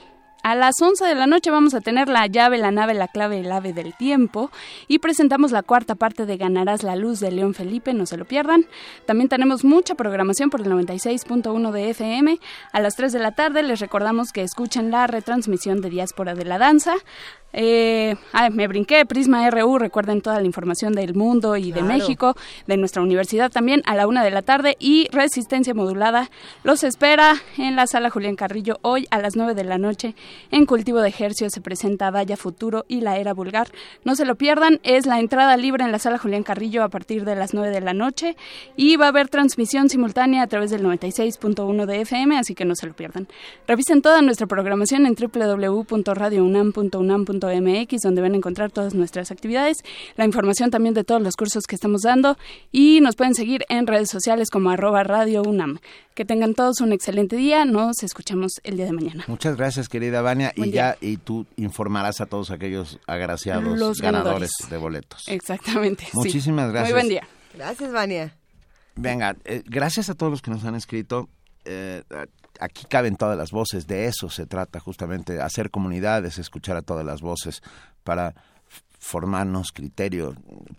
[0.48, 3.42] A las 11 de la noche vamos a tener la llave, la nave, la clave,
[3.42, 4.50] el ave del tiempo
[4.88, 8.24] y presentamos la cuarta parte de Ganarás la luz de León Felipe, no se lo
[8.24, 8.66] pierdan.
[9.06, 12.40] También tenemos mucha programación por el 96.1 de FM.
[12.72, 16.46] A las 3 de la tarde les recordamos que escuchen la retransmisión de Diáspora de
[16.46, 16.96] la Danza.
[17.54, 21.82] Eh, ay, me brinqué, Prisma RU, recuerden toda la información del mundo y de.
[21.82, 22.36] México,
[22.68, 26.30] de nuestra universidad también, a la una de la tarde y Resistencia Modulada
[26.64, 30.16] los espera en la sala Julián Carrillo hoy a las 9 de la noche.
[30.52, 33.68] En Cultivo de Ejercicio se presenta Vaya Futuro y la Era Vulgar.
[34.04, 37.26] No se lo pierdan, es la entrada libre en la sala Julián Carrillo a partir
[37.26, 38.36] de las 9 de la noche
[38.76, 42.76] y va a haber transmisión simultánea a través del 96.1 de FM, así que no
[42.76, 43.28] se lo pierdan.
[43.68, 49.78] Revisen toda nuestra programación en www.radiounam.unam.mx, donde van a encontrar todas nuestras actividades,
[50.16, 52.38] la información también de todos los cursos que estamos dando
[52.72, 55.80] y nos pueden seguir en redes sociales como arroba Radio UNAM.
[56.18, 59.24] Que tengan todos un excelente día, nos escuchamos el día de mañana.
[59.28, 60.52] Muchas gracias, querida Vania.
[60.58, 64.02] Buen y ya, y tú informarás a todos aquellos agraciados Los ganadores.
[64.02, 64.52] ganadores.
[64.68, 65.28] de boletos.
[65.28, 66.06] Exactamente.
[66.06, 66.12] sí.
[66.16, 66.92] Muchísimas gracias.
[66.92, 67.28] Muy buen día.
[67.54, 68.36] Gracias, Vania.
[68.96, 71.30] Venga, eh, gracias a todos los que nos han escrito.
[71.66, 72.02] Eh,
[72.60, 77.06] aquí caben todas las voces, de eso se trata justamente, hacer comunidades, escuchar a todas
[77.06, 77.62] las voces
[78.04, 78.34] para
[78.98, 80.34] formarnos criterio,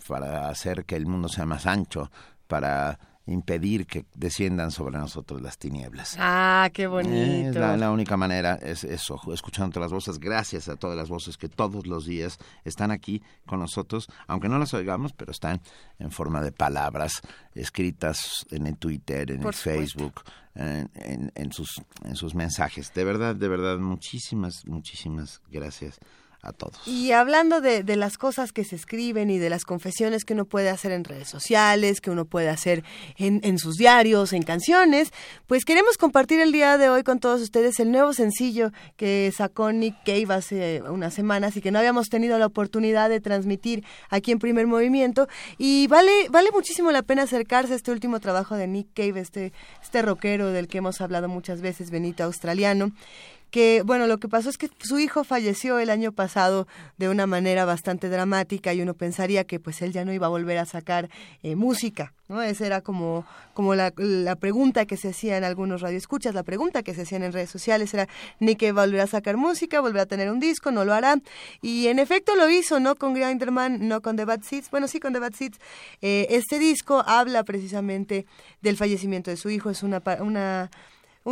[0.09, 2.11] para hacer que el mundo sea más ancho,
[2.49, 2.99] para
[3.31, 6.17] impedir que desciendan sobre nosotros las tinieblas.
[6.19, 7.49] Ah, qué Eh, bonito.
[7.51, 11.09] Es la, la única manera, es eso, escuchando todas las voces, gracias a todas las
[11.09, 15.61] voces que todos los días están aquí con nosotros, aunque no las oigamos, pero están
[15.99, 17.21] en forma de palabras
[17.55, 19.59] escritas en el Twitter, en Por el.
[19.61, 20.23] Facebook,
[20.55, 22.93] en, en- en sus, en sus mensajes.
[22.95, 25.99] De verdad, de verdad, muchísimas, muchísimas gracias
[26.87, 30.45] Y hablando de, de las cosas que se escriben y de las confesiones que uno
[30.45, 32.85] puede hacer en redes sociales, que uno puede hacer
[33.17, 35.11] en, en sus diarios, en canciones,
[35.47, 39.73] pues queremos compartir el día de hoy con todos ustedes el nuevo sencillo que sacó
[39.73, 44.33] Nick Cave hace unas semanas y que no habíamos tenido la oportunidad de transmitir aquí
[44.33, 45.29] en Primer Movimiento.
[45.59, 49.53] Y vale, vale muchísimo la pena acercarse a este último trabajo de Nick Cave, este,
[49.83, 52.93] este rockero del que hemos hablado muchas veces, Benito Australiano
[53.51, 57.27] que, bueno, lo que pasó es que su hijo falleció el año pasado de una
[57.27, 60.67] manera bastante dramática y uno pensaría que pues él ya no iba a volver a
[60.67, 61.09] sacar
[61.43, 62.43] eh, música, ¿no?
[62.43, 66.83] Esa era como, como la, la pregunta que se hacía en algunos radioescuchas, la pregunta
[66.83, 68.07] que se hacían en redes sociales era,
[68.39, 71.17] Nick volverá a sacar música, volverá a tener un disco, no lo hará.
[71.63, 75.01] Y en efecto lo hizo, no con Grinderman, no con The Bad Seeds, bueno, sí
[75.01, 75.59] con The Bad Seeds.
[76.03, 78.27] Eh, este disco habla precisamente
[78.61, 80.03] del fallecimiento de su hijo, es una...
[80.21, 80.71] una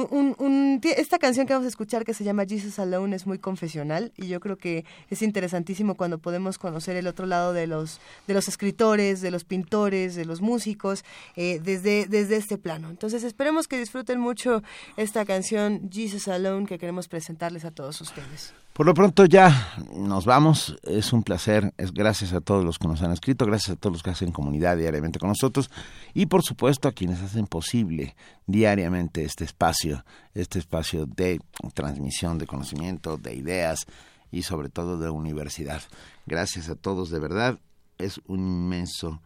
[0.05, 3.39] un, un, esta canción que vamos a escuchar que se llama Jesus Alone es muy
[3.39, 8.01] confesional y yo creo que es interesantísimo cuando podemos conocer el otro lado de los
[8.27, 11.05] de los escritores, de los pintores, de los músicos
[11.37, 12.91] eh, desde desde este plano.
[12.91, 14.63] Entonces esperemos que disfruten mucho
[14.97, 18.53] esta canción Jesus Alone que queremos presentarles a todos ustedes.
[18.77, 20.77] Por lo pronto ya nos vamos.
[20.83, 21.73] Es un placer.
[21.79, 24.33] Es gracias a todos los que nos han escrito, gracias a todos los que hacen
[24.33, 25.71] comunidad diariamente con nosotros
[26.13, 28.15] y por supuesto a quienes hacen posible
[28.47, 31.41] diariamente este espacio, este espacio de
[31.73, 33.87] transmisión de conocimiento, de ideas
[34.31, 35.81] y sobre todo de universidad.
[36.27, 37.59] Gracias a todos de verdad.
[37.97, 39.23] Es un inmenso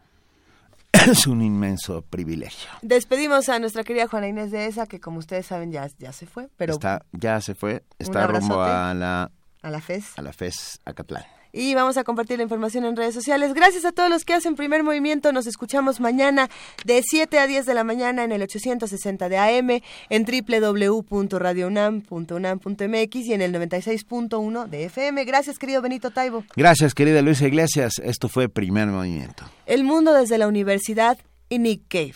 [1.11, 2.71] es un inmenso privilegio.
[2.83, 6.27] Despedimos a nuestra querida Juana Inés de esa, que como ustedes saben ya, ya se
[6.27, 9.33] fue, pero está, ya se fue, está rumbo a la
[9.63, 10.13] a la FES.
[10.17, 11.25] A la FES Acatlán.
[11.53, 13.55] Y vamos a compartir la información en redes sociales.
[13.55, 15.33] Gracias a todos los que hacen primer movimiento.
[15.33, 16.49] Nos escuchamos mañana
[16.85, 19.81] de 7 a 10 de la mañana en el 860 de AM,
[20.11, 25.25] en www.radiounam.unam.mx y en el 96.1 de FM.
[25.25, 26.45] Gracias, querido Benito Taibo.
[26.55, 27.95] Gracias, querida Luisa Iglesias.
[28.05, 29.43] Esto fue Primer Movimiento.
[29.67, 32.15] El mundo desde la universidad y Nick Cave.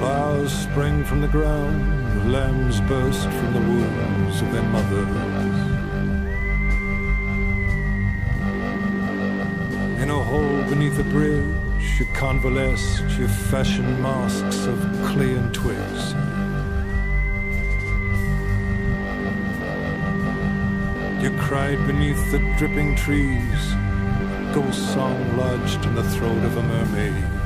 [0.00, 5.56] Flowers spring from the ground, lambs burst from the wombs of their mothers.
[10.00, 16.14] In a hole beneath a bridge, you convalesced, you fashioned masks of clay and twigs.
[21.22, 23.74] You cried beneath the dripping trees,
[24.54, 27.39] ghost song lodged in the throat of a mermaid.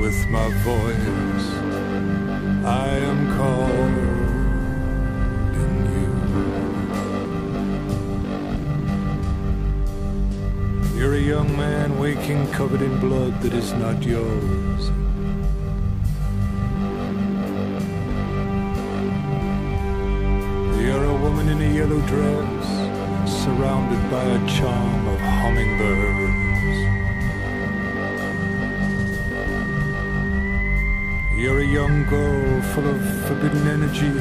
[0.00, 1.48] With my voice.
[2.64, 4.22] I am calling you.
[10.98, 14.90] You're a young man waking covered in blood that is not yours.
[20.80, 22.66] You're a woman in a yellow dress,
[23.42, 26.41] surrounded by a charm of hummingbirds.
[31.42, 34.12] You're a young girl full of forbidden energy,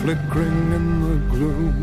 [0.00, 1.76] flickering in the gloom.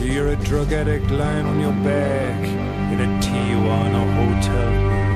[0.00, 2.40] You're a drug addict lying on your back
[2.92, 5.10] in a Tijuana hotel room.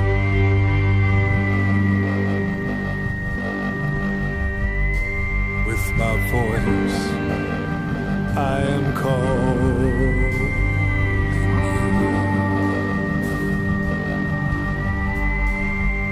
[5.68, 7.00] With my voice,
[8.36, 10.31] I am called.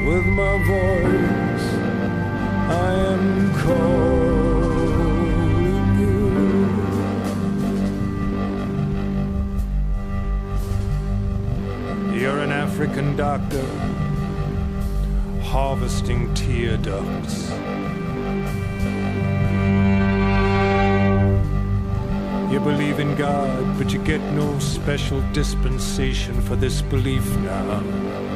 [0.06, 1.66] With my voice
[2.70, 4.80] I am calling
[6.00, 6.18] you
[12.18, 13.66] You're an African doctor
[15.42, 17.50] harvesting tear ducts
[22.50, 28.29] You believe in God, but you get no special dispensation for this belief now.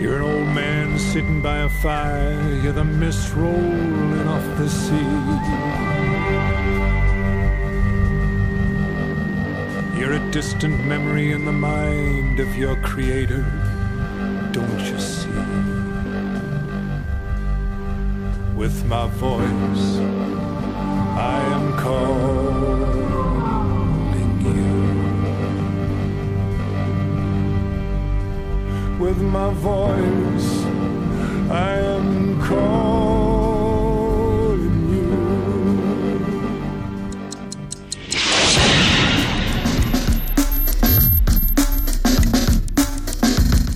[0.00, 6.00] You're an old man sitting by a fire, you're the mist rolling off the sea.
[9.98, 13.42] You're a distant memory in the mind of your creator,
[14.52, 15.28] don't you see?
[18.56, 19.98] With my voice,
[21.18, 22.99] I am calling
[29.00, 30.64] with my voice
[31.50, 32.10] I am.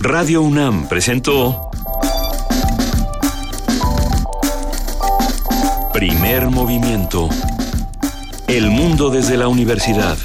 [0.07, 1.71] Radio UNAM presentó
[5.91, 7.27] Primer movimiento.
[8.47, 10.17] El mundo desde la universidad.